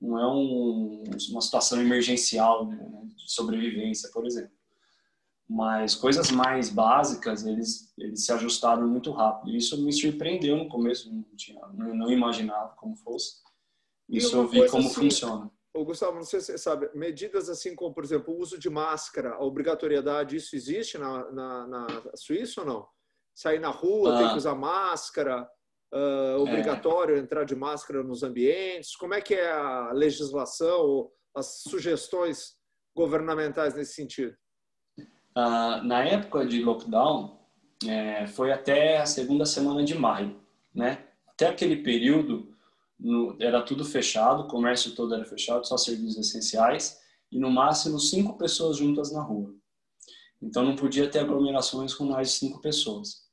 não 0.00 0.18
é 0.18 0.26
um, 0.32 1.04
uma 1.30 1.40
situação 1.40 1.80
emergencial 1.80 2.66
né, 2.66 2.88
de 3.16 3.32
sobrevivência, 3.32 4.10
por 4.12 4.26
exemplo. 4.26 4.52
Mas 5.52 5.96
coisas 5.96 6.30
mais 6.30 6.70
básicas, 6.70 7.44
eles, 7.44 7.92
eles 7.98 8.24
se 8.24 8.32
ajustaram 8.32 8.86
muito 8.86 9.10
rápido. 9.10 9.50
Isso 9.50 9.82
me 9.82 9.92
surpreendeu 9.92 10.56
no 10.56 10.68
começo, 10.68 11.12
não, 11.12 11.24
tinha, 11.36 11.60
não, 11.74 11.92
não 11.92 12.08
imaginava 12.08 12.72
como 12.76 12.94
fosse. 12.94 13.40
Isso 14.08 14.36
eu 14.36 14.46
vi 14.46 14.68
como 14.68 14.86
assim, 14.86 14.94
funciona. 14.94 15.50
Ô, 15.74 15.84
Gustavo, 15.84 16.14
não 16.14 16.22
sei 16.22 16.38
se 16.38 16.52
você 16.52 16.58
sabe, 16.58 16.88
medidas 16.94 17.48
assim 17.48 17.74
como, 17.74 17.92
por 17.92 18.04
exemplo, 18.04 18.32
o 18.32 18.38
uso 18.38 18.56
de 18.60 18.70
máscara, 18.70 19.34
a 19.34 19.42
obrigatoriedade, 19.42 20.36
isso 20.36 20.54
existe 20.54 20.96
na, 20.98 21.32
na, 21.32 21.66
na 21.66 21.86
Suíça 22.14 22.60
ou 22.60 22.66
não? 22.68 22.88
Sair 23.34 23.58
na 23.58 23.70
rua, 23.70 24.14
ah. 24.14 24.18
tem 24.18 24.28
que 24.30 24.36
usar 24.36 24.54
máscara, 24.54 25.50
uh, 25.92 26.40
obrigatório 26.40 27.16
é. 27.16 27.18
entrar 27.18 27.42
de 27.42 27.56
máscara 27.56 28.04
nos 28.04 28.22
ambientes? 28.22 28.94
Como 28.94 29.14
é 29.14 29.20
que 29.20 29.34
é 29.34 29.50
a 29.50 29.90
legislação, 29.92 31.10
as 31.34 31.62
sugestões 31.62 32.54
governamentais 32.94 33.74
nesse 33.74 33.94
sentido? 33.94 34.36
Uh, 35.36 35.82
na 35.84 36.04
época 36.04 36.44
de 36.46 36.62
lockdown, 36.62 37.38
é, 37.86 38.26
foi 38.26 38.52
até 38.52 38.98
a 38.98 39.06
segunda 39.06 39.46
semana 39.46 39.84
de 39.84 39.94
maio, 39.94 40.38
né? 40.74 41.06
Até 41.26 41.48
aquele 41.48 41.76
período 41.76 42.54
no, 42.98 43.36
era 43.40 43.62
tudo 43.62 43.84
fechado, 43.84 44.42
o 44.42 44.48
comércio 44.48 44.94
todo 44.94 45.14
era 45.14 45.24
fechado, 45.24 45.66
só 45.66 45.76
serviços 45.76 46.18
essenciais 46.18 46.98
e 47.32 47.38
no 47.38 47.50
máximo 47.50 47.98
cinco 47.98 48.36
pessoas 48.36 48.76
juntas 48.76 49.12
na 49.12 49.22
rua. 49.22 49.54
Então 50.42 50.64
não 50.64 50.76
podia 50.76 51.08
ter 51.08 51.20
aglomerações 51.20 51.94
com 51.94 52.04
mais 52.04 52.28
de 52.28 52.34
cinco 52.34 52.60
pessoas. 52.60 53.28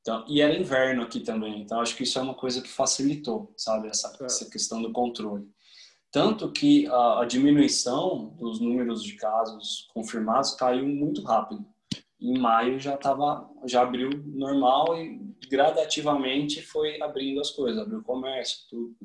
Então, 0.00 0.24
e 0.28 0.40
era 0.40 0.56
inverno 0.56 1.02
aqui 1.02 1.20
também, 1.20 1.60
então 1.60 1.80
acho 1.80 1.94
que 1.94 2.04
isso 2.04 2.18
é 2.18 2.22
uma 2.22 2.34
coisa 2.34 2.62
que 2.62 2.68
facilitou, 2.68 3.52
sabe, 3.56 3.88
essa, 3.88 4.16
é. 4.20 4.24
essa 4.24 4.48
questão 4.48 4.80
do 4.80 4.92
controle. 4.92 5.46
Tanto 6.12 6.50
que 6.50 6.86
a, 6.88 7.20
a, 7.20 7.24
diminuição 7.24 8.34
dos 8.38 8.60
números 8.60 9.02
de 9.02 9.14
casos 9.14 9.88
confirmados 9.94 10.54
caiu 10.54 10.86
muito 10.86 11.22
rápido. 11.22 11.64
Em 12.20 12.38
maio 12.38 12.80
já 12.80 12.96
tava, 12.96 13.48
já 13.64 13.82
abriu 13.82 14.10
normal 14.26 14.98
e 14.98 15.20
gradativamente 15.48 16.62
foi 16.62 17.00
abrindo 17.00 17.40
as 17.40 17.50
coisas, 17.50 17.80
abriu 17.80 18.00
o 18.00 18.04
comércio, 18.04 18.66
tudo. 18.68 18.96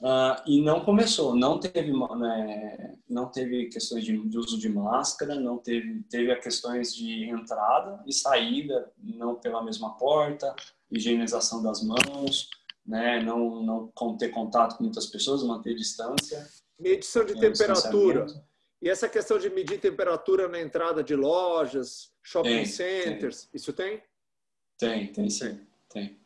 Uh, 0.00 0.34
e 0.46 0.60
não 0.60 0.84
começou, 0.84 1.32
não 1.34 1.60
teve, 1.60 1.92
né, 1.92 2.96
não 3.08 3.30
teve 3.30 3.66
questões 3.66 4.04
de, 4.04 4.18
de, 4.28 4.36
uso 4.36 4.58
de 4.58 4.68
máscara, 4.68 5.36
não 5.36 5.58
teve, 5.58 6.02
teve 6.10 6.34
questões 6.36 6.92
de 6.92 7.30
entrada 7.30 8.02
e 8.04 8.12
saída, 8.12 8.90
não 8.98 9.36
pela 9.36 9.62
mesma 9.62 9.96
porta, 9.96 10.54
higienização 10.90 11.62
das 11.62 11.84
mãos, 11.84 12.50
né, 12.86 13.22
não, 13.22 13.62
não 13.62 14.16
ter 14.16 14.28
contato 14.28 14.76
com 14.76 14.84
muitas 14.84 15.06
pessoas, 15.06 15.42
manter 15.42 15.74
distância. 15.74 16.48
Medição 16.78 17.24
de 17.24 17.32
é, 17.32 17.50
temperatura. 17.50 18.26
E 18.80 18.88
essa 18.88 19.08
questão 19.08 19.38
de 19.38 19.48
medir 19.48 19.80
temperatura 19.80 20.48
na 20.48 20.60
entrada 20.60 21.04
de 21.04 21.14
lojas, 21.14 22.10
shopping 22.22 22.48
tem, 22.48 22.66
centers, 22.66 23.42
tem. 23.42 23.50
isso 23.54 23.72
tem? 23.72 24.02
Tem, 24.76 25.12
tem 25.12 25.30
sim, 25.30 25.60
tem. 25.88 26.18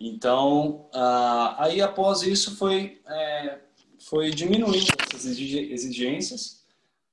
Então, 0.00 0.88
uh, 0.92 1.54
aí 1.56 1.80
após 1.80 2.22
isso 2.22 2.56
foi, 2.56 3.00
é, 3.06 3.60
foi 4.00 4.30
diminuindo 4.30 4.88
essas 5.08 5.24
exigências. 5.24 6.64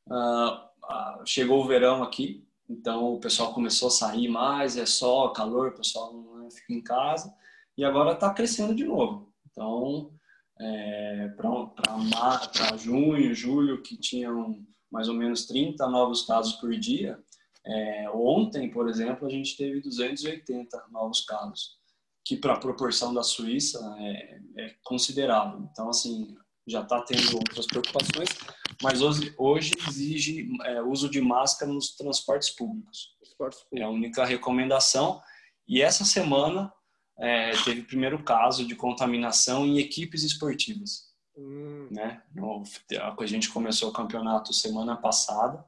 Uh, 0.07 0.55
uh, 0.83 1.25
chegou 1.25 1.63
o 1.63 1.67
verão 1.67 2.01
aqui, 2.01 2.43
então 2.67 3.13
o 3.13 3.19
pessoal 3.19 3.53
começou 3.53 3.89
a 3.89 3.91
sair 3.91 4.27
mais, 4.27 4.77
é 4.77 4.85
só 4.87 5.29
calor, 5.29 5.69
o 5.69 5.77
pessoal 5.77 6.11
não 6.11 6.47
é, 6.47 6.49
fica 6.49 6.73
em 6.73 6.81
casa. 6.81 7.31
E 7.77 7.83
agora 7.83 8.13
está 8.13 8.33
crescendo 8.33 8.75
de 8.75 8.83
novo. 8.83 9.33
Então, 9.49 10.11
é, 10.59 11.29
para 11.29 12.77
junho, 12.77 13.33
julho, 13.33 13.81
que 13.81 13.97
tinham 13.97 14.63
mais 14.91 15.07
ou 15.07 15.15
menos 15.15 15.45
30 15.45 15.87
novos 15.87 16.23
casos 16.23 16.53
por 16.53 16.71
dia, 16.77 17.17
é, 17.65 18.09
ontem, 18.13 18.69
por 18.69 18.89
exemplo, 18.89 19.27
a 19.27 19.31
gente 19.31 19.55
teve 19.55 19.81
280 19.81 20.85
novos 20.91 21.21
casos, 21.21 21.77
que 22.25 22.35
para 22.35 22.53
a 22.53 22.59
proporção 22.59 23.13
da 23.13 23.23
Suíça 23.23 23.79
é, 23.99 24.39
é, 24.57 24.75
considerável. 24.83 25.67
Então, 25.71 25.89
assim, 25.89 26.35
já 26.67 26.81
está 26.81 27.01
tendo 27.01 27.35
outras 27.37 27.65
preocupações, 27.65 28.29
mas 28.81 29.01
hoje, 29.01 29.33
hoje 29.37 29.73
exige 29.87 30.49
é, 30.63 30.81
uso 30.81 31.09
de 31.09 31.21
máscara 31.21 31.71
nos 31.71 31.95
transportes 31.95 32.49
públicos. 32.49 33.15
transportes 33.19 33.59
públicos. 33.63 33.81
É 33.81 33.83
a 33.83 33.89
única 33.89 34.25
recomendação. 34.25 35.21
E 35.67 35.81
essa 35.81 36.03
semana 36.03 36.71
é, 37.17 37.51
teve 37.63 37.81
o 37.81 37.85
primeiro 37.85 38.23
caso 38.23 38.65
de 38.65 38.75
contaminação 38.75 39.65
em 39.65 39.79
equipes 39.79 40.23
esportivas. 40.23 41.11
Hum. 41.37 41.87
Né? 41.91 42.21
a 42.95 43.25
gente 43.25 43.49
começou 43.49 43.89
o 43.89 43.93
campeonato 43.93 44.53
semana 44.53 44.95
passada 44.97 45.63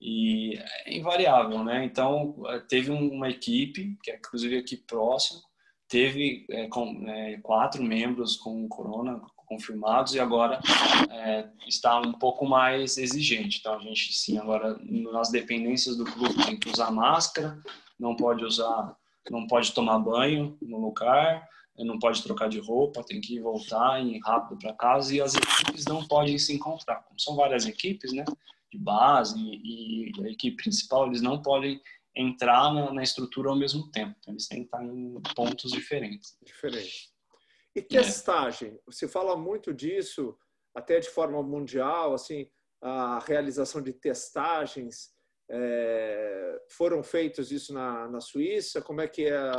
e 0.00 0.58
é 0.86 0.96
invariável, 0.96 1.62
né? 1.62 1.84
Então 1.84 2.36
teve 2.68 2.90
uma 2.90 3.28
equipe 3.28 3.98
que 4.02 4.10
é 4.10 4.16
inclusive 4.16 4.56
aqui 4.56 4.76
próximo 4.76 5.42
teve 5.88 6.44
é, 6.50 6.68
com, 6.68 7.08
é, 7.08 7.38
quatro 7.38 7.82
membros 7.82 8.36
com 8.36 8.68
corona 8.68 9.20
confirmados 9.46 10.14
e 10.14 10.20
agora 10.20 10.60
é, 11.10 11.48
está 11.66 11.98
um 11.98 12.12
pouco 12.12 12.46
mais 12.46 12.98
exigente. 12.98 13.58
Então 13.58 13.74
a 13.74 13.80
gente 13.80 14.12
sim 14.12 14.36
agora 14.36 14.78
nas 14.82 15.30
dependências 15.30 15.96
do 15.96 16.04
clube 16.04 16.44
tem 16.44 16.58
que 16.58 16.68
usar 16.68 16.90
máscara, 16.90 17.58
não 17.98 18.14
pode 18.14 18.44
usar, 18.44 18.94
não 19.32 19.46
pode 19.46 19.72
tomar 19.72 19.98
banho 19.98 20.56
no 20.62 20.78
lugar, 20.78 21.48
não 21.84 21.98
pode 21.98 22.22
trocar 22.22 22.48
de 22.48 22.58
roupa, 22.58 23.04
tem 23.04 23.20
que 23.20 23.40
voltar 23.40 24.00
ir 24.02 24.18
rápido 24.24 24.58
para 24.58 24.74
casa 24.74 25.14
e 25.14 25.20
as 25.20 25.34
equipes 25.34 25.84
não 25.84 26.06
podem 26.06 26.38
se 26.38 26.52
encontrar. 26.52 27.02
Como 27.04 27.20
são 27.20 27.36
várias 27.36 27.66
equipes, 27.66 28.12
né, 28.12 28.24
de 28.70 28.78
base 28.78 29.38
e, 29.38 30.10
e 30.10 30.26
a 30.26 30.30
equipe 30.30 30.56
principal, 30.56 31.06
eles 31.06 31.22
não 31.22 31.40
podem 31.40 31.80
entrar 32.16 32.72
na, 32.74 32.92
na, 32.92 33.02
estrutura 33.02 33.50
ao 33.50 33.56
mesmo 33.56 33.90
tempo. 33.90 34.16
Eles 34.26 34.48
têm 34.48 34.60
que 34.60 34.64
estar 34.66 34.84
em 34.84 35.20
pontos 35.36 35.70
diferentes. 35.70 36.36
Diferente. 36.42 37.10
E 37.74 37.80
testagem? 37.80 38.70
É. 38.70 38.78
Você 38.86 39.06
fala 39.06 39.36
muito 39.36 39.72
disso, 39.72 40.36
até 40.74 40.98
de 40.98 41.08
forma 41.08 41.40
mundial, 41.42 42.12
assim, 42.12 42.50
a 42.80 43.20
realização 43.20 43.80
de 43.80 43.92
testagens. 43.92 45.10
É, 45.50 46.60
foram 46.68 47.02
feitos 47.02 47.50
isso 47.50 47.72
na, 47.72 48.08
na 48.08 48.20
Suíça? 48.20 48.82
Como 48.82 49.00
é 49.00 49.08
que 49.08 49.26
é, 49.26 49.52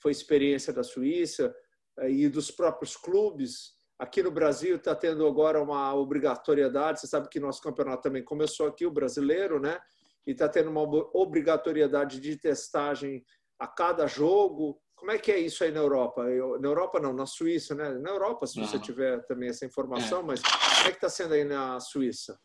foi 0.00 0.10
a 0.10 0.12
experiência 0.12 0.72
da 0.72 0.82
Suíça 0.82 1.54
é, 1.98 2.10
e 2.10 2.28
dos 2.28 2.50
próprios 2.50 2.96
clubes? 2.96 3.72
Aqui 3.98 4.22
no 4.22 4.30
Brasil 4.30 4.76
está 4.76 4.94
tendo 4.94 5.26
agora 5.26 5.62
uma 5.62 5.94
obrigatoriedade. 5.94 7.00
Você 7.00 7.06
sabe 7.06 7.28
que 7.28 7.40
nosso 7.40 7.62
campeonato 7.62 8.02
também 8.02 8.24
começou 8.24 8.66
aqui, 8.66 8.86
o 8.86 8.90
brasileiro, 8.90 9.60
né? 9.60 9.78
E 10.26 10.32
está 10.32 10.48
tendo 10.48 10.70
uma 10.70 10.82
obrigatoriedade 11.14 12.20
de 12.20 12.36
testagem 12.36 13.24
a 13.58 13.66
cada 13.66 14.06
jogo. 14.06 14.80
Como 14.96 15.10
é 15.10 15.18
que 15.18 15.32
é 15.32 15.38
isso 15.38 15.62
aí 15.64 15.70
na 15.70 15.80
Europa? 15.80 16.22
Eu, 16.22 16.60
na 16.60 16.68
Europa 16.68 17.00
não, 17.00 17.12
na 17.12 17.26
Suíça, 17.26 17.74
né? 17.74 17.90
Na 17.98 18.10
Europa, 18.10 18.46
se 18.46 18.60
você 18.60 18.78
tiver 18.78 19.24
também 19.26 19.48
essa 19.48 19.66
informação, 19.66 20.20
é. 20.20 20.22
mas 20.22 20.42
como 20.42 20.88
é 20.88 20.90
que 20.90 20.96
está 20.96 21.08
sendo 21.08 21.34
aí 21.34 21.44
na 21.44 21.78
Suíça? 21.80 22.38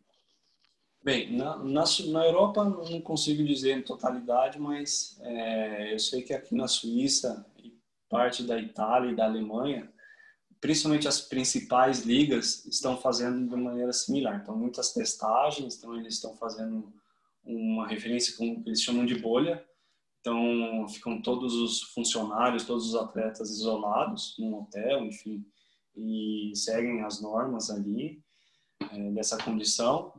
Bem, 1.07 1.31
na, 1.37 1.55
na, 1.55 1.85
na, 2.11 2.25
Europa 2.25 2.65
não 2.65 2.99
consigo 2.99 3.41
dizer 3.41 3.77
em 3.77 3.81
totalidade, 3.81 4.59
mas 4.59 5.17
é, 5.21 5.93
eu 5.93 5.99
sei 5.99 6.21
que 6.21 6.33
aqui 6.33 6.53
na 6.53 6.67
Suíça 6.67 7.49
e 7.63 7.73
parte 8.09 8.43
da 8.43 8.59
Itália 8.59 9.11
e 9.11 9.15
da 9.15 9.23
Alemanha, 9.23 9.89
principalmente 10.59 11.07
as 11.07 11.21
principais 11.21 12.01
ligas 12.01 12.65
estão 12.65 12.97
fazendo 12.97 13.47
de 13.49 13.55
maneira 13.55 13.93
similar. 13.93 14.41
Então, 14.43 14.57
muitas 14.57 14.91
testagens, 14.91 15.77
então 15.77 15.95
eles 15.95 16.15
estão 16.15 16.35
fazendo 16.35 16.93
uma 17.41 17.87
referência 17.87 18.35
com 18.35 18.61
eles 18.65 18.81
chamam 18.81 19.05
de 19.05 19.15
bolha. 19.15 19.65
Então, 20.19 20.89
ficam 20.89 21.21
todos 21.21 21.53
os 21.53 21.83
funcionários, 21.83 22.65
todos 22.65 22.85
os 22.85 22.95
atletas 22.95 23.49
isolados 23.49 24.35
num 24.37 24.55
hotel, 24.55 25.05
enfim, 25.05 25.41
e 25.95 26.51
seguem 26.53 27.01
as 27.03 27.21
normas 27.21 27.69
ali 27.69 28.21
é, 28.91 29.11
dessa 29.11 29.37
condição 29.37 30.16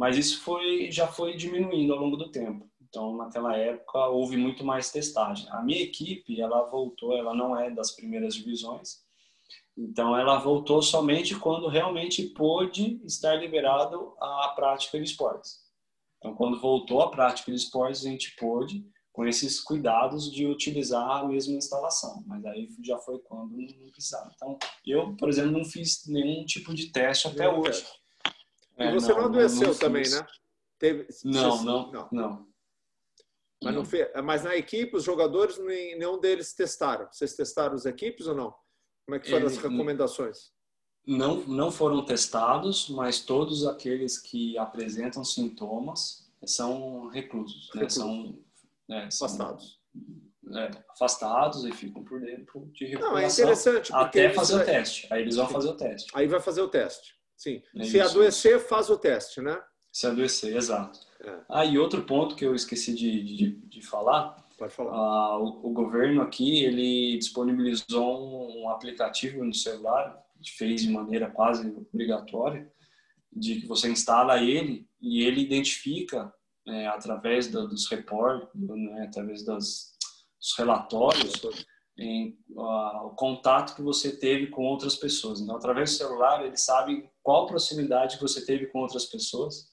mas 0.00 0.16
isso 0.16 0.40
foi 0.40 0.90
já 0.90 1.06
foi 1.06 1.36
diminuindo 1.36 1.92
ao 1.92 1.98
longo 1.98 2.16
do 2.16 2.30
tempo. 2.30 2.66
Então, 2.80 3.18
naquela 3.18 3.54
época 3.54 4.06
houve 4.06 4.34
muito 4.34 4.64
mais 4.64 4.90
testagem. 4.90 5.46
A 5.50 5.60
minha 5.60 5.82
equipe, 5.82 6.40
ela 6.40 6.62
voltou, 6.62 7.14
ela 7.14 7.34
não 7.34 7.54
é 7.54 7.70
das 7.70 7.90
primeiras 7.90 8.34
divisões. 8.34 9.02
Então, 9.76 10.16
ela 10.16 10.38
voltou 10.38 10.80
somente 10.80 11.38
quando 11.38 11.68
realmente 11.68 12.22
pôde 12.30 12.98
estar 13.04 13.34
liberado 13.34 14.14
a 14.18 14.54
prática 14.56 14.96
de 14.96 15.04
esportes. 15.04 15.58
Então, 16.16 16.34
quando 16.34 16.58
voltou 16.58 17.02
a 17.02 17.10
prática 17.10 17.52
de 17.52 17.58
esportes, 17.58 18.00
a 18.00 18.08
gente 18.08 18.34
pôde 18.36 18.82
com 19.12 19.26
esses 19.26 19.60
cuidados 19.60 20.32
de 20.32 20.46
utilizar 20.46 21.10
a 21.10 21.28
mesma 21.28 21.58
instalação, 21.58 22.24
mas 22.26 22.42
aí 22.46 22.70
já 22.82 22.96
foi 22.96 23.18
quando 23.18 23.54
não 23.54 23.90
precisava. 23.90 24.32
Então, 24.34 24.58
eu, 24.86 25.14
por 25.16 25.28
exemplo, 25.28 25.52
não 25.52 25.64
fiz 25.64 26.06
nenhum 26.06 26.46
tipo 26.46 26.72
de 26.72 26.90
teste 26.90 27.28
até 27.28 27.50
hoje. 27.50 27.84
É, 28.80 28.90
e 28.90 28.94
você 28.94 29.12
não, 29.12 29.18
não 29.18 29.24
adoeceu 29.26 29.68
não 29.68 29.78
também, 29.78 30.08
né? 30.08 30.26
Teve, 30.78 31.06
não, 31.24 31.58
você, 31.58 31.64
não, 31.64 31.92
não, 31.92 32.08
não, 32.10 32.46
Mas, 33.62 33.74
não 33.74 33.84
fez, 33.84 34.08
mas 34.24 34.42
na 34.42 34.56
equipe, 34.56 34.96
os 34.96 35.04
jogadores, 35.04 35.58
nenhum 35.58 36.18
deles 36.18 36.54
testaram. 36.54 37.06
Vocês 37.12 37.34
testaram 37.34 37.74
as 37.74 37.84
equipes 37.84 38.26
ou 38.26 38.34
não? 38.34 38.54
Como 39.04 39.16
é 39.16 39.18
que 39.18 39.28
foram 39.28 39.46
as 39.46 39.58
recomendações? 39.58 40.52
Não, 41.06 41.46
não 41.46 41.70
foram 41.70 42.04
testados, 42.04 42.88
mas 42.88 43.20
todos 43.20 43.66
aqueles 43.66 44.18
que 44.18 44.56
apresentam 44.56 45.22
sintomas 45.24 46.30
são 46.46 47.08
reclusos, 47.08 47.70
né? 47.74 47.86
São, 47.88 48.38
é, 48.90 49.10
são 49.10 49.26
afastados. 49.26 49.78
É, 50.56 50.70
afastados 50.88 51.64
e 51.66 51.72
ficam 51.72 52.02
por 52.02 52.20
dentro 52.20 52.70
de 52.72 52.86
recuperação. 52.86 53.12
Não, 53.12 53.18
é 53.18 53.26
interessante. 53.26 53.92
Até 53.94 54.32
fazer 54.32 54.62
o 54.62 54.64
teste. 54.64 55.06
Aí 55.10 55.20
eles 55.20 55.36
vão 55.36 55.48
fazer 55.48 55.68
o 55.68 55.76
teste. 55.76 56.10
Aí 56.14 56.26
vai 56.26 56.40
fazer 56.40 56.62
o 56.62 56.68
teste. 56.68 57.19
Sim. 57.40 57.62
É 57.74 57.84
Se 57.84 57.96
isso. 57.96 58.10
adoecer, 58.10 58.60
faz 58.60 58.90
o 58.90 58.98
teste, 58.98 59.40
né? 59.40 59.58
Se 59.90 60.06
adoecer, 60.06 60.54
exato. 60.54 61.00
É. 61.24 61.38
Ah, 61.48 61.64
e 61.64 61.78
outro 61.78 62.02
ponto 62.02 62.36
que 62.36 62.44
eu 62.44 62.54
esqueci 62.54 62.94
de, 62.94 63.24
de, 63.24 63.50
de 63.66 63.82
falar. 63.82 64.46
Pode 64.58 64.74
falar. 64.74 64.92
Ah, 64.92 65.38
o, 65.38 65.70
o, 65.70 65.72
governo 65.72 66.20
aqui, 66.20 66.62
ele 66.62 67.16
disponibilizou 67.16 68.20
um, 68.20 68.64
um 68.64 68.68
aplicativo 68.68 69.42
no 69.42 69.54
celular, 69.54 70.22
fez 70.58 70.82
de 70.82 70.90
maneira 70.90 71.30
quase 71.30 71.66
obrigatória, 71.66 72.70
de 73.32 73.62
que 73.62 73.66
você 73.66 73.90
instala 73.90 74.42
ele 74.42 74.86
e 75.00 75.22
ele 75.24 75.40
identifica 75.40 76.30
é, 76.68 76.88
através 76.88 77.48
do, 77.48 77.66
dos 77.66 77.88
reportes, 77.88 78.48
né, 78.54 79.06
através 79.08 79.46
das, 79.46 79.94
dos 80.38 80.58
relatórios, 80.58 81.32
em, 81.96 82.38
uh, 82.50 83.06
o 83.06 83.10
contato 83.10 83.74
que 83.74 83.82
você 83.82 84.16
teve 84.16 84.48
com 84.48 84.62
outras 84.62 84.96
pessoas. 84.96 85.40
Então, 85.40 85.56
através 85.56 85.90
do 85.90 85.96
celular, 85.96 86.44
ele 86.44 86.56
sabe 86.56 87.08
qual 87.30 87.46
proximidade 87.46 88.18
você 88.18 88.44
teve 88.44 88.66
com 88.66 88.80
outras 88.80 89.06
pessoas 89.06 89.70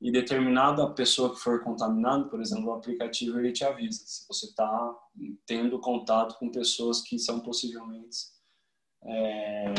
e 0.00 0.12
determinada 0.12 0.88
pessoa 0.94 1.34
que 1.34 1.40
for 1.40 1.60
contaminada, 1.64 2.28
por 2.28 2.40
exemplo, 2.40 2.68
o 2.68 2.74
aplicativo 2.74 3.40
ele 3.40 3.50
te 3.50 3.64
avisa 3.64 4.04
se 4.06 4.24
você 4.28 4.46
está 4.46 4.94
tendo 5.44 5.80
contato 5.80 6.38
com 6.38 6.48
pessoas 6.48 7.00
que 7.00 7.18
são 7.18 7.40
possivelmente 7.40 8.18
é, 9.04 9.74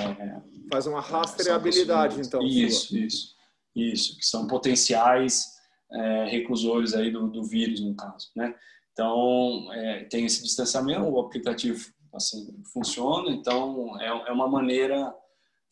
faz 0.69 0.85
uma 0.85 0.99
rastreabilidade 0.99 2.19
então 2.19 2.43
isso 2.43 2.87
sua. 2.87 2.99
isso 2.99 3.35
isso 3.73 4.17
que 4.17 4.25
são 4.25 4.45
potenciais 4.47 5.45
é, 5.93 6.25
reclusores 6.25 6.93
aí 6.93 7.09
do, 7.09 7.29
do 7.29 7.45
vírus 7.45 7.79
no 7.79 7.95
caso 7.95 8.29
né 8.35 8.53
então, 8.91 9.73
é, 9.73 10.03
tem 10.03 10.25
esse 10.25 10.43
distanciamento, 10.43 11.07
o 11.07 11.19
aplicativo 11.21 11.89
assim 12.13 12.61
funciona, 12.71 13.31
então 13.31 13.99
é, 13.99 14.07
é 14.07 14.31
uma 14.31 14.47
maneira 14.47 15.15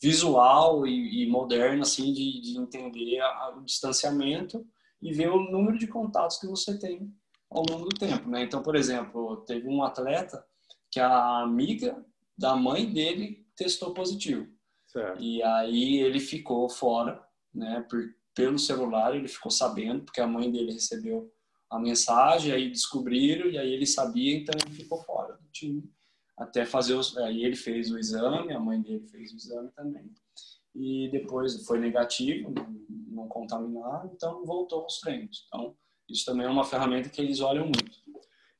visual 0.02 0.88
e, 0.88 1.24
e 1.24 1.30
moderna 1.30 1.84
assim 1.84 2.12
de, 2.12 2.42
de 2.42 2.58
entender 2.58 3.20
a, 3.20 3.56
o 3.56 3.64
distanciamento 3.64 4.66
e 5.02 5.14
ver 5.14 5.30
o 5.30 5.52
número 5.52 5.78
de 5.78 5.88
contatos 5.88 6.38
que 6.38 6.48
você 6.48 6.78
tem 6.78 7.14
ao 7.50 7.64
longo 7.70 7.90
do 7.90 7.96
tempo, 7.96 8.30
né? 8.30 8.44
Então, 8.44 8.64
por 8.64 8.76
exemplo, 8.76 9.44
teve 9.46 9.68
um 9.68 9.84
atleta 9.84 10.44
que 10.90 11.00
a 11.00 11.42
amiga 11.42 12.04
da 12.38 12.56
mãe 12.56 12.92
dele 12.92 13.46
testou 13.56 13.94
positivo. 13.94 14.48
Certo. 14.88 15.22
E 15.22 15.44
aí 15.44 16.00
ele 16.00 16.20
ficou 16.20 16.70
fora, 16.70 17.22
né? 17.54 17.86
Por, 17.90 18.02
pelo 18.34 18.58
celular 18.58 19.16
ele 19.16 19.28
ficou 19.28 19.52
sabendo 19.52 20.04
porque 20.04 20.22
a 20.22 20.28
mãe 20.28 20.50
dele 20.50 20.74
recebeu 20.74 21.32
a 21.70 21.80
mensagem, 21.80 22.52
aí 22.52 22.70
descobriram, 22.70 23.50
e 23.50 23.58
aí 23.58 23.72
ele 23.72 23.86
sabia, 23.86 24.36
então 24.36 24.54
ele 24.60 24.76
ficou 24.76 25.02
fora 25.04 25.34
do 25.34 25.48
time. 25.52 25.84
Até 26.42 26.66
fazer 26.66 26.96
os. 26.96 27.16
Aí 27.18 27.44
ele 27.44 27.56
fez 27.56 27.92
o 27.92 27.98
exame, 27.98 28.54
a 28.54 28.60
mãe 28.60 28.82
dele 28.82 29.08
fez 29.08 29.32
o 29.32 29.36
exame 29.36 29.70
também. 29.72 30.12
E 30.76 31.10
depois 31.12 31.66
foi 31.66 31.80
negativo, 31.80 32.54
não 33.10 33.28
contaminaram, 33.28 34.12
então 34.14 34.44
voltou 34.46 34.82
aos 34.84 35.00
treinos. 35.00 35.46
Então, 35.48 35.76
isso 36.10 36.26
também 36.26 36.46
é 36.46 36.50
uma 36.50 36.64
ferramenta 36.64 37.10
que 37.10 37.22
eles 37.22 37.42
olham 37.42 37.66
muito. 37.66 37.92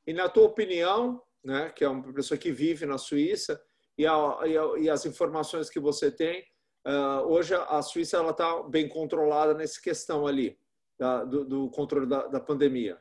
E 0.06 0.12
na 0.12 0.28
tua 0.28 0.44
opinião, 0.44 1.22
né, 1.44 1.70
que 1.70 1.84
é 1.84 1.88
uma 1.88 2.12
pessoa 2.12 2.38
que 2.38 2.52
vive 2.52 2.86
na 2.86 2.98
Suíça, 2.98 3.60
e, 3.96 4.06
a, 4.06 4.38
e, 4.44 4.56
a, 4.56 4.78
e 4.78 4.90
as 4.90 5.04
informações 5.06 5.68
que 5.68 5.80
você 5.80 6.10
tem, 6.10 6.44
uh, 6.86 7.26
hoje 7.26 7.54
a 7.54 7.82
Suíça 7.82 8.16
ela 8.16 8.30
está 8.30 8.62
bem 8.64 8.88
controlada 8.88 9.54
nessa 9.54 9.80
questão 9.80 10.26
ali, 10.26 10.58
da, 10.98 11.24
do, 11.24 11.44
do, 11.44 11.70
controle 11.70 12.06
da, 12.06 12.26
da 12.26 12.40
pandemia. 12.40 12.98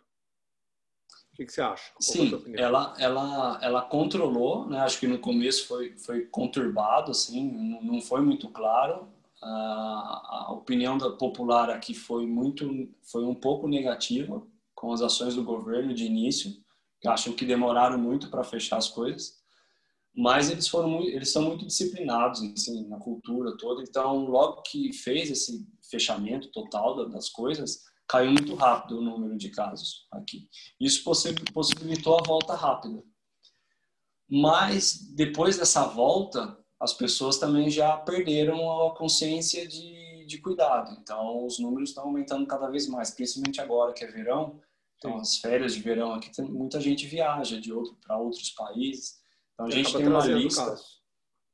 Que, 1.41 1.45
que 1.45 1.53
você 1.53 1.61
acha? 1.61 1.91
Qual 1.93 2.01
Sim, 2.01 2.43
ela, 2.55 2.93
ela, 2.99 3.59
ela 3.61 3.81
controlou, 3.81 4.67
né? 4.67 4.79
Acho 4.79 4.99
que 4.99 5.07
no 5.07 5.17
começo 5.17 5.67
foi, 5.67 5.97
foi 5.97 6.21
conturbado, 6.25 7.09
assim, 7.09 7.51
não, 7.51 7.81
não 7.81 8.01
foi 8.01 8.21
muito 8.21 8.47
claro. 8.49 9.07
A, 9.41 10.45
a 10.47 10.51
opinião 10.53 10.97
da 10.97 11.09
popular 11.09 11.69
aqui 11.71 11.95
foi 11.95 12.27
muito, 12.27 12.89
foi 13.03 13.25
um 13.25 13.33
pouco 13.33 13.67
negativa 13.67 14.45
com 14.75 14.93
as 14.93 15.01
ações 15.01 15.35
do 15.35 15.43
governo 15.43 15.95
de 15.95 16.05
início. 16.05 16.53
Acham 17.05 17.33
que 17.33 17.43
demoraram 17.43 17.97
muito 17.97 18.29
para 18.29 18.43
fechar 18.43 18.77
as 18.77 18.87
coisas 18.87 19.41
mas 20.13 20.51
eles 20.51 20.67
foram 20.67 20.89
muito, 20.89 21.07
eles 21.07 21.31
são 21.31 21.41
muito 21.41 21.65
disciplinados 21.65 22.41
assim, 22.41 22.85
na 22.89 22.97
cultura 22.97 23.55
toda 23.55 23.81
então 23.81 24.25
logo 24.25 24.61
que 24.63 24.91
fez 24.91 25.31
esse 25.31 25.65
fechamento 25.89 26.49
total 26.51 27.09
das 27.09 27.29
coisas 27.29 27.85
caiu 28.11 28.29
muito 28.29 28.53
rápido 28.55 28.97
o 28.97 29.01
número 29.01 29.37
de 29.37 29.49
casos 29.49 30.05
aqui. 30.11 30.49
Isso 30.77 31.01
possibilitou 31.53 32.19
a 32.19 32.23
volta 32.23 32.53
rápida. 32.53 33.01
Mas 34.29 34.99
depois 35.15 35.57
dessa 35.57 35.87
volta, 35.87 36.57
as 36.77 36.93
pessoas 36.93 37.37
também 37.37 37.69
já 37.69 37.95
perderam 37.95 38.85
a 38.85 38.93
consciência 38.97 39.65
de, 39.65 40.25
de 40.27 40.37
cuidado. 40.39 40.97
Então, 41.01 41.45
os 41.45 41.57
números 41.57 41.89
estão 41.89 42.03
aumentando 42.03 42.45
cada 42.45 42.69
vez 42.69 42.85
mais, 42.89 43.11
principalmente 43.11 43.61
agora 43.61 43.93
que 43.93 44.03
é 44.03 44.11
verão. 44.11 44.59
Então, 44.97 45.15
as 45.15 45.37
férias 45.37 45.73
de 45.73 45.79
verão 45.79 46.13
aqui, 46.13 46.29
muita 46.41 46.81
gente 46.81 47.07
viaja 47.07 47.61
de 47.61 47.71
outro 47.71 47.95
para 48.05 48.17
outros 48.17 48.49
países. 48.51 49.21
Então, 49.53 49.67
a 49.67 49.69
gente 49.69 49.95
tem 49.95 50.07
uma 50.07 50.25
lista. 50.25 50.65
Caso. 50.65 51.00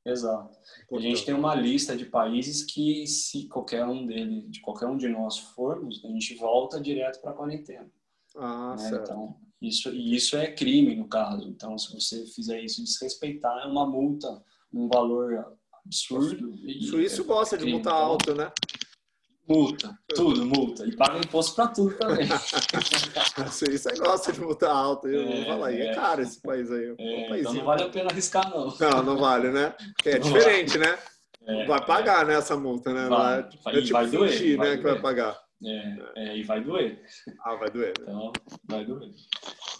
Exato. 0.07 0.57
A 0.91 0.99
gente 0.99 1.25
tem 1.25 1.33
uma 1.33 1.53
lista 1.53 1.95
de 1.95 2.05
países 2.05 2.63
que, 2.63 3.05
se 3.05 3.47
qualquer 3.47 3.85
um 3.85 4.05
dele, 4.05 4.41
de 4.47 4.61
qualquer 4.61 4.87
um 4.87 4.97
de 4.97 5.09
nós 5.09 5.37
formos, 5.37 6.03
a 6.05 6.07
gente 6.07 6.35
volta 6.35 6.79
direto 6.79 7.19
para 7.21 7.31
a 7.31 7.33
quarentena. 7.33 7.89
Ah, 8.35 8.75
né? 8.77 8.89
certo. 8.89 9.03
Então, 9.03 9.35
isso, 9.61 9.89
e 9.89 10.15
isso 10.15 10.37
é 10.37 10.51
crime, 10.51 10.95
no 10.95 11.07
caso. 11.07 11.47
Então, 11.49 11.77
se 11.77 11.93
você 11.93 12.25
fizer 12.27 12.61
isso 12.61 12.83
desrespeitar, 12.83 13.63
é 13.63 13.67
uma 13.67 13.85
multa, 13.85 14.41
um 14.73 14.87
valor 14.87 15.57
absurdo. 15.85 16.51
O 16.51 16.83
suíço 16.83 17.21
é 17.21 17.25
gosta 17.25 17.57
de 17.57 17.65
multa 17.65 17.89
então, 17.89 17.97
alto, 17.97 18.33
né? 18.33 18.51
Multa, 19.47 19.97
tudo, 20.13 20.45
multa. 20.45 20.85
E 20.85 20.93
paga 20.95 21.19
imposto 21.19 21.55
para 21.55 21.67
tudo 21.69 21.95
também. 21.97 22.27
Isso 23.71 23.89
aí 23.89 23.97
gosta 23.97 24.33
de 24.33 24.41
multa 24.41 24.69
alta. 24.69 25.07
Eu 25.07 25.21
é, 25.21 25.25
vou 25.25 25.45
falar 25.45 25.67
aí, 25.67 25.81
é, 25.81 25.87
é 25.87 25.95
caro 25.95 26.21
esse 26.21 26.41
país 26.41 26.69
aí. 26.69 26.95
É, 26.99 27.39
então 27.39 27.53
não 27.53 27.63
vale 27.63 27.83
a 27.83 27.89
pena 27.89 28.09
arriscar, 28.09 28.49
não. 28.49 28.75
Não, 28.77 29.03
não 29.03 29.17
vale, 29.17 29.49
né? 29.49 29.73
É 30.03 30.19
não 30.19 30.19
diferente, 30.19 30.77
vale. 30.77 30.91
né? 30.91 30.99
É, 31.47 31.65
vai 31.65 31.85
pagar 31.85 32.25
né, 32.25 32.33
essa 32.33 32.57
multa, 32.57 32.93
né? 32.93 33.07
Vai, 33.07 33.41
vai, 33.63 33.77
é 33.77 33.81
tipo 33.81 33.93
vai 33.93 34.07
doer, 34.07 34.31
fingir, 34.31 34.57
vai 34.57 34.67
né, 34.67 34.75
doer. 34.75 34.85
que 34.85 34.91
vai 34.91 35.01
pagar. 35.01 35.39
É, 35.63 35.97
é, 36.17 36.37
e 36.37 36.43
vai 36.43 36.61
doer. 36.61 37.01
Ah, 37.45 37.55
vai 37.55 37.69
doer. 37.69 37.93
Né? 37.99 38.05
Então, 38.09 38.33
vai 38.65 38.85
doer. 38.85 39.09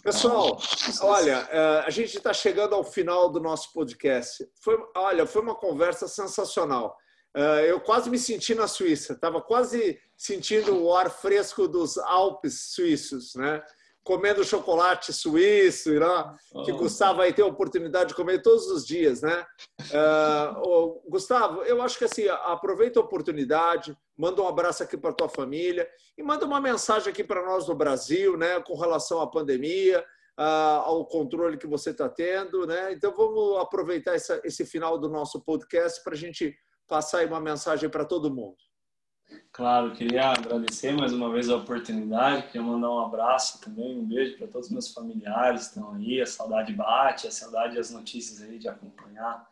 Pessoal, 0.02 0.58
olha, 1.02 1.46
é, 1.50 1.84
a 1.86 1.90
gente 1.90 2.16
está 2.16 2.32
chegando 2.32 2.74
ao 2.74 2.82
final 2.82 3.30
do 3.30 3.38
nosso 3.38 3.70
podcast. 3.74 4.48
Foi, 4.62 4.78
olha, 4.96 5.26
foi 5.26 5.42
uma 5.42 5.54
conversa 5.54 6.08
sensacional. 6.08 6.96
Eh, 7.36 7.70
eu 7.70 7.80
quase 7.80 8.10
me 8.10 8.18
senti 8.18 8.54
na 8.54 8.66
Suíça, 8.66 9.12
estava 9.12 9.40
quase 9.40 9.98
sentindo 10.16 10.82
o 10.82 10.94
ar 10.94 11.10
fresco 11.10 11.68
dos 11.68 11.98
Alpes 11.98 12.72
suíços, 12.72 13.34
né? 13.34 13.62
comendo 14.08 14.42
chocolate 14.42 15.12
suíço, 15.12 15.92
né? 15.92 16.36
que 16.64 16.72
Gustavo 16.72 17.20
aí 17.20 17.30
tem 17.30 17.44
a 17.44 17.48
oportunidade 17.48 18.08
de 18.08 18.14
comer 18.14 18.40
todos 18.40 18.66
os 18.68 18.86
dias, 18.86 19.20
né? 19.20 19.44
Uh, 19.82 21.02
Gustavo, 21.10 21.62
eu 21.64 21.82
acho 21.82 21.98
que 21.98 22.06
assim, 22.06 22.26
aproveita 22.26 22.98
a 22.98 23.02
oportunidade, 23.02 23.94
manda 24.16 24.40
um 24.40 24.48
abraço 24.48 24.82
aqui 24.82 24.96
para 24.96 25.12
tua 25.12 25.28
família 25.28 25.86
e 26.16 26.22
manda 26.22 26.46
uma 26.46 26.58
mensagem 26.58 27.10
aqui 27.12 27.22
para 27.22 27.44
nós 27.44 27.68
no 27.68 27.74
Brasil, 27.74 28.34
né? 28.38 28.58
Com 28.60 28.78
relação 28.78 29.20
à 29.20 29.26
pandemia, 29.26 30.02
uh, 30.40 30.80
ao 30.86 31.04
controle 31.04 31.58
que 31.58 31.66
você 31.66 31.90
está 31.90 32.08
tendo, 32.08 32.66
né? 32.66 32.90
Então 32.94 33.14
vamos 33.14 33.58
aproveitar 33.58 34.14
essa, 34.14 34.40
esse 34.42 34.64
final 34.64 34.96
do 34.96 35.10
nosso 35.10 35.38
podcast 35.42 36.02
para 36.02 36.14
a 36.14 36.18
gente 36.18 36.56
passar 36.88 37.18
aí 37.18 37.26
uma 37.26 37.40
mensagem 37.40 37.88
para 37.88 38.04
todo 38.04 38.34
mundo. 38.34 38.56
Claro, 39.52 39.92
queria 39.92 40.30
agradecer 40.30 40.92
mais 40.92 41.12
uma 41.12 41.30
vez 41.30 41.50
a 41.50 41.56
oportunidade, 41.56 42.46
queria 42.46 42.62
mandar 42.62 42.90
um 42.90 43.00
abraço 43.00 43.60
também, 43.60 43.98
um 43.98 44.06
beijo 44.06 44.38
para 44.38 44.46
todos 44.46 44.68
os 44.68 44.72
meus 44.72 44.92
familiares 44.92 45.68
que 45.68 45.78
estão 45.78 45.94
aí, 45.94 46.20
a 46.20 46.26
saudade 46.26 46.72
bate, 46.72 47.26
a 47.26 47.30
saudade 47.30 47.76
e 47.76 47.78
as 47.78 47.90
notícias 47.90 48.40
aí 48.40 48.58
de 48.58 48.68
acompanhar. 48.68 49.46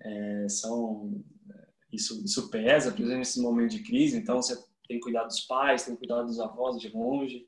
É, 0.00 0.46
são 0.48 1.24
isso, 1.90 2.22
isso 2.22 2.50
pesa, 2.50 2.90
principalmente 2.90 3.18
nesse 3.18 3.40
momento 3.40 3.70
de 3.70 3.82
crise, 3.82 4.18
então 4.18 4.42
você 4.42 4.56
tem 4.86 4.98
que 4.98 5.00
cuidar 5.00 5.24
dos 5.24 5.40
pais, 5.40 5.84
tem 5.84 5.94
que 5.94 6.00
cuidar 6.00 6.22
dos 6.22 6.38
avós 6.38 6.78
de 6.78 6.88
longe. 6.90 7.46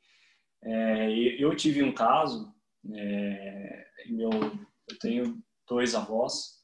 É, 0.62 1.10
eu 1.38 1.54
tive 1.54 1.82
um 1.82 1.92
caso, 1.92 2.54
é, 2.94 3.86
meu, 4.06 4.30
eu 4.30 4.98
tenho 4.98 5.42
dois 5.68 5.94
avós, 5.94 6.59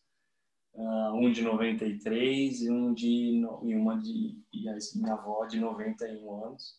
uh, 0.77 1.15
um 1.15 1.31
de 1.33 1.43
93 1.43 2.63
e 2.63 2.71
um 2.71 2.93
de 2.93 3.43
e 3.65 3.75
uma 3.75 3.99
de 3.99 4.39
e 4.53 4.69
a 4.69 4.77
minha 4.97 5.15
avó 5.15 5.45
de 5.47 5.59
91 5.59 6.45
anos. 6.45 6.75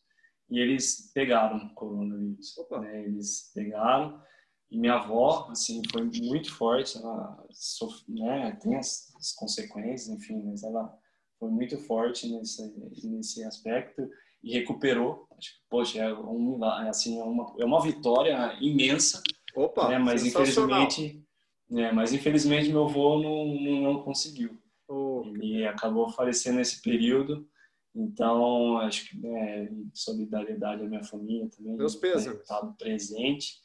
E 0.49 0.59
eles 0.59 1.11
pegaram 1.13 1.69
coronavírus 1.73 2.55
né? 2.79 3.03
eles 3.05 3.51
pegaram. 3.53 4.21
E 4.69 4.77
minha 4.77 4.95
avó 4.95 5.47
assim 5.49 5.81
foi 5.91 6.03
muito 6.03 6.53
forte 6.53 6.97
ela 6.97 7.45
sof... 7.51 8.03
né 8.09 8.51
tem 8.61 8.75
as, 8.75 9.13
as, 9.15 9.31
consequências 9.33 10.09
enfim 10.09 10.41
mas 10.43 10.61
ela 10.61 10.93
foi 11.39 11.49
muito 11.49 11.77
forte 11.77 12.29
nesse 12.29 12.73
nesse 13.03 13.43
aspecto 13.43 14.09
e 14.43 14.53
recuperou. 14.53 15.27
Acho 15.37 15.53
que 15.53 15.59
poxa 15.69 15.99
é 15.99 16.13
um 16.13 16.63
assim 16.63 17.19
é 17.19 17.23
uma 17.23 17.55
é 17.59 17.65
uma 17.65 17.81
vitória 17.81 18.57
imensa 18.61 19.21
Opa, 19.55 19.89
né? 19.89 19.97
mas 19.97 20.25
infelizmente 20.25 21.26
é, 21.71 21.91
mas 21.91 22.13
infelizmente 22.13 22.69
meu 22.69 22.85
avô 22.85 23.21
não, 23.21 23.45
não, 23.45 23.81
não 23.81 24.03
conseguiu. 24.03 24.57
Oh, 24.87 25.23
ele 25.35 25.65
acabou 25.67 26.09
falecendo 26.09 26.57
nesse 26.57 26.81
período. 26.81 27.47
Então, 27.93 28.77
acho 28.77 29.09
que 29.09 29.17
né, 29.17 29.69
solidariedade 29.93 30.83
à 30.83 30.87
minha 30.87 31.03
família 31.03 31.49
também. 31.49 31.75
Meus 31.75 31.95
pesos. 31.95 32.27
Né, 32.27 32.33
estado 32.33 32.73
presente. 32.77 33.55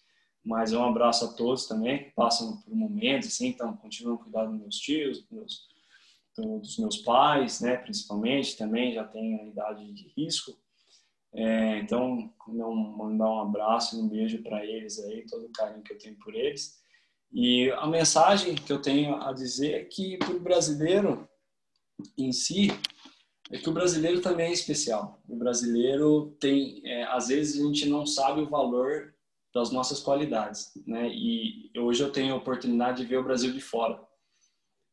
Mas 0.44 0.72
um 0.72 0.82
abraço 0.82 1.24
a 1.24 1.32
todos 1.34 1.68
também 1.68 2.04
que 2.04 2.10
passam 2.10 2.60
por 2.62 2.74
momentos, 2.74 3.28
assim, 3.28 3.48
então 3.48 3.76
continuam 3.76 4.16
cuidando 4.16 4.50
dos 4.50 4.60
meus 4.60 4.76
tios, 4.76 5.20
dos 5.20 5.30
meus, 5.30 5.68
dos 6.60 6.78
meus 6.78 6.96
pais, 6.98 7.60
né, 7.60 7.76
principalmente, 7.76 8.56
também 8.56 8.92
já 8.92 9.04
tem 9.04 9.40
a 9.40 9.46
idade 9.46 9.92
de 9.92 10.08
risco. 10.16 10.52
É, 11.32 11.78
então, 11.78 12.34
mandar 12.48 13.30
um 13.30 13.40
abraço 13.40 13.96
e 13.96 14.02
um 14.02 14.08
beijo 14.08 14.42
para 14.42 14.66
eles 14.66 14.98
aí, 14.98 15.24
todo 15.26 15.46
o 15.46 15.52
carinho 15.52 15.82
que 15.82 15.92
eu 15.92 15.98
tenho 15.98 16.16
por 16.16 16.34
eles. 16.34 16.81
E 17.32 17.70
a 17.72 17.86
mensagem 17.86 18.54
que 18.54 18.72
eu 18.72 18.80
tenho 18.80 19.16
a 19.16 19.32
dizer 19.32 19.72
é 19.72 19.84
que 19.84 20.18
para 20.18 20.32
o 20.32 20.40
brasileiro 20.40 21.28
em 22.16 22.32
si, 22.32 22.68
é 23.50 23.58
que 23.58 23.68
o 23.68 23.72
brasileiro 23.72 24.20
também 24.20 24.46
é 24.46 24.52
especial. 24.52 25.22
O 25.28 25.36
brasileiro 25.36 26.36
tem, 26.40 26.82
é, 26.84 27.04
às 27.04 27.28
vezes 27.28 27.60
a 27.60 27.66
gente 27.66 27.88
não 27.88 28.06
sabe 28.06 28.40
o 28.40 28.48
valor 28.48 29.14
das 29.54 29.70
nossas 29.70 30.00
qualidades, 30.00 30.72
né? 30.86 31.08
E 31.12 31.70
hoje 31.76 32.02
eu 32.02 32.10
tenho 32.10 32.32
a 32.32 32.38
oportunidade 32.38 33.02
de 33.02 33.08
ver 33.08 33.18
o 33.18 33.24
Brasil 33.24 33.52
de 33.52 33.60
fora. 33.60 34.02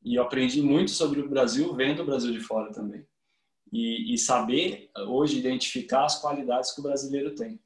E 0.04 0.16
eu 0.16 0.24
aprendi 0.24 0.62
muito 0.62 0.92
sobre 0.92 1.22
o 1.22 1.30
Brasil 1.30 1.74
vendo 1.74 2.02
o 2.02 2.06
Brasil 2.06 2.32
de 2.32 2.42
fora 2.42 2.72
também. 2.72 3.06
E, 3.72 4.14
e 4.14 4.18
saber 4.18 4.90
hoje 5.08 5.38
identificar 5.38 6.06
as 6.06 6.20
qualidades 6.20 6.72
que 6.72 6.80
o 6.82 6.84
brasileiro 6.84 7.36
tem. 7.36 7.60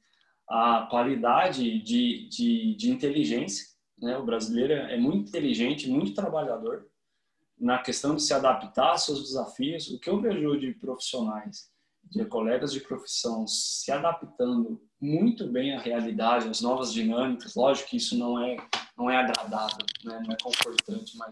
A 0.48 0.88
qualidade 0.90 1.80
de, 1.82 2.28
de, 2.28 2.76
de 2.76 2.92
inteligência, 2.92 3.73
né? 4.04 4.18
O 4.18 4.26
brasileiro 4.26 4.74
é 4.74 4.97
muito 4.97 5.30
inteligente, 5.30 5.89
muito 5.89 6.14
trabalhador 6.14 6.88
na 7.58 7.80
questão 7.80 8.16
de 8.16 8.22
se 8.22 8.34
adaptar 8.34 8.91
aos 8.91 9.06
seus 9.06 9.24
desafios. 9.24 9.88
O 9.89 9.99
que 9.99 10.10
eu 10.10 10.20
vejo 10.20 10.60
de 10.60 10.74
profissionais, 10.74 11.72
de 12.04 12.26
colegas 12.26 12.74
de 12.74 12.82
profissão 12.82 13.47
se 13.47 13.89
adaptando 13.91 14.82
muito 14.99 15.47
bem 15.47 15.74
à 15.74 15.80
realidade, 15.80 16.49
às 16.49 16.60
novas 16.60 16.91
dinâmicas. 16.91 17.56
Lógico 17.56 17.89
que 17.89 17.97
isso 17.97 18.18
não 18.18 18.38
é 18.43 18.58
não 18.95 19.10
é 19.10 19.18
agradável, 19.18 19.86
né? 20.04 20.22
não 20.24 20.34
é 20.34 20.38
confortante, 20.43 21.18
mas 21.18 21.32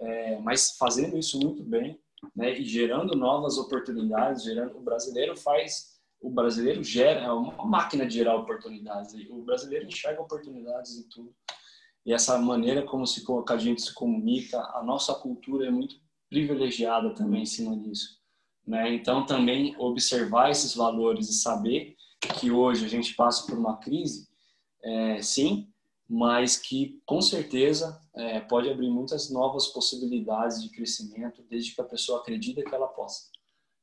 é, 0.00 0.38
mas 0.38 0.76
fazendo 0.78 1.18
isso 1.18 1.38
muito 1.38 1.62
bem, 1.62 2.00
né? 2.34 2.58
E 2.58 2.64
gerando 2.64 3.14
novas 3.16 3.58
oportunidades, 3.58 4.44
gerando 4.44 4.78
o 4.78 4.80
brasileiro 4.80 5.36
faz 5.36 6.00
o 6.20 6.30
brasileiro 6.30 6.84
gera 6.84 7.20
é 7.20 7.32
uma 7.32 7.64
máquina 7.64 8.06
de 8.06 8.14
gerar 8.14 8.36
oportunidades. 8.36 9.14
O 9.30 9.42
brasileiro 9.42 9.86
enxerga 9.86 10.20
oportunidades 10.20 10.98
em 10.98 11.08
tudo. 11.08 11.34
E 12.04 12.12
essa 12.12 12.38
maneira 12.38 12.82
como 12.82 13.06
se 13.06 13.24
a 13.48 13.56
gente 13.56 13.82
se 13.82 13.92
comunica, 13.94 14.58
a 14.74 14.82
nossa 14.82 15.14
cultura 15.14 15.66
é 15.66 15.70
muito 15.70 15.96
privilegiada 16.28 17.14
também 17.14 17.42
em 17.42 17.46
cima 17.46 17.76
disso. 17.76 18.18
Né? 18.66 18.94
Então, 18.94 19.26
também 19.26 19.74
observar 19.78 20.50
esses 20.50 20.74
valores 20.74 21.28
e 21.28 21.34
saber 21.34 21.96
que 22.38 22.50
hoje 22.50 22.84
a 22.84 22.88
gente 22.88 23.14
passa 23.14 23.46
por 23.46 23.58
uma 23.58 23.78
crise, 23.78 24.28
é, 24.82 25.20
sim, 25.20 25.68
mas 26.08 26.56
que 26.56 27.00
com 27.06 27.20
certeza 27.20 28.00
é, 28.14 28.40
pode 28.40 28.68
abrir 28.68 28.90
muitas 28.90 29.30
novas 29.30 29.68
possibilidades 29.68 30.62
de 30.62 30.70
crescimento, 30.70 31.42
desde 31.48 31.74
que 31.74 31.80
a 31.80 31.84
pessoa 31.84 32.20
acredita 32.20 32.62
que 32.62 32.74
ela 32.74 32.88
possa, 32.88 33.30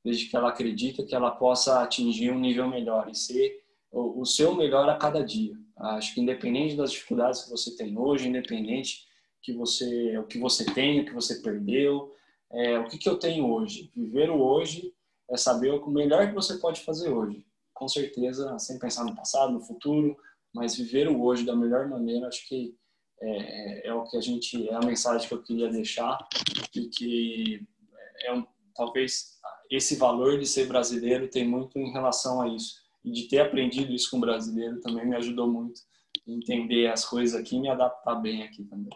desde 0.04 0.26
que 0.26 0.36
ela 0.36 0.50
acredita 0.50 1.04
que 1.04 1.16
ela 1.16 1.32
possa 1.32 1.82
atingir 1.82 2.32
um 2.32 2.40
nível 2.40 2.68
melhor 2.68 3.10
e 3.10 3.16
ser 3.16 3.64
o, 3.92 4.22
o 4.22 4.26
seu 4.26 4.56
melhor 4.56 4.90
a 4.90 4.98
cada 4.98 5.24
dia. 5.24 5.56
Acho 5.80 6.14
que 6.14 6.22
independente 6.22 6.76
das 6.76 6.92
dificuldades 6.92 7.44
que 7.44 7.52
você 7.52 7.76
tem 7.76 7.98
hoje, 7.98 8.28
independente 8.28 9.06
que 9.42 9.54
você 9.54 10.18
o 10.18 10.24
que 10.26 10.40
você 10.40 10.66
tem, 10.74 11.02
o 11.02 11.06
que 11.06 11.14
você 11.14 11.36
perdeu, 11.36 12.14
é, 12.52 12.80
o 12.80 12.88
que, 12.88 12.98
que 12.98 13.08
eu 13.08 13.18
tenho 13.18 13.48
hoje. 13.48 13.92
Viver 13.96 14.30
o 14.30 14.42
hoje 14.42 14.94
é 15.30 15.38
saber 15.38 15.72
o 15.72 15.90
melhor 15.90 16.28
que 16.28 16.34
você 16.34 16.58
pode 16.58 16.82
fazer 16.82 17.10
hoje. 17.10 17.46
Com 17.74 17.88
certeza, 17.88 18.58
sem 18.58 18.80
pensar 18.80 19.04
no 19.04 19.16
passado, 19.16 19.54
no 19.54 19.62
futuro, 19.62 20.18
mas 20.54 20.76
viver 20.76 21.08
o 21.08 21.22
hoje 21.22 21.46
da 21.46 21.56
melhor 21.56 21.88
maneira, 21.88 22.28
acho 22.28 22.48
que 22.48 22.76
é, 23.22 23.30
é, 23.30 23.88
é 23.88 23.94
o 23.94 24.04
que 24.04 24.18
a 24.18 24.22
gente 24.22 24.68
é 24.68 24.74
a 24.74 24.80
mensagem 24.80 25.28
que 25.28 25.34
eu 25.34 25.44
queria 25.44 25.70
deixar 25.70 26.18
e 26.76 26.88
que 26.88 27.68
é 28.24 28.34
um, 28.34 28.46
talvez 28.76 29.38
esse 29.70 29.96
valor 29.96 30.40
de 30.40 30.46
ser 30.46 30.68
brasileiro 30.68 31.28
tem 31.28 31.48
muito 31.48 31.78
em 31.78 31.92
relação 31.92 32.42
a 32.42 32.48
isso 32.48 32.87
e 33.08 33.12
de 33.12 33.28
ter 33.28 33.40
aprendido 33.40 33.94
isso 33.94 34.12
com 34.12 34.18
o 34.18 34.22
brasileiro 34.22 34.82
também 34.82 35.06
me 35.08 35.16
ajudou 35.16 35.48
muito 35.48 35.80
a 36.28 36.32
entender 36.32 36.88
as 36.88 37.06
coisas 37.06 37.40
aqui 37.40 37.56
e 37.56 37.62
me 37.62 37.70
adaptar 37.70 38.16
bem 38.16 38.44
aqui 38.44 38.64
também. 38.66 38.90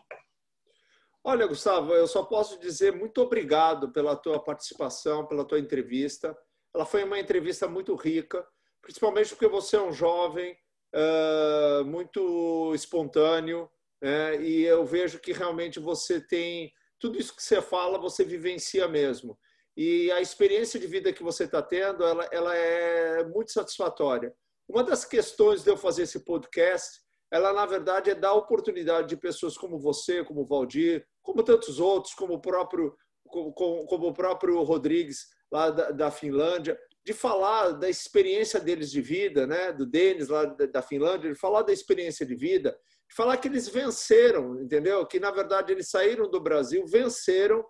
Olha, 1.24 1.47
Gustavo, 1.47 1.93
eu 1.93 2.07
só 2.07 2.24
posso 2.24 2.59
dizer 2.59 2.93
muito 2.93 3.22
obrigado 3.22 3.91
pela 3.91 4.16
tua 4.16 4.43
participação, 4.43 5.26
pela 5.26 5.45
tua 5.45 5.59
entrevista. 5.59 6.36
Ela 6.74 6.86
foi 6.86 7.03
uma 7.03 7.20
entrevista 7.20 7.68
muito 7.68 7.95
rica, 7.95 8.45
principalmente 8.82 9.30
porque 9.30 9.47
você 9.47 9.78
é 9.78 9.82
um 9.82 9.93
jovem, 9.93 10.57
uh, 10.95 11.86
muito 11.86 12.74
espontâneo, 12.74 13.70
né? 14.01 14.41
e 14.41 14.64
eu 14.64 14.84
vejo 14.84 15.20
que 15.20 15.32
realmente 15.32 15.80
você 15.80 16.20
tem 16.20 16.72
tudo 16.99 17.18
isso 17.18 17.36
que 17.36 17.43
você 17.43 17.62
fala, 17.62 17.99
você 17.99 18.26
vivencia 18.26 18.88
mesmo. 18.88 19.38
E 19.76 20.11
a 20.11 20.22
experiência 20.22 20.80
de 20.80 20.88
vida 20.88 21.13
que 21.13 21.24
você 21.24 21.45
está 21.45 21.61
tendo, 21.61 22.03
ela, 22.03 22.28
ela 22.32 22.55
é 22.55 23.24
muito 23.26 23.51
satisfatória. 23.51 24.34
Uma 24.67 24.84
das 24.84 25.05
questões 25.05 25.63
de 25.63 25.69
eu 25.69 25.78
fazer 25.78 26.03
esse 26.03 26.24
podcast, 26.24 26.99
ela 27.32 27.53
na 27.53 27.65
verdade 27.65 28.09
é 28.09 28.15
dar 28.15 28.34
oportunidade 28.34 29.07
de 29.07 29.17
pessoas 29.17 29.57
como 29.57 29.80
você, 29.80 30.24
como 30.24 30.41
o 30.41 30.45
Valdir, 30.45 31.05
como 31.22 31.43
tantos 31.43 31.80
outros, 31.80 32.13
como 32.13 32.34
o 32.36 32.41
próprio, 32.41 32.95
como, 33.26 33.86
como 33.86 34.07
o 34.07 34.13
próprio 34.13 34.61
Rodrigues 34.63 35.28
lá 35.51 35.69
da, 35.69 35.91
da, 35.91 36.11
Finlândia, 36.11 36.78
de 37.05 37.13
falar 37.13 37.72
da 37.72 37.89
experiência 37.89 38.59
deles 38.59 38.91
de 38.91 39.01
vida, 39.01 39.47
né? 39.47 39.72
do 39.72 39.86
Denis 39.86 40.28
lá 40.28 40.45
da, 40.45 40.65
da 40.65 40.82
Finlândia, 40.82 41.32
de 41.32 41.39
falar 41.39 41.61
da 41.61 41.74
experiência 41.74 42.26
de 42.26 42.36
vida, 42.36 42.78
de 43.09 43.15
falar 43.15 43.38
que 43.38 43.47
eles 43.47 43.67
venceram, 43.67 44.61
entendeu? 44.61 45.05
Que 45.05 45.19
na 45.19 45.32
verdade 45.32 45.72
eles 45.72 45.89
saíram 45.89 46.30
do 46.30 46.39
Brasil, 46.39 46.86
venceram, 46.88 47.65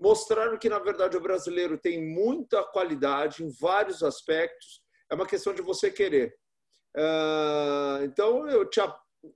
mostraram 0.00 0.58
que 0.58 0.68
na 0.68 0.78
verdade 0.78 1.16
o 1.16 1.20
brasileiro 1.20 1.78
tem 1.78 2.04
muita 2.04 2.62
qualidade 2.64 3.44
em 3.44 3.50
vários 3.60 4.02
aspectos. 4.02 4.82
É 5.10 5.14
uma 5.14 5.26
questão 5.26 5.54
de 5.54 5.62
você 5.62 5.90
querer. 5.90 6.34
Uh, 6.96 8.04
então 8.04 8.48
eu 8.48 8.68
te, 8.68 8.80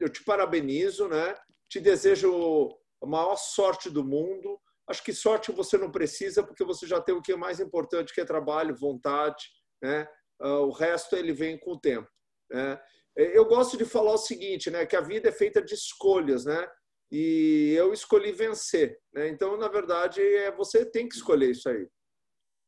eu 0.01 0.09
te 0.09 0.25
parabenizo, 0.25 1.09
né? 1.09 1.35
Te 1.69 1.81
desejo 1.81 2.77
a 3.03 3.07
maior 3.07 3.37
sorte 3.37 3.91
do 3.91 4.05
mundo. 4.05 4.61
Acho 4.89 5.03
que 5.03 5.13
sorte 5.13 5.53
você 5.53 5.77
não 5.77 5.91
precisa, 5.91 6.43
porque 6.43 6.65
você 6.65 6.87
já 6.87 7.01
tem 7.01 7.15
o 7.15 7.23
que 7.23 7.33
é 7.33 7.37
mais 7.37 7.61
importante, 7.61 8.15
que 8.15 8.21
é 8.21 8.25
trabalho, 8.25 8.75
vontade. 8.75 9.45
Né? 9.83 10.09
Ah, 10.41 10.61
o 10.61 10.71
resto 10.71 11.15
ele 11.15 11.33
vem 11.33 11.59
com 11.59 11.73
o 11.73 11.81
tempo. 11.81 12.09
Né? 12.51 12.81
Eu 13.17 13.45
gosto 13.45 13.77
de 13.77 13.85
falar 13.85 14.13
o 14.13 14.19
seguinte, 14.19 14.71
né? 14.71 14.87
que 14.87 14.97
a 14.97 15.01
vida 15.01 15.29
é 15.29 15.33
feita 15.33 15.61
de 15.61 15.75
escolhas, 15.75 16.45
né? 16.45 16.69
E 17.11 17.75
eu 17.77 17.93
escolhi 17.93 18.33
vencer. 18.33 19.01
Né? 19.13 19.29
Então, 19.29 19.57
na 19.57 19.69
verdade, 19.69 20.21
é, 20.21 20.53
você 20.55 20.85
tem 20.85 21.09
que 21.09 21.15
escolher 21.15 21.51
isso 21.51 21.69
aí. 21.69 21.89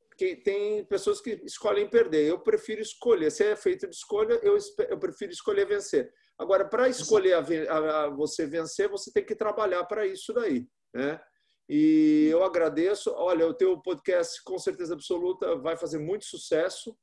Porque 0.09 0.37
tem 0.37 0.85
pessoas 0.85 1.21
que 1.21 1.41
escolhem 1.45 1.89
perder. 1.89 2.27
Eu 2.27 2.41
prefiro 2.41 2.81
escolher. 2.81 3.31
Se 3.31 3.45
é 3.45 3.57
feito 3.57 3.89
de 3.89 3.95
escolha, 3.95 4.39
eu, 4.43 4.57
eu 4.89 4.99
prefiro 4.99 5.33
escolher 5.33 5.67
vencer. 5.67 6.13
Agora, 6.39 6.67
para 6.67 6.89
escolher 6.89 7.35
a, 7.35 8.05
a, 8.05 8.09
você 8.09 8.47
vencer, 8.47 8.89
você 8.89 9.13
tem 9.13 9.25
que 9.25 9.35
trabalhar 9.35 9.85
para 9.85 10.07
isso 10.07 10.33
daí. 10.33 10.67
Né? 10.95 11.21
E 11.69 12.29
eu 12.31 12.43
agradeço. 12.43 13.13
Olha, 13.13 13.47
o 13.47 13.55
teu 13.55 13.81
podcast, 13.81 14.43
com 14.43 14.59
certeza 14.59 14.95
absoluta, 14.95 15.57
vai 15.57 15.77
fazer 15.77 15.99
muito 15.99 16.25
sucesso, 16.25 16.99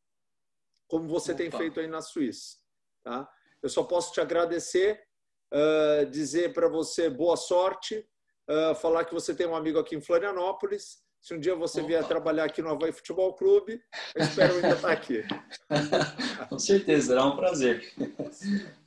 como 0.87 1.07
você 1.07 1.31
Opa. 1.31 1.37
tem 1.37 1.51
feito 1.51 1.79
aí 1.79 1.87
na 1.87 2.01
Suíça. 2.01 2.57
Tá? 3.03 3.29
Eu 3.61 3.69
só 3.69 3.83
posso 3.83 4.11
te 4.11 4.19
agradecer, 4.19 5.06
uh, 5.53 6.05
dizer 6.09 6.53
para 6.53 6.67
você 6.67 7.09
boa 7.09 7.35
sorte, 7.35 8.05
uh, 8.49 8.75
falar 8.75 9.05
que 9.05 9.13
você 9.13 9.33
tem 9.33 9.47
um 9.47 9.55
amigo 9.55 9.79
aqui 9.79 9.95
em 9.95 10.01
Florianópolis 10.01 11.05
se 11.27 11.33
um 11.33 11.39
dia 11.39 11.55
você 11.55 11.79
Opa. 11.79 11.87
vier 11.89 12.07
trabalhar 12.07 12.45
aqui 12.45 12.61
no 12.61 12.69
Havaí 12.69 12.91
Futebol 12.93 13.33
Clube, 13.33 13.81
eu 14.15 14.23
espero 14.23 14.55
ainda 14.55 14.75
estar 14.75 14.91
aqui. 14.91 15.25
Com 16.47 16.57
certeza, 16.57 17.07
será 17.07 17.25
um 17.25 17.35
prazer. 17.35 17.83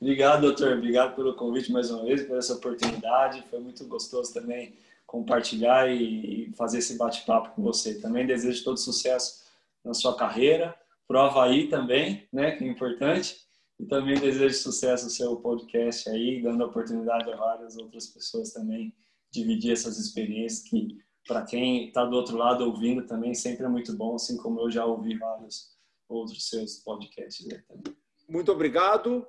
Obrigado, 0.01 0.41
doutor. 0.41 0.73
Obrigado 0.77 1.15
pelo 1.15 1.35
convite 1.35 1.71
mais 1.71 1.91
uma 1.91 2.03
vez, 2.03 2.23
por 2.23 2.37
essa 2.37 2.55
oportunidade. 2.55 3.45
Foi 3.49 3.59
muito 3.59 3.85
gostoso 3.85 4.33
também 4.33 4.73
compartilhar 5.05 5.87
e 5.91 6.51
fazer 6.57 6.79
esse 6.79 6.97
bate-papo 6.97 7.51
com 7.51 7.61
você. 7.61 7.99
Também 7.99 8.25
desejo 8.25 8.63
todo 8.63 8.77
sucesso 8.77 9.43
na 9.83 9.93
sua 9.93 10.15
carreira, 10.15 10.75
o 11.07 11.17
Havaí 11.17 11.67
também, 11.67 12.27
né, 12.33 12.51
que 12.51 12.63
é 12.63 12.67
importante. 12.67 13.37
E 13.81 13.87
também 13.87 14.13
desejo 14.19 14.53
sucesso 14.53 15.05
no 15.05 15.09
seu 15.09 15.37
podcast 15.37 16.07
aí, 16.07 16.39
dando 16.39 16.63
oportunidade 16.63 17.31
a 17.31 17.35
várias 17.35 17.75
outras 17.77 18.05
pessoas 18.05 18.53
também 18.53 18.95
dividir 19.31 19.71
essas 19.71 19.97
experiências 19.97 20.69
que 20.69 20.99
para 21.27 21.43
quem 21.43 21.87
está 21.87 22.05
do 22.05 22.15
outro 22.15 22.37
lado 22.37 22.63
ouvindo 22.63 23.07
também 23.07 23.33
sempre 23.33 23.65
é 23.65 23.67
muito 23.67 23.97
bom, 23.97 24.13
assim 24.13 24.37
como 24.37 24.61
eu 24.61 24.69
já 24.69 24.85
ouvi 24.85 25.17
vários 25.17 25.75
outros 26.07 26.47
seus 26.47 26.75
podcasts 26.83 27.43
também. 27.67 27.97
Muito 28.29 28.51
obrigado. 28.51 29.27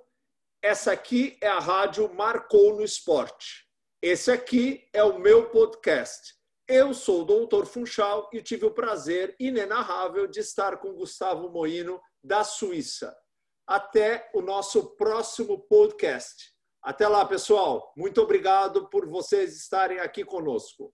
Essa 0.62 0.92
aqui 0.92 1.38
é 1.40 1.48
a 1.48 1.58
rádio 1.58 2.12
Marcou 2.14 2.76
no 2.76 2.82
Esporte. 2.82 3.66
Esse 4.02 4.30
aqui 4.30 4.86
é 4.92 5.02
o 5.02 5.18
meu 5.18 5.48
podcast. 5.48 6.34
Eu 6.68 6.92
sou 6.92 7.22
o 7.22 7.24
Doutor 7.24 7.64
Funchal 7.64 8.28
e 8.30 8.42
tive 8.42 8.66
o 8.66 8.74
prazer 8.74 9.34
inenarrável 9.40 10.26
de 10.26 10.40
estar 10.40 10.76
com 10.76 10.92
Gustavo 10.92 11.48
Moino, 11.48 11.98
da 12.22 12.44
Suíça. 12.44 13.16
Até 13.72 14.28
o 14.34 14.42
nosso 14.42 14.94
próximo 14.96 15.58
podcast. 15.60 16.52
Até 16.82 17.08
lá, 17.08 17.24
pessoal. 17.24 17.90
Muito 17.96 18.20
obrigado 18.20 18.90
por 18.90 19.08
vocês 19.08 19.56
estarem 19.56 19.98
aqui 19.98 20.26
conosco. 20.26 20.92